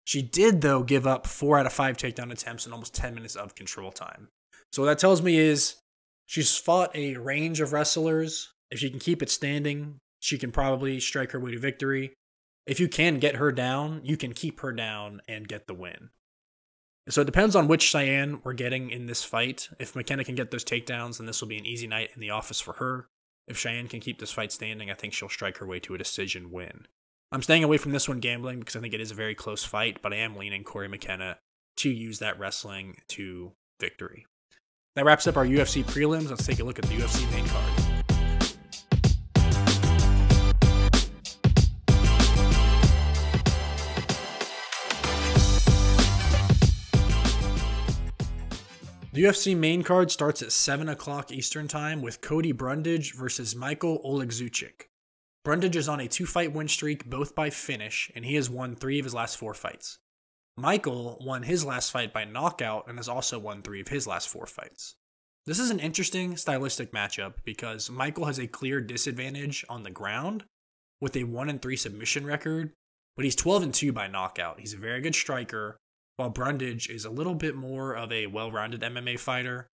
she 0.05 0.23
did, 0.23 0.63
though, 0.63 0.83
give 0.83 1.07
up 1.07 1.27
four 1.27 1.59
out 1.59 1.67
of 1.67 1.73
five 1.73 1.97
takedown 1.97 2.33
attempts 2.33 2.65
and 2.65 2.73
almost 2.73 2.95
10 2.95 3.15
minutes 3.15 3.37
of 3.37 3.55
control 3.55 3.93
time. 3.93 4.29
So, 4.73 4.83
what 4.83 4.87
that 4.87 4.99
tells 4.99 5.23
me 5.23 5.39
is 5.39 5.77
she's 6.27 6.57
fought 6.57 6.95
a 6.95 7.17
range 7.17 7.61
of 7.61 7.73
wrestlers. 7.73 8.53
If 8.71 8.79
she 8.79 8.91
can 8.91 8.99
keep 8.99 9.23
it 9.23 9.31
standing, 9.31 9.99
she 10.21 10.39
can 10.39 10.51
probably 10.51 10.99
strike 11.01 11.33
her 11.33 11.41
way 11.41 11.53
to 11.53 11.59
victory. 11.59 12.15
If 12.67 12.81
you 12.81 12.89
can 12.89 13.19
get 13.19 13.37
her 13.37 13.53
down, 13.53 14.01
you 14.05 14.17
can 14.17 14.35
keep 14.35 14.61
her 14.61 14.73
down 14.73 15.23
and 15.29 15.49
get 15.49 15.67
the 15.67 15.75
win. 15.75 16.11
So 17.09 17.23
it 17.23 17.27
depends 17.27 17.57
on 17.57 17.69
which 17.69 17.91
Cheyanne 17.91 18.41
we're 18.45 18.53
getting 18.53 18.91
in 18.91 19.07
this 19.07 19.25
fight. 19.25 19.71
If 19.79 19.97
McKenna 19.97 20.25
can 20.25 20.35
get 20.35 20.51
those 20.51 20.65
takedowns, 20.65 21.17
then 21.17 21.27
this 21.27 21.41
will 21.41 21.49
be 21.49 21.57
an 21.57 21.65
easy 21.65 21.87
night 21.87 22.11
in 22.15 22.21
the 22.21 22.31
office 22.31 22.61
for 22.61 22.75
her. 22.75 23.09
If 23.47 23.57
Cheyanne 23.57 23.89
can 23.89 24.01
keep 24.01 24.19
this 24.19 24.33
fight 24.33 24.53
standing, 24.53 24.91
I 24.91 24.95
think 24.95 25.15
she'll 25.15 25.31
strike 25.31 25.57
her 25.59 25.67
way 25.67 25.81
to 25.81 25.95
a 25.95 25.99
decision 25.99 26.51
win. 26.51 26.87
I'm 27.31 27.43
staying 27.43 27.63
away 27.63 27.77
from 27.77 27.93
this 27.93 28.09
one 28.09 28.21
gambling 28.21 28.59
because 28.59 28.75
I 28.75 28.81
think 28.81 28.95
it 28.95 29.03
is 29.03 29.11
a 29.11 29.15
very 29.15 29.35
close 29.35 29.63
fight, 29.63 30.01
but 30.01 30.15
I 30.15 30.17
am 30.17 30.37
leaning 30.37 30.65
Cory 30.65 30.89
McKenna 30.89 31.37
to 31.77 31.91
use 31.91 32.21
that 32.21 32.39
wrestling 32.39 32.97
to 33.09 33.53
victory. 33.79 34.25
That 34.97 35.05
wraps 35.05 35.27
up 35.27 35.37
our 35.37 35.45
UFC 35.45 35.85
prelims. 35.85 36.31
Let's 36.31 36.47
take 36.47 36.59
a 36.61 36.65
look 36.65 36.79
at 36.79 36.87
the 36.87 36.95
UFC 36.95 37.31
main 37.31 37.47
card. 37.47 37.73
The 49.13 49.25
UFC 49.25 49.55
main 49.55 49.83
card 49.83 50.11
starts 50.11 50.41
at 50.41 50.53
7 50.53 50.89
o'clock 50.89 51.31
Eastern 51.31 51.69
Time 51.69 52.01
with 52.01 52.23
Cody 52.23 52.53
Brundage 52.53 53.15
versus 53.15 53.55
Michael 53.55 54.01
Oleksiejczuk. 54.03 54.88
Brundage 55.49 55.77
is 55.77 55.89
on 55.89 55.99
a 55.99 56.07
two 56.07 56.27
fight 56.27 56.53
win 56.53 56.69
streak, 56.69 57.09
both 57.09 57.35
by 57.35 57.49
finish, 57.49 58.13
and 58.15 58.23
he 58.23 58.35
has 58.35 58.51
won 58.51 58.77
three 58.77 58.99
of 58.99 59.07
his 59.07 59.15
last 59.15 59.39
four 59.39 59.55
fights. 59.55 59.99
Michael 60.59 61.17
won 61.25 61.45
his 61.45 61.65
last 61.65 61.91
fight 61.91 62.13
by 62.13 62.27
knockout 62.27 62.87
and 62.87 62.99
has 62.99 63.09
also 63.09 63.39
won 63.39 63.63
three 63.63 63.81
of 63.81 63.89
his 63.89 64.07
last 64.07 64.29
four 64.29 64.45
fights. 64.45 64.97
This 65.47 65.59
is 65.59 65.71
an 65.71 65.81
interesting 65.81 66.37
stylistic 66.37 66.93
matchup 66.93 67.37
because 67.47 67.89
Michael 67.89 68.27
has 68.27 68.39
a 68.39 68.47
clear 68.47 68.83
disadvantage 68.83 69.65
on 69.71 69.85
the 69.85 69.91
ground 69.91 70.45
with 71.01 71.17
a 71.17 71.25
1 71.25 71.49
and 71.49 71.63
3 71.63 71.77
submission 71.77 72.27
record, 72.27 72.75
but 73.17 73.25
he's 73.25 73.35
12 73.35 73.63
and 73.63 73.73
2 73.73 73.91
by 73.91 74.07
knockout. 74.07 74.61
He's 74.61 74.75
a 74.75 74.77
very 74.77 75.01
good 75.01 75.15
striker 75.15 75.79
while 76.17 76.29
Brundage 76.29 76.91
is 76.91 77.07
a 77.07 77.11
little 77.11 77.35
bit 77.35 77.57
more 77.57 77.95
of 77.95 78.13
a 78.13 78.27
well 78.27 78.53
rounded 78.53 78.83
MMA 78.83 79.19
fighter. 79.19 79.67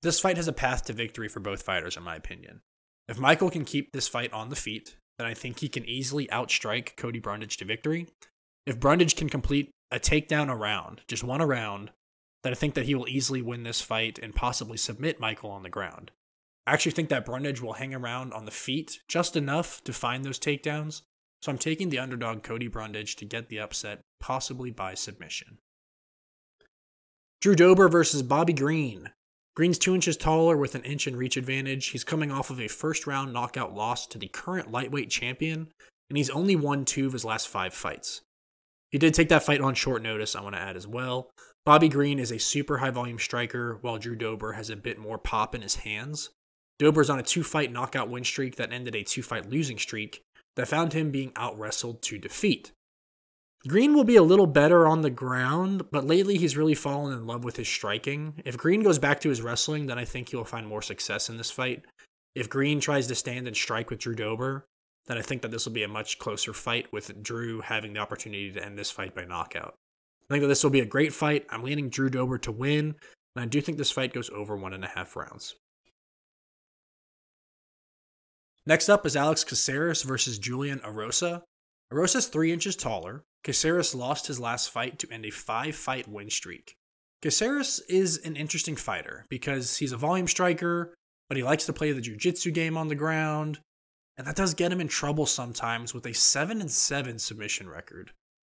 This 0.00 0.18
fight 0.18 0.38
has 0.38 0.48
a 0.48 0.54
path 0.54 0.86
to 0.86 0.94
victory 0.94 1.28
for 1.28 1.40
both 1.40 1.62
fighters, 1.62 1.98
in 1.98 2.04
my 2.04 2.16
opinion. 2.16 2.62
If 3.06 3.18
Michael 3.18 3.50
can 3.50 3.66
keep 3.66 3.92
this 3.92 4.08
fight 4.08 4.32
on 4.32 4.48
the 4.48 4.56
feet, 4.56 4.96
then 5.20 5.26
I 5.26 5.34
think 5.34 5.58
he 5.58 5.68
can 5.68 5.84
easily 5.84 6.26
outstrike 6.28 6.96
Cody 6.96 7.18
Brundage 7.18 7.58
to 7.58 7.66
victory. 7.66 8.06
If 8.64 8.80
Brundage 8.80 9.16
can 9.16 9.28
complete 9.28 9.68
a 9.90 10.00
takedown 10.00 10.48
around, 10.48 11.02
just 11.08 11.22
one 11.22 11.42
around, 11.42 11.90
then 12.42 12.54
I 12.54 12.56
think 12.56 12.72
that 12.72 12.86
he 12.86 12.94
will 12.94 13.06
easily 13.06 13.42
win 13.42 13.62
this 13.62 13.82
fight 13.82 14.18
and 14.18 14.34
possibly 14.34 14.78
submit 14.78 15.20
Michael 15.20 15.50
on 15.50 15.62
the 15.62 15.68
ground. 15.68 16.10
I 16.66 16.72
actually 16.72 16.92
think 16.92 17.10
that 17.10 17.26
Brundage 17.26 17.60
will 17.60 17.74
hang 17.74 17.94
around 17.94 18.32
on 18.32 18.46
the 18.46 18.50
feet 18.50 19.00
just 19.08 19.36
enough 19.36 19.84
to 19.84 19.92
find 19.92 20.24
those 20.24 20.38
takedowns, 20.38 21.02
so 21.42 21.52
I'm 21.52 21.58
taking 21.58 21.90
the 21.90 21.98
underdog 21.98 22.42
Cody 22.42 22.68
Brundage 22.68 23.16
to 23.16 23.26
get 23.26 23.50
the 23.50 23.60
upset, 23.60 24.00
possibly 24.20 24.70
by 24.70 24.94
submission. 24.94 25.58
Drew 27.42 27.54
Dober 27.54 27.90
versus 27.90 28.22
Bobby 28.22 28.54
Green. 28.54 29.10
Green's 29.60 29.78
two 29.78 29.94
inches 29.94 30.16
taller 30.16 30.56
with 30.56 30.74
an 30.74 30.84
inch 30.84 31.06
in 31.06 31.14
reach 31.14 31.36
advantage. 31.36 31.88
He's 31.88 32.02
coming 32.02 32.32
off 32.32 32.48
of 32.48 32.62
a 32.62 32.66
first 32.66 33.06
round 33.06 33.34
knockout 33.34 33.74
loss 33.74 34.06
to 34.06 34.16
the 34.16 34.26
current 34.28 34.72
lightweight 34.72 35.10
champion, 35.10 35.68
and 36.08 36.16
he's 36.16 36.30
only 36.30 36.56
won 36.56 36.86
two 36.86 37.06
of 37.06 37.12
his 37.12 37.26
last 37.26 37.46
five 37.46 37.74
fights. 37.74 38.22
He 38.90 38.96
did 38.96 39.12
take 39.12 39.28
that 39.28 39.42
fight 39.42 39.60
on 39.60 39.74
short 39.74 40.02
notice, 40.02 40.34
I 40.34 40.40
want 40.40 40.54
to 40.54 40.62
add 40.62 40.78
as 40.78 40.86
well. 40.86 41.28
Bobby 41.66 41.90
Green 41.90 42.18
is 42.18 42.32
a 42.32 42.38
super 42.38 42.78
high 42.78 42.88
volume 42.88 43.18
striker, 43.18 43.76
while 43.82 43.98
Drew 43.98 44.16
Dober 44.16 44.52
has 44.52 44.70
a 44.70 44.76
bit 44.76 44.98
more 44.98 45.18
pop 45.18 45.54
in 45.54 45.60
his 45.60 45.74
hands. 45.74 46.30
Dober's 46.78 47.10
on 47.10 47.18
a 47.18 47.22
two 47.22 47.44
fight 47.44 47.70
knockout 47.70 48.08
win 48.08 48.24
streak 48.24 48.56
that 48.56 48.72
ended 48.72 48.94
a 48.94 49.02
two 49.02 49.22
fight 49.22 49.50
losing 49.50 49.76
streak 49.76 50.22
that 50.56 50.68
found 50.68 50.94
him 50.94 51.10
being 51.10 51.32
out 51.36 51.58
wrestled 51.58 52.00
to 52.00 52.16
defeat. 52.16 52.72
Green 53.68 53.94
will 53.94 54.04
be 54.04 54.16
a 54.16 54.22
little 54.22 54.46
better 54.46 54.86
on 54.86 55.02
the 55.02 55.10
ground, 55.10 55.90
but 55.90 56.06
lately 56.06 56.38
he's 56.38 56.56
really 56.56 56.74
fallen 56.74 57.12
in 57.12 57.26
love 57.26 57.44
with 57.44 57.56
his 57.56 57.68
striking. 57.68 58.40
If 58.46 58.56
Green 58.56 58.82
goes 58.82 58.98
back 58.98 59.20
to 59.20 59.28
his 59.28 59.42
wrestling, 59.42 59.86
then 59.86 59.98
I 59.98 60.06
think 60.06 60.30
he'll 60.30 60.44
find 60.44 60.66
more 60.66 60.80
success 60.80 61.28
in 61.28 61.36
this 61.36 61.50
fight. 61.50 61.84
If 62.34 62.48
Green 62.48 62.80
tries 62.80 63.06
to 63.08 63.14
stand 63.14 63.46
and 63.46 63.56
strike 63.56 63.90
with 63.90 63.98
Drew 63.98 64.14
Dober, 64.14 64.64
then 65.06 65.18
I 65.18 65.22
think 65.22 65.42
that 65.42 65.50
this 65.50 65.66
will 65.66 65.74
be 65.74 65.82
a 65.82 65.88
much 65.88 66.18
closer 66.18 66.54
fight 66.54 66.90
with 66.90 67.22
Drew 67.22 67.60
having 67.60 67.92
the 67.92 68.00
opportunity 68.00 68.50
to 68.52 68.64
end 68.64 68.78
this 68.78 68.90
fight 68.90 69.14
by 69.14 69.24
knockout. 69.24 69.74
I 70.30 70.34
think 70.34 70.42
that 70.42 70.48
this 70.48 70.64
will 70.64 70.70
be 70.70 70.80
a 70.80 70.86
great 70.86 71.12
fight. 71.12 71.46
I'm 71.50 71.62
leaning 71.62 71.90
Drew 71.90 72.08
Dober 72.08 72.38
to 72.38 72.52
win, 72.52 72.94
and 73.36 73.42
I 73.42 73.46
do 73.46 73.60
think 73.60 73.76
this 73.76 73.90
fight 73.90 74.14
goes 74.14 74.30
over 74.30 74.56
one 74.56 74.72
and 74.72 74.84
a 74.84 74.88
half 74.88 75.16
rounds. 75.16 75.56
Next 78.64 78.88
up 78.88 79.04
is 79.04 79.16
Alex 79.16 79.44
Caceres 79.44 80.02
versus 80.02 80.38
Julian 80.38 80.78
Erosa. 80.78 81.42
Erosa's 81.92 82.28
three 82.28 82.52
inches 82.52 82.76
taller. 82.76 83.24
Caceres 83.42 83.94
lost 83.94 84.26
his 84.26 84.38
last 84.38 84.70
fight 84.70 84.98
to 84.98 85.10
end 85.10 85.24
a 85.24 85.30
five 85.30 85.74
fight 85.74 86.06
win 86.08 86.30
streak. 86.30 86.76
Caceres 87.22 87.80
is 87.88 88.18
an 88.18 88.36
interesting 88.36 88.76
fighter 88.76 89.26
because 89.28 89.78
he's 89.78 89.92
a 89.92 89.96
volume 89.96 90.28
striker, 90.28 90.94
but 91.28 91.36
he 91.36 91.42
likes 91.42 91.66
to 91.66 91.72
play 91.72 91.92
the 91.92 92.00
jiu-jitsu 92.00 92.50
game 92.50 92.76
on 92.76 92.88
the 92.88 92.94
ground, 92.94 93.60
and 94.16 94.26
that 94.26 94.36
does 94.36 94.54
get 94.54 94.72
him 94.72 94.80
in 94.80 94.88
trouble 94.88 95.26
sometimes 95.26 95.94
with 95.94 96.06
a 96.06 96.12
7 96.12 96.60
and 96.60 96.70
7 96.70 97.18
submission 97.18 97.68
record. 97.68 98.12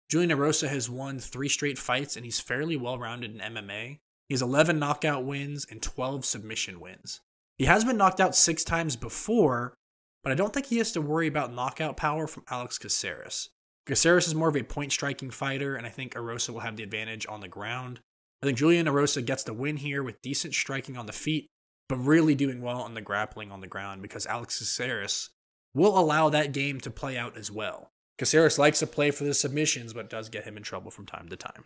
Julian 0.09 0.31
Erosa 0.31 0.69
has 0.69 0.89
won 0.89 1.19
3 1.19 1.49
straight 1.49 1.79
fights 1.79 2.17
and 2.17 2.25
he's 2.25 2.39
fairly 2.39 2.77
well-rounded 2.77 3.35
in 3.35 3.55
MMA. 3.55 3.99
He 4.29 4.35
has 4.35 4.43
11 4.43 4.79
knockout 4.79 5.25
wins 5.25 5.67
and 5.69 5.83
12 5.83 6.25
submission 6.25 6.79
wins. 6.79 7.21
He 7.59 7.65
has 7.65 7.85
been 7.85 7.97
knocked 7.97 8.21
out 8.21 8.37
6 8.37 8.63
times 8.63 8.95
before, 8.95 9.75
but 10.23 10.31
I 10.31 10.37
don't 10.37 10.53
think 10.53 10.67
he 10.67 10.79
has 10.79 10.93
to 10.93 11.01
worry 11.01 11.27
about 11.27 11.53
knockout 11.53 11.97
power 11.97 12.27
from 12.27 12.45
Alex 12.51 12.79
Caceres. 12.79 13.49
Caceres 13.87 14.27
is 14.27 14.35
more 14.35 14.49
of 14.49 14.57
a 14.57 14.63
point 14.63 14.93
striking 14.93 15.31
fighter, 15.31 15.77
and 15.77 15.87
I 15.87 15.91
think 15.91 16.15
Erosa 16.15 16.51
will 16.51 16.61
have 16.61 16.77
the 16.77 16.83
advantage 16.83 17.27
on 17.29 17.41
the 17.41 17.49
ground. 17.49 18.01
I 18.43 18.47
think 18.47 18.59
Julian 18.59 18.87
Erosa 18.87 19.25
gets 19.25 19.45
the 19.45 19.55
win 19.55 19.77
here 19.77 20.03
with 20.03 20.21
decent 20.23 20.55
striking 20.55 20.97
on 20.97 21.07
the 21.07 21.13
feet, 21.13 21.47
but 21.89 21.97
really 21.97 22.35
doing 22.35 22.61
well 22.61 22.83
on 22.83 22.95
the 22.95 23.01
grappling 23.01 23.53
on 23.53 23.61
the 23.61 23.67
ground 23.67 24.03
because 24.03 24.27
Alex 24.27 24.59
Caceres 24.59 25.31
will 25.73 25.99
allow 25.99 26.29
that 26.29 26.53
game 26.53 26.81
to 26.81 26.91
play 26.91 27.17
out 27.17 27.37
as 27.37 27.51
well. 27.51 27.91
Caceres 28.19 28.59
likes 28.59 28.81
to 28.81 28.87
play 28.87 29.11
for 29.11 29.25
the 29.25 29.35
submissions, 29.35 29.93
but 29.93 30.11
does 30.11 30.29
get 30.29 30.45
him 30.45 30.57
in 30.57 30.63
trouble 30.63 30.91
from 30.91 31.07
time 31.07 31.29
to 31.29 31.37
time. 31.37 31.65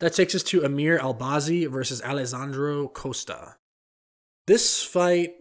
That 0.00 0.14
takes 0.14 0.34
us 0.34 0.42
to 0.44 0.64
Amir 0.64 0.98
Albazi 0.98 1.70
versus 1.70 2.02
Alessandro 2.02 2.88
Costa. 2.88 3.56
This 4.46 4.82
fight 4.82 5.34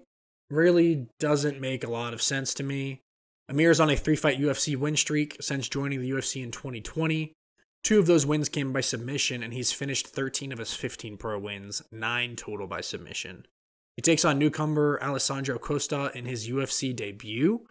really 0.49 1.07
doesn't 1.19 1.61
make 1.61 1.83
a 1.83 1.89
lot 1.89 2.13
of 2.13 2.21
sense 2.21 2.53
to 2.55 2.63
me. 2.63 3.01
Amir 3.49 3.71
is 3.71 3.79
on 3.79 3.89
a 3.89 3.95
three 3.95 4.15
fight 4.15 4.39
UFC 4.39 4.75
win 4.75 4.95
streak 4.95 5.35
since 5.41 5.67
joining 5.67 6.01
the 6.01 6.11
UFC 6.11 6.43
in 6.43 6.51
2020. 6.51 7.33
Two 7.83 7.97
of 7.97 8.05
those 8.05 8.25
wins 8.25 8.47
came 8.47 8.71
by 8.71 8.81
submission, 8.81 9.41
and 9.41 9.53
he's 9.53 9.71
finished 9.71 10.07
13 10.07 10.51
of 10.51 10.59
his 10.59 10.75
15 10.75 11.17
pro 11.17 11.39
wins, 11.39 11.81
nine 11.91 12.35
total 12.35 12.67
by 12.67 12.81
submission. 12.81 13.47
He 13.95 14.01
takes 14.01 14.23
on 14.23 14.37
newcomer 14.37 14.99
Alessandro 15.01 15.57
Costa 15.57 16.11
in 16.13 16.25
his 16.25 16.47
UFC 16.47 16.95
debut. 16.95 17.65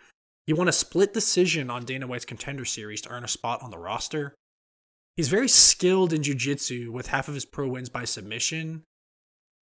He 0.46 0.52
won 0.52 0.66
a 0.66 0.72
split 0.72 1.14
decision 1.14 1.70
on 1.70 1.84
Dana 1.84 2.08
White's 2.08 2.24
contender 2.24 2.64
series 2.64 3.00
to 3.02 3.10
earn 3.10 3.22
a 3.22 3.28
spot 3.28 3.62
on 3.62 3.70
the 3.70 3.78
roster. 3.78 4.34
He's 5.16 5.28
very 5.28 5.48
skilled 5.48 6.12
in 6.12 6.22
jiu 6.24 6.34
jitsu 6.34 6.90
with 6.90 7.08
half 7.08 7.28
of 7.28 7.34
his 7.34 7.44
pro 7.44 7.68
wins 7.68 7.88
by 7.88 8.04
submission, 8.04 8.82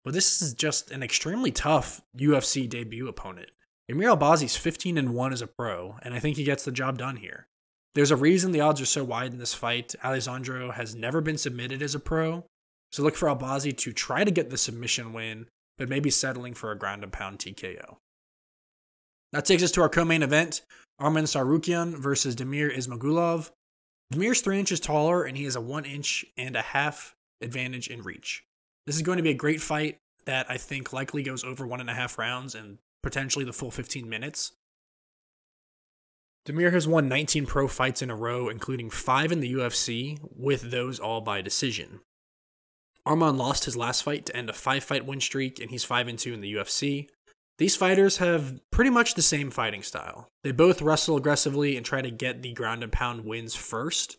but 0.04 0.12
this 0.12 0.42
is 0.42 0.52
just 0.52 0.90
an 0.90 1.02
extremely 1.02 1.52
tough 1.52 2.02
UFC 2.18 2.68
debut 2.68 3.08
opponent. 3.08 3.50
Amir 3.92 4.08
Albazi's 4.08 4.56
15 4.56 4.96
and 4.96 5.14
1 5.14 5.32
as 5.32 5.42
a 5.42 5.46
pro, 5.46 5.96
and 6.02 6.14
I 6.14 6.18
think 6.18 6.36
he 6.36 6.44
gets 6.44 6.64
the 6.64 6.72
job 6.72 6.98
done 6.98 7.16
here. 7.16 7.46
There's 7.94 8.10
a 8.10 8.16
reason 8.16 8.52
the 8.52 8.60
odds 8.60 8.80
are 8.80 8.86
so 8.86 9.04
wide 9.04 9.32
in 9.32 9.38
this 9.38 9.52
fight. 9.52 9.94
Alessandro 10.02 10.70
has 10.70 10.94
never 10.94 11.20
been 11.20 11.36
submitted 11.36 11.82
as 11.82 11.94
a 11.94 12.00
pro, 12.00 12.46
so 12.90 13.02
look 13.02 13.16
for 13.16 13.28
Albazi 13.28 13.76
to 13.76 13.92
try 13.92 14.24
to 14.24 14.30
get 14.30 14.48
the 14.48 14.56
submission 14.56 15.12
win, 15.12 15.46
but 15.76 15.90
maybe 15.90 16.08
settling 16.08 16.54
for 16.54 16.70
a 16.70 16.78
ground 16.78 17.02
and 17.02 17.12
pound 17.12 17.38
TKO. 17.38 17.96
That 19.32 19.44
takes 19.44 19.62
us 19.62 19.72
to 19.72 19.82
our 19.82 19.90
co-main 19.90 20.22
event: 20.22 20.62
Arman 21.00 21.24
Tsarukyan 21.24 21.98
versus 21.98 22.34
Damir 22.34 22.74
Ismagulov. 22.74 23.50
Damir's 24.10 24.40
three 24.40 24.58
inches 24.58 24.80
taller, 24.80 25.24
and 25.24 25.36
he 25.36 25.44
has 25.44 25.56
a 25.56 25.60
one 25.60 25.84
inch 25.84 26.24
and 26.38 26.56
a 26.56 26.62
half 26.62 27.14
advantage 27.42 27.88
in 27.88 28.02
reach. 28.02 28.44
This 28.86 28.96
is 28.96 29.02
going 29.02 29.18
to 29.18 29.22
be 29.22 29.30
a 29.30 29.34
great 29.34 29.60
fight 29.60 29.98
that 30.24 30.50
I 30.50 30.56
think 30.56 30.92
likely 30.92 31.22
goes 31.22 31.44
over 31.44 31.66
one 31.66 31.80
and 31.80 31.90
a 31.90 31.94
half 31.94 32.18
rounds 32.18 32.54
and 32.54 32.78
potentially 33.02 33.44
the 33.44 33.52
full 33.52 33.70
15 33.70 34.08
minutes. 34.08 34.52
Damir 36.46 36.72
has 36.72 36.88
won 36.88 37.08
19 37.08 37.46
pro 37.46 37.68
fights 37.68 38.02
in 38.02 38.10
a 38.10 38.16
row, 38.16 38.48
including 38.48 38.90
five 38.90 39.30
in 39.30 39.40
the 39.40 39.52
UFC, 39.52 40.18
with 40.36 40.70
those 40.70 40.98
all 40.98 41.20
by 41.20 41.40
decision. 41.40 42.00
Arman 43.06 43.36
lost 43.36 43.64
his 43.64 43.76
last 43.76 44.02
fight 44.02 44.26
to 44.26 44.36
end 44.36 44.48
a 44.50 44.52
five 44.52 44.84
fight 44.84 45.06
win 45.06 45.20
streak, 45.20 45.60
and 45.60 45.70
he's 45.70 45.84
5 45.84 46.08
and 46.08 46.18
2 46.18 46.34
in 46.34 46.40
the 46.40 46.54
UFC. 46.54 47.08
These 47.58 47.76
fighters 47.76 48.18
have 48.18 48.60
pretty 48.70 48.90
much 48.90 49.14
the 49.14 49.22
same 49.22 49.50
fighting 49.50 49.82
style. 49.82 50.28
They 50.42 50.52
both 50.52 50.82
wrestle 50.82 51.16
aggressively 51.16 51.76
and 51.76 51.84
try 51.84 52.02
to 52.02 52.10
get 52.10 52.42
the 52.42 52.52
ground 52.52 52.82
and 52.82 52.92
pound 52.92 53.24
wins 53.24 53.54
first. 53.54 54.16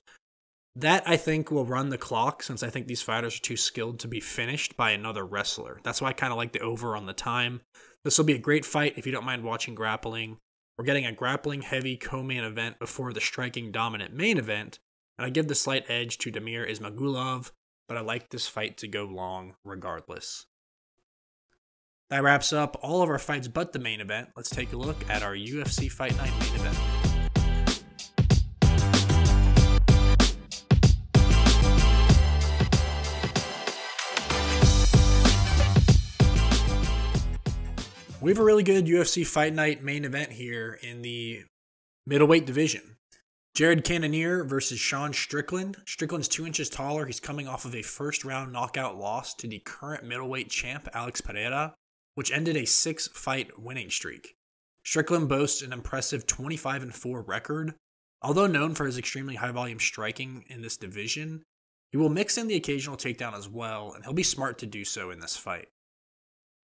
That 0.75 1.03
I 1.05 1.17
think 1.17 1.51
will 1.51 1.65
run 1.65 1.89
the 1.89 1.97
clock 1.97 2.41
since 2.41 2.63
I 2.63 2.69
think 2.69 2.87
these 2.87 3.01
fighters 3.01 3.37
are 3.37 3.41
too 3.41 3.57
skilled 3.57 3.99
to 3.99 4.07
be 4.07 4.19
finished 4.19 4.75
by 4.75 4.91
another 4.91 5.25
wrestler. 5.25 5.79
That's 5.83 6.01
why 6.01 6.09
I 6.09 6.13
kind 6.13 6.31
of 6.31 6.37
like 6.37 6.51
the 6.51 6.61
over 6.61 6.95
on 6.95 7.05
the 7.05 7.13
time. 7.13 7.61
This 8.03 8.17
will 8.17 8.25
be 8.25 8.33
a 8.33 8.39
great 8.39 8.65
fight 8.65 8.93
if 8.97 9.05
you 9.05 9.11
don't 9.11 9.25
mind 9.25 9.43
watching 9.43 9.75
grappling. 9.75 10.37
We're 10.77 10.85
getting 10.85 11.05
a 11.05 11.13
grappling 11.13 11.61
heavy 11.61 11.95
co 11.95 12.23
main 12.23 12.43
event 12.43 12.79
before 12.79 13.13
the 13.13 13.21
striking 13.21 13.71
dominant 13.71 14.13
main 14.13 14.37
event, 14.37 14.79
and 15.17 15.25
I 15.25 15.29
give 15.29 15.47
the 15.47 15.55
slight 15.55 15.85
edge 15.87 16.17
to 16.19 16.31
Damir 16.31 16.69
Ismagulov, 16.69 17.51
but 17.87 17.97
I 17.97 18.01
like 18.01 18.29
this 18.29 18.47
fight 18.47 18.77
to 18.79 18.87
go 18.87 19.05
long 19.05 19.55
regardless. 19.63 20.47
That 22.09 22.23
wraps 22.23 22.51
up 22.51 22.77
all 22.81 23.01
of 23.01 23.09
our 23.09 23.19
fights 23.19 23.47
but 23.47 23.71
the 23.71 23.79
main 23.79 24.01
event. 24.01 24.29
Let's 24.35 24.49
take 24.49 24.73
a 24.73 24.77
look 24.77 25.09
at 25.09 25.23
our 25.23 25.35
UFC 25.35 25.89
Fight 25.89 26.15
Night 26.17 26.33
main 26.39 26.55
event. 26.55 27.12
We 38.23 38.31
have 38.31 38.39
a 38.39 38.43
really 38.45 38.63
good 38.63 38.85
UFC 38.85 39.27
Fight 39.27 39.53
Night 39.53 39.83
main 39.83 40.05
event 40.05 40.31
here 40.31 40.79
in 40.81 41.01
the 41.01 41.43
middleweight 42.07 42.45
division. 42.45 42.95
Jared 43.53 43.83
Cannonier 43.83 44.45
versus 44.45 44.79
Sean 44.79 45.11
Strickland. 45.11 45.75
Strickland's 45.85 46.29
two 46.29 46.45
inches 46.47 46.69
taller. 46.69 47.05
He's 47.05 47.19
coming 47.19 47.49
off 47.49 47.65
of 47.65 47.75
a 47.75 47.81
first 47.81 48.23
round 48.23 48.53
knockout 48.53 48.97
loss 48.97 49.33
to 49.33 49.47
the 49.49 49.59
current 49.59 50.05
middleweight 50.05 50.49
champ, 50.49 50.87
Alex 50.93 51.19
Pereira, 51.19 51.75
which 52.15 52.31
ended 52.31 52.55
a 52.55 52.65
six 52.65 53.09
fight 53.09 53.59
winning 53.59 53.89
streak. 53.89 54.35
Strickland 54.85 55.27
boasts 55.27 55.61
an 55.61 55.73
impressive 55.73 56.25
25 56.25 56.81
and 56.81 56.95
4 56.95 57.23
record. 57.23 57.75
Although 58.21 58.47
known 58.47 58.73
for 58.73 58.85
his 58.85 58.97
extremely 58.97 59.35
high 59.35 59.51
volume 59.51 59.81
striking 59.81 60.45
in 60.47 60.61
this 60.61 60.77
division, 60.77 61.43
he 61.91 61.97
will 61.97 62.07
mix 62.07 62.37
in 62.37 62.47
the 62.47 62.55
occasional 62.55 62.95
takedown 62.95 63.37
as 63.37 63.49
well, 63.49 63.91
and 63.91 64.05
he'll 64.05 64.13
be 64.13 64.23
smart 64.23 64.59
to 64.59 64.65
do 64.65 64.85
so 64.85 65.11
in 65.11 65.19
this 65.19 65.35
fight. 65.35 65.67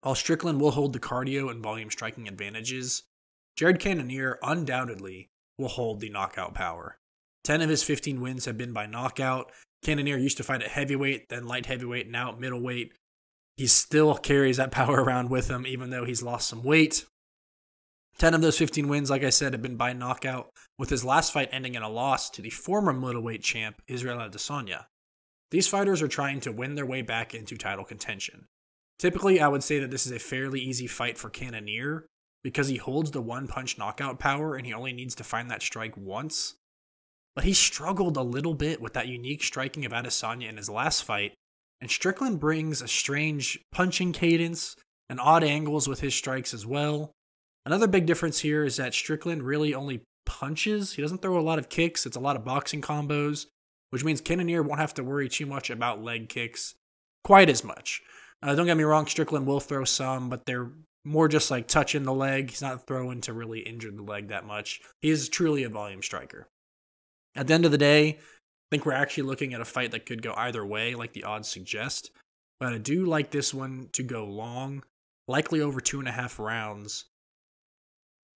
While 0.02 0.14
Strickland 0.14 0.60
will 0.60 0.70
hold 0.72 0.92
the 0.92 1.00
cardio 1.00 1.50
and 1.50 1.62
volume 1.62 1.90
striking 1.90 2.28
advantages, 2.28 3.02
Jared 3.56 3.80
Cannonier 3.80 4.38
undoubtedly 4.42 5.30
will 5.58 5.68
hold 5.68 6.00
the 6.00 6.10
knockout 6.10 6.54
power. 6.54 6.98
10 7.44 7.62
of 7.62 7.70
his 7.70 7.82
15 7.82 8.20
wins 8.20 8.44
have 8.44 8.56
been 8.56 8.72
by 8.72 8.86
knockout. 8.86 9.50
Cannonier 9.82 10.16
used 10.16 10.36
to 10.36 10.44
fight 10.44 10.62
at 10.62 10.70
heavyweight, 10.70 11.28
then 11.28 11.46
light 11.46 11.66
heavyweight, 11.66 12.08
now 12.08 12.32
at 12.32 12.40
middleweight. 12.40 12.92
He 13.56 13.66
still 13.66 14.14
carries 14.14 14.58
that 14.58 14.70
power 14.72 15.02
around 15.02 15.30
with 15.30 15.48
him, 15.48 15.66
even 15.66 15.90
though 15.90 16.04
he's 16.04 16.22
lost 16.22 16.48
some 16.48 16.62
weight. 16.62 17.04
10 18.18 18.34
of 18.34 18.40
those 18.40 18.58
15 18.58 18.88
wins, 18.88 19.10
like 19.10 19.22
I 19.22 19.30
said, 19.30 19.52
have 19.52 19.62
been 19.62 19.76
by 19.76 19.92
knockout, 19.92 20.50
with 20.78 20.90
his 20.90 21.04
last 21.04 21.32
fight 21.32 21.48
ending 21.52 21.74
in 21.74 21.82
a 21.82 21.88
loss 21.88 22.30
to 22.30 22.42
the 22.42 22.50
former 22.50 22.92
middleweight 22.92 23.42
champ, 23.42 23.80
Israel 23.86 24.18
Adesanya. 24.18 24.86
These 25.50 25.68
fighters 25.68 26.02
are 26.02 26.08
trying 26.08 26.40
to 26.40 26.52
win 26.52 26.74
their 26.74 26.86
way 26.86 27.02
back 27.02 27.34
into 27.34 27.56
title 27.56 27.84
contention. 27.84 28.46
Typically, 28.98 29.40
I 29.40 29.48
would 29.48 29.62
say 29.62 29.78
that 29.78 29.90
this 29.90 30.06
is 30.06 30.12
a 30.12 30.18
fairly 30.18 30.60
easy 30.60 30.86
fight 30.86 31.18
for 31.18 31.30
Cannonier 31.30 32.06
because 32.42 32.68
he 32.68 32.76
holds 32.76 33.10
the 33.10 33.22
one 33.22 33.46
punch 33.46 33.78
knockout 33.78 34.18
power 34.18 34.56
and 34.56 34.66
he 34.66 34.72
only 34.72 34.92
needs 34.92 35.14
to 35.16 35.24
find 35.24 35.50
that 35.50 35.62
strike 35.62 35.96
once. 35.96 36.54
But 37.34 37.44
he 37.44 37.52
struggled 37.52 38.16
a 38.16 38.22
little 38.22 38.54
bit 38.54 38.80
with 38.80 38.94
that 38.94 39.06
unique 39.06 39.44
striking 39.44 39.84
of 39.84 39.92
Adesanya 39.92 40.48
in 40.48 40.56
his 40.56 40.68
last 40.68 41.04
fight, 41.04 41.34
and 41.80 41.90
Strickland 41.90 42.40
brings 42.40 42.82
a 42.82 42.88
strange 42.88 43.60
punching 43.70 44.12
cadence 44.12 44.74
and 45.08 45.20
odd 45.20 45.44
angles 45.44 45.86
with 45.86 46.00
his 46.00 46.14
strikes 46.14 46.52
as 46.52 46.66
well. 46.66 47.12
Another 47.64 47.86
big 47.86 48.06
difference 48.06 48.40
here 48.40 48.64
is 48.64 48.76
that 48.76 48.94
Strickland 48.94 49.42
really 49.42 49.74
only 49.74 50.02
punches. 50.26 50.94
He 50.94 51.02
doesn't 51.02 51.22
throw 51.22 51.38
a 51.38 51.40
lot 51.40 51.58
of 51.58 51.68
kicks. 51.68 52.06
It's 52.06 52.16
a 52.16 52.20
lot 52.20 52.36
of 52.36 52.44
boxing 52.44 52.82
combos, 52.82 53.46
which 53.90 54.04
means 54.04 54.20
Cannonier 54.20 54.62
won't 54.62 54.80
have 54.80 54.94
to 54.94 55.04
worry 55.04 55.28
too 55.28 55.46
much 55.46 55.70
about 55.70 56.02
leg 56.02 56.28
kicks 56.28 56.74
quite 57.24 57.48
as 57.48 57.62
much. 57.62 58.02
Uh, 58.42 58.54
don't 58.54 58.66
get 58.66 58.76
me 58.76 58.84
wrong, 58.84 59.06
Strickland 59.06 59.46
will 59.46 59.60
throw 59.60 59.84
some, 59.84 60.28
but 60.28 60.46
they're 60.46 60.70
more 61.04 61.28
just 61.28 61.50
like 61.50 61.66
touching 61.66 62.04
the 62.04 62.12
leg. 62.12 62.50
He's 62.50 62.62
not 62.62 62.86
throwing 62.86 63.20
to 63.22 63.32
really 63.32 63.60
injure 63.60 63.90
the 63.90 64.02
leg 64.02 64.28
that 64.28 64.46
much. 64.46 64.80
He 65.00 65.10
is 65.10 65.28
truly 65.28 65.64
a 65.64 65.68
volume 65.68 66.02
striker. 66.02 66.48
At 67.34 67.46
the 67.46 67.54
end 67.54 67.64
of 67.64 67.72
the 67.72 67.78
day, 67.78 68.08
I 68.10 68.16
think 68.70 68.84
we're 68.84 68.92
actually 68.92 69.24
looking 69.24 69.54
at 69.54 69.60
a 69.60 69.64
fight 69.64 69.90
that 69.92 70.06
could 70.06 70.22
go 70.22 70.34
either 70.36 70.64
way, 70.64 70.94
like 70.94 71.12
the 71.14 71.24
odds 71.24 71.48
suggest. 71.48 72.10
But 72.60 72.72
I 72.72 72.78
do 72.78 73.06
like 73.06 73.30
this 73.30 73.54
one 73.54 73.88
to 73.92 74.02
go 74.02 74.24
long, 74.24 74.82
likely 75.26 75.60
over 75.60 75.80
two 75.80 75.98
and 75.98 76.08
a 76.08 76.12
half 76.12 76.38
rounds. 76.38 77.06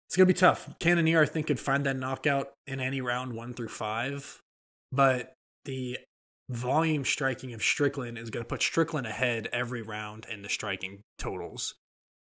It's 0.09 0.17
going 0.17 0.27
to 0.27 0.35
be 0.35 0.39
tough. 0.39 0.69
Cannonier, 0.79 1.23
I 1.23 1.27
think, 1.27 1.47
could 1.47 1.61
find 1.61 1.85
that 1.87 1.97
knockout 1.97 2.53
in 2.67 2.81
any 2.81 3.01
round 3.01 3.33
one 3.35 3.55
through 3.55 3.69
five. 3.69 4.41
but 4.91 5.35
the 5.65 5.99
volume 6.53 7.05
striking 7.05 7.53
of 7.53 7.63
Strickland 7.63 8.19
is 8.19 8.31
going 8.31 8.45
to 8.45 8.49
put 8.49 8.63
Strickland 8.63 9.07
ahead 9.07 9.49
every 9.53 9.83
round 9.83 10.27
in 10.31 10.43
the 10.43 10.49
striking 10.49 11.03
totals. 11.19 11.75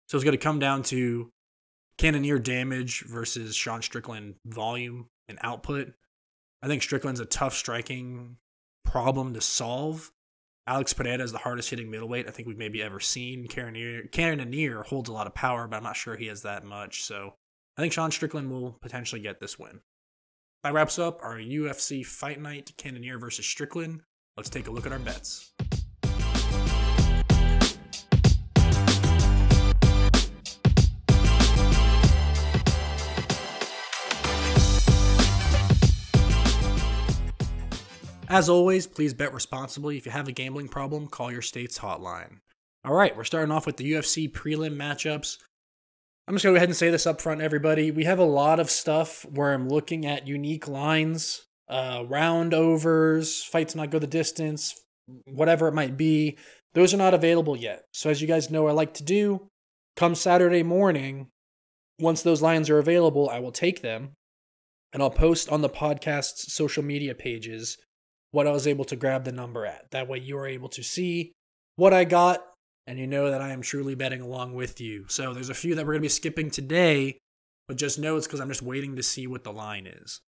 So 0.07 0.17
it's 0.17 0.23
going 0.23 0.37
to 0.37 0.37
come 0.37 0.59
down 0.59 0.83
to 0.83 1.29
Cannonier 1.97 2.39
damage 2.39 3.03
versus 3.07 3.55
Sean 3.55 3.81
Strickland 3.81 4.35
volume 4.45 5.07
and 5.27 5.39
output. 5.41 5.93
I 6.61 6.67
think 6.67 6.83
Strickland's 6.83 7.19
a 7.19 7.25
tough 7.25 7.53
striking 7.55 8.37
problem 8.85 9.33
to 9.33 9.41
solve. 9.41 10.11
Alex 10.65 10.93
Pereira 10.93 11.23
is 11.23 11.31
the 11.31 11.37
hardest 11.37 11.69
hitting 11.69 11.89
middleweight 11.89 12.27
I 12.27 12.31
think 12.31 12.47
we've 12.47 12.57
maybe 12.57 12.83
ever 12.83 12.99
seen. 12.99 13.47
Cannonier 13.47 14.83
holds 14.83 15.09
a 15.09 15.13
lot 15.13 15.27
of 15.27 15.33
power, 15.35 15.67
but 15.67 15.77
I'm 15.77 15.83
not 15.83 15.95
sure 15.95 16.15
he 16.15 16.27
has 16.27 16.41
that 16.43 16.63
much. 16.63 17.03
So 17.03 17.33
I 17.77 17.81
think 17.81 17.93
Sean 17.93 18.11
Strickland 18.11 18.51
will 18.51 18.77
potentially 18.81 19.21
get 19.21 19.39
this 19.39 19.57
win. 19.57 19.81
That 20.63 20.73
wraps 20.73 20.99
up 20.99 21.19
our 21.21 21.37
UFC 21.37 22.05
Fight 22.05 22.41
Night 22.41 22.73
Cannonier 22.77 23.17
versus 23.19 23.45
Strickland. 23.45 24.01
Let's 24.37 24.49
take 24.49 24.67
a 24.67 24.71
look 24.71 24.85
at 24.85 24.91
our 24.91 24.99
bets. 24.99 25.51
As 38.29 38.49
always, 38.49 38.85
please 38.85 39.15
bet 39.15 39.33
responsibly. 39.33 39.97
If 39.97 40.05
you 40.05 40.11
have 40.11 40.27
a 40.27 40.31
gambling 40.31 40.67
problem, 40.67 41.07
call 41.07 41.31
your 41.31 41.41
state's 41.41 41.79
hotline. 41.79 42.41
All 42.85 42.93
right, 42.93 43.17
we're 43.17 43.23
starting 43.23 43.51
off 43.51 43.65
with 43.65 43.77
the 43.77 43.93
UFC 43.93 44.31
prelim 44.31 44.75
matchups. 44.75 45.37
I'm 46.27 46.35
just 46.35 46.43
going 46.43 46.53
to 46.53 46.55
go 46.55 46.55
ahead 46.57 46.69
and 46.69 46.75
say 46.75 46.91
this 46.91 47.07
up 47.07 47.21
front, 47.21 47.41
everybody. 47.41 47.89
We 47.89 48.03
have 48.03 48.19
a 48.19 48.23
lot 48.23 48.59
of 48.59 48.69
stuff 48.69 49.25
where 49.25 49.53
I'm 49.53 49.67
looking 49.67 50.05
at 50.05 50.27
unique 50.27 50.67
lines, 50.67 51.46
uh, 51.69 52.03
round 52.07 52.53
overs, 52.53 53.43
fights 53.43 53.75
not 53.75 53.91
go 53.91 53.99
the 53.99 54.07
distance, 54.07 54.75
whatever 55.25 55.67
it 55.67 55.73
might 55.73 55.97
be. 55.97 56.37
Those 56.73 56.93
are 56.93 56.97
not 56.97 57.13
available 57.13 57.55
yet. 57.55 57.85
So, 57.93 58.09
as 58.09 58.21
you 58.21 58.27
guys 58.27 58.49
know, 58.49 58.67
I 58.67 58.71
like 58.71 58.93
to 58.95 59.03
do, 59.03 59.47
come 59.95 60.15
Saturday 60.15 60.63
morning, 60.63 61.27
once 61.99 62.21
those 62.21 62.41
lines 62.41 62.69
are 62.69 62.79
available, 62.79 63.29
I 63.29 63.39
will 63.39 63.51
take 63.51 63.81
them 63.81 64.11
and 64.93 65.01
I'll 65.01 65.09
post 65.09 65.49
on 65.49 65.61
the 65.61 65.69
podcast's 65.69 66.53
social 66.53 66.83
media 66.83 67.15
pages 67.15 67.77
what 68.31 68.47
I 68.47 68.51
was 68.51 68.67
able 68.67 68.85
to 68.85 68.95
grab 68.95 69.23
the 69.23 69.31
number 69.31 69.65
at. 69.65 69.89
That 69.91 70.07
way 70.07 70.19
you 70.19 70.37
are 70.37 70.47
able 70.47 70.69
to 70.69 70.83
see 70.83 71.33
what 71.75 71.93
I 71.93 72.03
got 72.03 72.43
and 72.85 72.99
you 72.99 73.07
know 73.07 73.29
that 73.31 73.41
I 73.41 73.49
am 73.49 73.61
truly 73.61 73.95
betting 73.95 74.21
along 74.21 74.53
with 74.53 74.79
you. 74.79 75.05
So 75.07 75.33
there's 75.33 75.49
a 75.49 75.55
few 75.55 75.75
that 75.75 75.85
we're 75.85 75.93
going 75.93 76.01
to 76.01 76.05
be 76.05 76.09
skipping 76.09 76.49
today, 76.49 77.17
but 77.67 77.77
just 77.77 77.99
know 77.99 78.15
it's 78.15 78.27
because 78.27 78.39
I'm 78.39 78.47
just 78.47 78.61
waiting 78.61 78.95
to 78.95 79.03
see 79.03 79.27
what 79.27 79.43
the 79.43 79.51
line 79.51 79.87
is. 79.87 80.21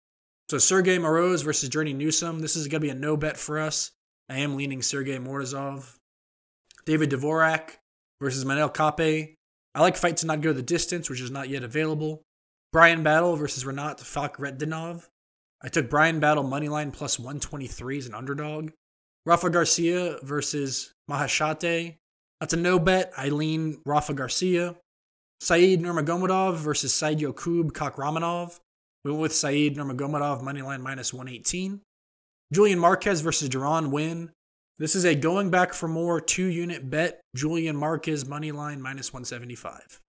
So 0.51 0.57
Sergey 0.57 0.97
Moroz 0.97 1.45
versus 1.45 1.69
Journey 1.69 1.93
Newson. 1.93 2.41
This 2.41 2.57
is 2.57 2.69
going 2.69 2.81
to 2.81 2.87
be 2.87 2.91
a 2.91 2.95
no 2.95 3.19
bet 3.19 3.37
for 3.37 3.59
us. 3.59 3.91
I 4.31 4.39
am 4.39 4.57
leaning 4.57 4.81
Sergey 4.81 5.19
Morozov. 5.19 5.97
David 6.87 7.11
Dvorak 7.11 7.73
versus 8.21 8.47
Manel 8.47 8.73
Kape. 8.73 9.35
I 9.75 9.81
like 9.81 9.97
fight 9.97 10.17
to 10.19 10.27
not 10.27 10.41
go 10.41 10.55
the 10.55 10.63
distance, 10.63 11.11
which 11.11 11.21
is 11.21 11.31
not 11.31 11.51
yet 11.51 11.65
available. 11.65 12.23
Brian 12.73 13.03
Battle 13.03 13.37
versus 13.37 13.65
Rinat 13.65 14.01
Fakhretdinov. 14.01 15.07
I 15.63 15.69
took 15.69 15.91
Brian 15.91 16.19
Battle 16.19 16.45
moneyline 16.45 16.93
plus 16.93 17.19
123 17.19 17.99
as 17.99 18.07
an 18.07 18.15
underdog. 18.15 18.71
Rafa 19.27 19.51
Garcia 19.51 20.17
versus 20.23 20.95
Maheshate. 21.11 21.97
That's 22.41 22.55
a 22.55 22.57
no 22.57 22.79
bet. 22.79 23.13
I 23.17 23.29
lean 23.29 23.83
Rafa 23.85 24.15
Garcia. 24.15 24.77
Said 25.41 25.81
Nurmagomedov 25.81 26.57
versus 26.57 26.95
Said 26.95 27.21
Yakub 27.21 27.73
Kakhramonov. 27.75 28.61
We 29.09 29.13
went 29.13 29.23
with 29.23 29.35
Said 29.35 29.75
Nurmagomedov 29.75 30.43
moneyline 30.43 30.83
minus 30.83 31.15
118. 31.15 31.81
Julian 32.53 32.79
Marquez 32.79 33.23
versus 33.23 33.49
Deron 33.49 33.91
Winn. 33.91 34.33
This 34.79 34.95
is 34.95 35.07
a 35.07 35.15
going 35.15 35.49
back 35.49 35.73
for 35.73 35.89
more 35.89 36.21
two 36.21 36.45
unit 36.45 36.91
bet. 36.91 37.23
Julian 37.35 37.75
Marquez 37.75 38.25
moneyline 38.25 38.81
minus 38.81 39.11
175. 39.11 40.03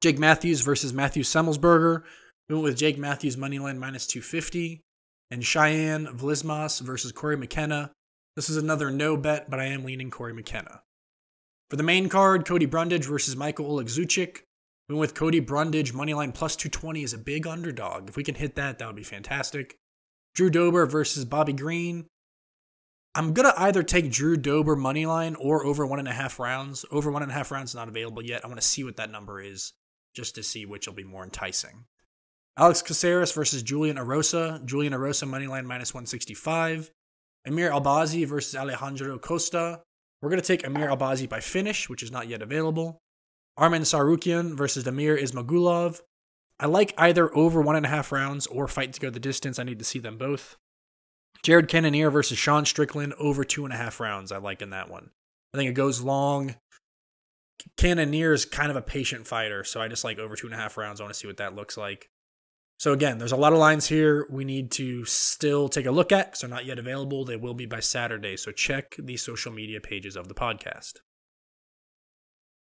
Jake 0.00 0.18
Matthews 0.18 0.62
versus 0.62 0.94
Matthew 0.94 1.22
Semelsberger. 1.22 2.04
We 2.48 2.54
went 2.54 2.64
with 2.64 2.78
Jake 2.78 2.96
Matthews 2.96 3.36
moneyline 3.36 3.76
minus 3.76 4.06
250 4.06 4.80
and 5.30 5.42
Cheyanne 5.42 6.06
Vlismas 6.16 6.80
versus 6.80 7.12
Cory 7.12 7.36
McKenna. 7.36 7.90
This 8.36 8.48
is 8.48 8.56
another 8.56 8.90
no 8.90 9.18
bet, 9.18 9.50
but 9.50 9.60
I 9.60 9.66
am 9.66 9.84
leaning 9.84 10.10
Cory 10.10 10.32
McKenna. 10.32 10.80
For 11.68 11.76
the 11.76 11.82
main 11.82 12.08
card, 12.08 12.46
Cody 12.46 12.64
Brundage 12.64 13.04
versus 13.04 13.36
Michael 13.36 13.66
Oleksiejczuk. 13.66 14.38
We 14.88 14.94
went 14.94 15.00
with 15.00 15.14
Cody 15.14 15.40
Brundage 15.40 15.94
moneyline 15.94 16.34
plus 16.34 16.56
220 16.56 17.02
is 17.02 17.14
a 17.14 17.18
big 17.18 17.46
underdog. 17.46 18.08
If 18.08 18.16
we 18.16 18.24
can 18.24 18.34
hit 18.34 18.54
that, 18.56 18.78
that 18.78 18.86
would 18.86 18.96
be 18.96 19.02
fantastic. 19.02 19.78
Drew 20.34 20.50
Dober 20.50 20.84
versus 20.84 21.24
Bobby 21.24 21.54
Green. 21.54 22.06
I'm 23.14 23.32
gonna 23.32 23.54
either 23.56 23.82
take 23.82 24.10
Drew 24.10 24.36
Dober 24.36 24.76
moneyline 24.76 25.36
or 25.38 25.64
over 25.64 25.86
one 25.86 26.00
and 26.00 26.08
a 26.08 26.12
half 26.12 26.38
rounds. 26.38 26.84
Over 26.90 27.10
one 27.10 27.22
and 27.22 27.30
a 27.30 27.34
half 27.34 27.50
rounds 27.50 27.74
not 27.74 27.88
available 27.88 28.22
yet. 28.22 28.44
I 28.44 28.48
want 28.48 28.60
to 28.60 28.66
see 28.66 28.84
what 28.84 28.96
that 28.96 29.10
number 29.10 29.40
is, 29.40 29.72
just 30.14 30.34
to 30.34 30.42
see 30.42 30.66
which 30.66 30.86
will 30.86 30.94
be 30.94 31.04
more 31.04 31.24
enticing. 31.24 31.86
Alex 32.56 32.82
Caceres 32.82 33.32
versus 33.32 33.62
Julian 33.62 33.96
Erosa. 33.96 34.64
Julian 34.64 34.92
Erosa 34.92 35.28
moneyline 35.28 35.64
minus 35.64 35.94
165. 35.94 36.90
Amir 37.46 37.70
Albazi 37.70 38.26
versus 38.26 38.54
Alejandro 38.54 39.18
Costa. 39.18 39.82
We're 40.20 40.30
going 40.30 40.40
to 40.40 40.46
take 40.46 40.66
Amir 40.66 40.88
Albazi 40.88 41.28
by 41.28 41.40
finish, 41.40 41.88
which 41.88 42.02
is 42.02 42.10
not 42.10 42.28
yet 42.28 42.42
available. 42.42 43.02
Arman 43.58 43.82
Tsarukyan 43.82 44.56
versus 44.56 44.84
Damir 44.84 45.20
Ismagulov. 45.20 46.00
I 46.58 46.66
like 46.66 46.94
either 46.96 47.34
over 47.36 47.60
one 47.60 47.76
and 47.76 47.86
a 47.86 47.88
half 47.88 48.12
rounds 48.12 48.46
or 48.46 48.68
fight 48.68 48.92
to 48.92 49.00
go 49.00 49.10
the 49.10 49.20
distance. 49.20 49.58
I 49.58 49.64
need 49.64 49.78
to 49.78 49.84
see 49.84 49.98
them 49.98 50.18
both. 50.18 50.56
Jared 51.42 51.68
Cannonier 51.68 52.10
versus 52.10 52.38
Sean 52.38 52.64
Strickland 52.64 53.12
over 53.18 53.44
two 53.44 53.64
and 53.64 53.74
a 53.74 53.76
half 53.76 54.00
rounds. 54.00 54.32
I 54.32 54.38
like 54.38 54.62
in 54.62 54.70
that 54.70 54.88
one. 54.88 55.10
I 55.52 55.58
think 55.58 55.68
it 55.68 55.74
goes 55.74 56.00
long. 56.00 56.56
Cannonier 57.76 58.32
is 58.32 58.44
kind 58.44 58.70
of 58.70 58.76
a 58.76 58.82
patient 58.82 59.26
fighter, 59.26 59.62
so 59.62 59.80
I 59.80 59.88
just 59.88 60.04
like 60.04 60.18
over 60.18 60.36
two 60.36 60.46
and 60.46 60.54
a 60.54 60.58
half 60.58 60.76
rounds. 60.76 61.00
I 61.00 61.04
want 61.04 61.14
to 61.14 61.18
see 61.18 61.26
what 61.26 61.36
that 61.36 61.54
looks 61.54 61.76
like. 61.76 62.08
So 62.78 62.92
again, 62.92 63.18
there's 63.18 63.32
a 63.32 63.36
lot 63.36 63.52
of 63.52 63.58
lines 63.58 63.86
here 63.86 64.26
we 64.30 64.44
need 64.44 64.70
to 64.72 65.04
still 65.04 65.68
take 65.68 65.86
a 65.86 65.92
look 65.92 66.12
at 66.12 66.26
because 66.26 66.40
they're 66.40 66.50
not 66.50 66.66
yet 66.66 66.78
available. 66.78 67.24
They 67.24 67.36
will 67.36 67.54
be 67.54 67.66
by 67.66 67.80
Saturday. 67.80 68.36
So 68.36 68.50
check 68.50 68.96
the 68.98 69.16
social 69.16 69.52
media 69.52 69.80
pages 69.80 70.16
of 70.16 70.28
the 70.28 70.34
podcast. 70.34 70.94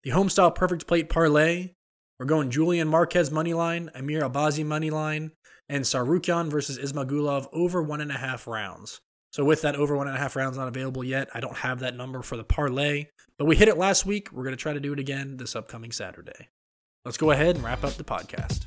The 0.05 0.11
homestyle 0.11 0.55
perfect 0.55 0.87
plate 0.87 1.09
parlay. 1.09 1.75
We're 2.19 2.27
going 2.27 2.51
Julian 2.51 2.89
Marquez 2.89 3.31
money 3.31 3.55
line, 3.55 3.91
Amir 3.95 4.23
Albazi 4.23 4.65
money 4.65 4.91
line, 4.91 5.33
and 5.69 5.85
Tsarukyan 5.85 6.51
versus 6.51 6.79
Ismagulov 6.79 7.49
over 7.53 7.83
one 7.83 8.01
and 8.01 8.11
a 8.11 8.17
half 8.17 8.47
rounds. 8.47 9.01
So 9.33 9.45
with 9.45 9.63
that 9.63 9.77
over 9.77 9.97
one 9.97 10.09
and 10.09 10.17
a 10.17 10.21
half 10.21 10.37
rounds 10.37 10.57
not 10.57 10.69
available 10.69 11.05
yet, 11.05 11.29
I 11.35 11.41
don't 11.41 11.57
have 11.57 11.81
that 11.81 11.97
number 11.97 12.23
for 12.23 12.37
the 12.37 12.45
parlay, 12.45 13.07
but 13.39 13.45
we 13.45 13.57
hit 13.57 13.69
it 13.69 13.77
last 13.77 14.07
week. 14.07 14.33
We're 14.33 14.45
going 14.45 14.57
to 14.57 14.61
try 14.61 14.73
to 14.73 14.81
do 14.81 14.93
it 14.93 14.99
again 14.99 15.37
this 15.37 15.55
upcoming 15.55 15.93
Saturday. 15.93 16.49
Let's 17.05 17.19
go 17.19 17.31
ahead 17.31 17.57
and 17.57 17.65
wrap 17.65 17.85
up 17.85 17.95
the 17.95 18.05
podcast. 18.05 18.67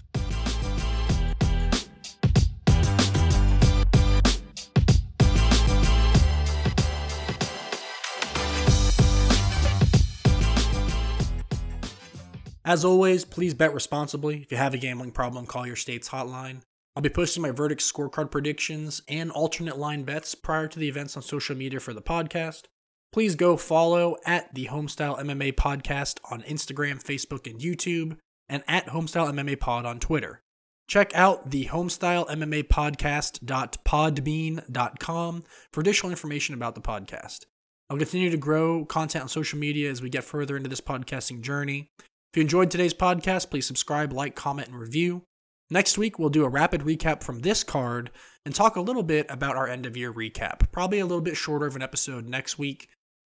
As 12.63 12.85
always, 12.85 13.25
please 13.25 13.53
bet 13.53 13.73
responsibly. 13.73 14.41
If 14.41 14.51
you 14.51 14.57
have 14.57 14.73
a 14.73 14.77
gambling 14.77 15.11
problem, 15.11 15.45
call 15.45 15.65
your 15.65 15.75
state's 15.75 16.09
hotline. 16.09 16.61
I'll 16.95 17.01
be 17.01 17.09
posting 17.09 17.41
my 17.41 17.51
verdict 17.51 17.81
scorecard 17.81 18.31
predictions 18.31 19.01
and 19.07 19.31
alternate 19.31 19.77
line 19.77 20.03
bets 20.03 20.35
prior 20.35 20.67
to 20.67 20.77
the 20.77 20.89
events 20.89 21.17
on 21.17 21.23
social 21.23 21.55
media 21.55 21.79
for 21.79 21.93
the 21.93 22.01
podcast. 22.01 22.63
Please 23.11 23.35
go 23.35 23.57
follow 23.57 24.17
at 24.25 24.53
the 24.53 24.67
Homestyle 24.67 25.19
MMA 25.19 25.53
Podcast 25.53 26.19
on 26.29 26.43
Instagram, 26.43 27.03
Facebook, 27.03 27.49
and 27.49 27.59
YouTube, 27.59 28.17
and 28.47 28.63
at 28.67 28.85
Homestyle 28.87 29.33
MMA 29.33 29.59
Pod 29.59 29.85
on 29.85 29.99
Twitter. 29.99 30.41
Check 30.87 31.11
out 31.15 31.51
the 31.51 31.67
Homestyle 31.67 32.27
MMA 32.29 32.63
Podcast.podbean.com 32.63 35.43
for 35.71 35.81
additional 35.81 36.09
information 36.09 36.55
about 36.55 36.75
the 36.75 36.81
podcast. 36.81 37.45
I'll 37.89 37.97
continue 37.97 38.29
to 38.29 38.37
grow 38.37 38.85
content 38.85 39.23
on 39.23 39.29
social 39.29 39.59
media 39.59 39.89
as 39.89 40.01
we 40.01 40.09
get 40.09 40.23
further 40.23 40.55
into 40.57 40.69
this 40.69 40.81
podcasting 40.81 41.41
journey. 41.41 41.89
If 42.31 42.37
you 42.37 42.43
enjoyed 42.43 42.71
today's 42.71 42.93
podcast, 42.93 43.49
please 43.49 43.67
subscribe, 43.67 44.13
like, 44.13 44.35
comment, 44.35 44.69
and 44.69 44.79
review. 44.79 45.23
Next 45.69 45.97
week, 45.97 46.17
we'll 46.17 46.29
do 46.29 46.45
a 46.45 46.49
rapid 46.49 46.79
recap 46.79 47.23
from 47.23 47.41
this 47.41 47.61
card 47.61 48.09
and 48.45 48.55
talk 48.55 48.77
a 48.77 48.81
little 48.81 49.03
bit 49.03 49.25
about 49.27 49.57
our 49.57 49.67
end 49.67 49.85
of 49.85 49.97
year 49.97 50.13
recap. 50.13 50.71
Probably 50.71 50.99
a 50.99 51.05
little 51.05 51.21
bit 51.21 51.35
shorter 51.35 51.65
of 51.65 51.75
an 51.75 51.81
episode 51.81 52.29
next 52.29 52.57
week. 52.57 52.87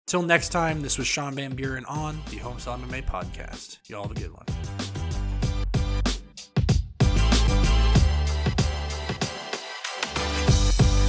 Till 0.07 0.23
next 0.23 0.49
time, 0.49 0.81
this 0.81 0.97
was 0.97 1.07
Sean 1.07 1.35
Van 1.35 1.55
Buren 1.55 1.85
on 1.85 2.23
the 2.31 2.39
Homestyle 2.39 2.81
MMA 2.87 3.05
podcast. 3.05 3.81
Y'all 3.87 4.09
have 4.09 4.17
a 4.17 4.19
good 4.19 4.33
one. 4.33 4.96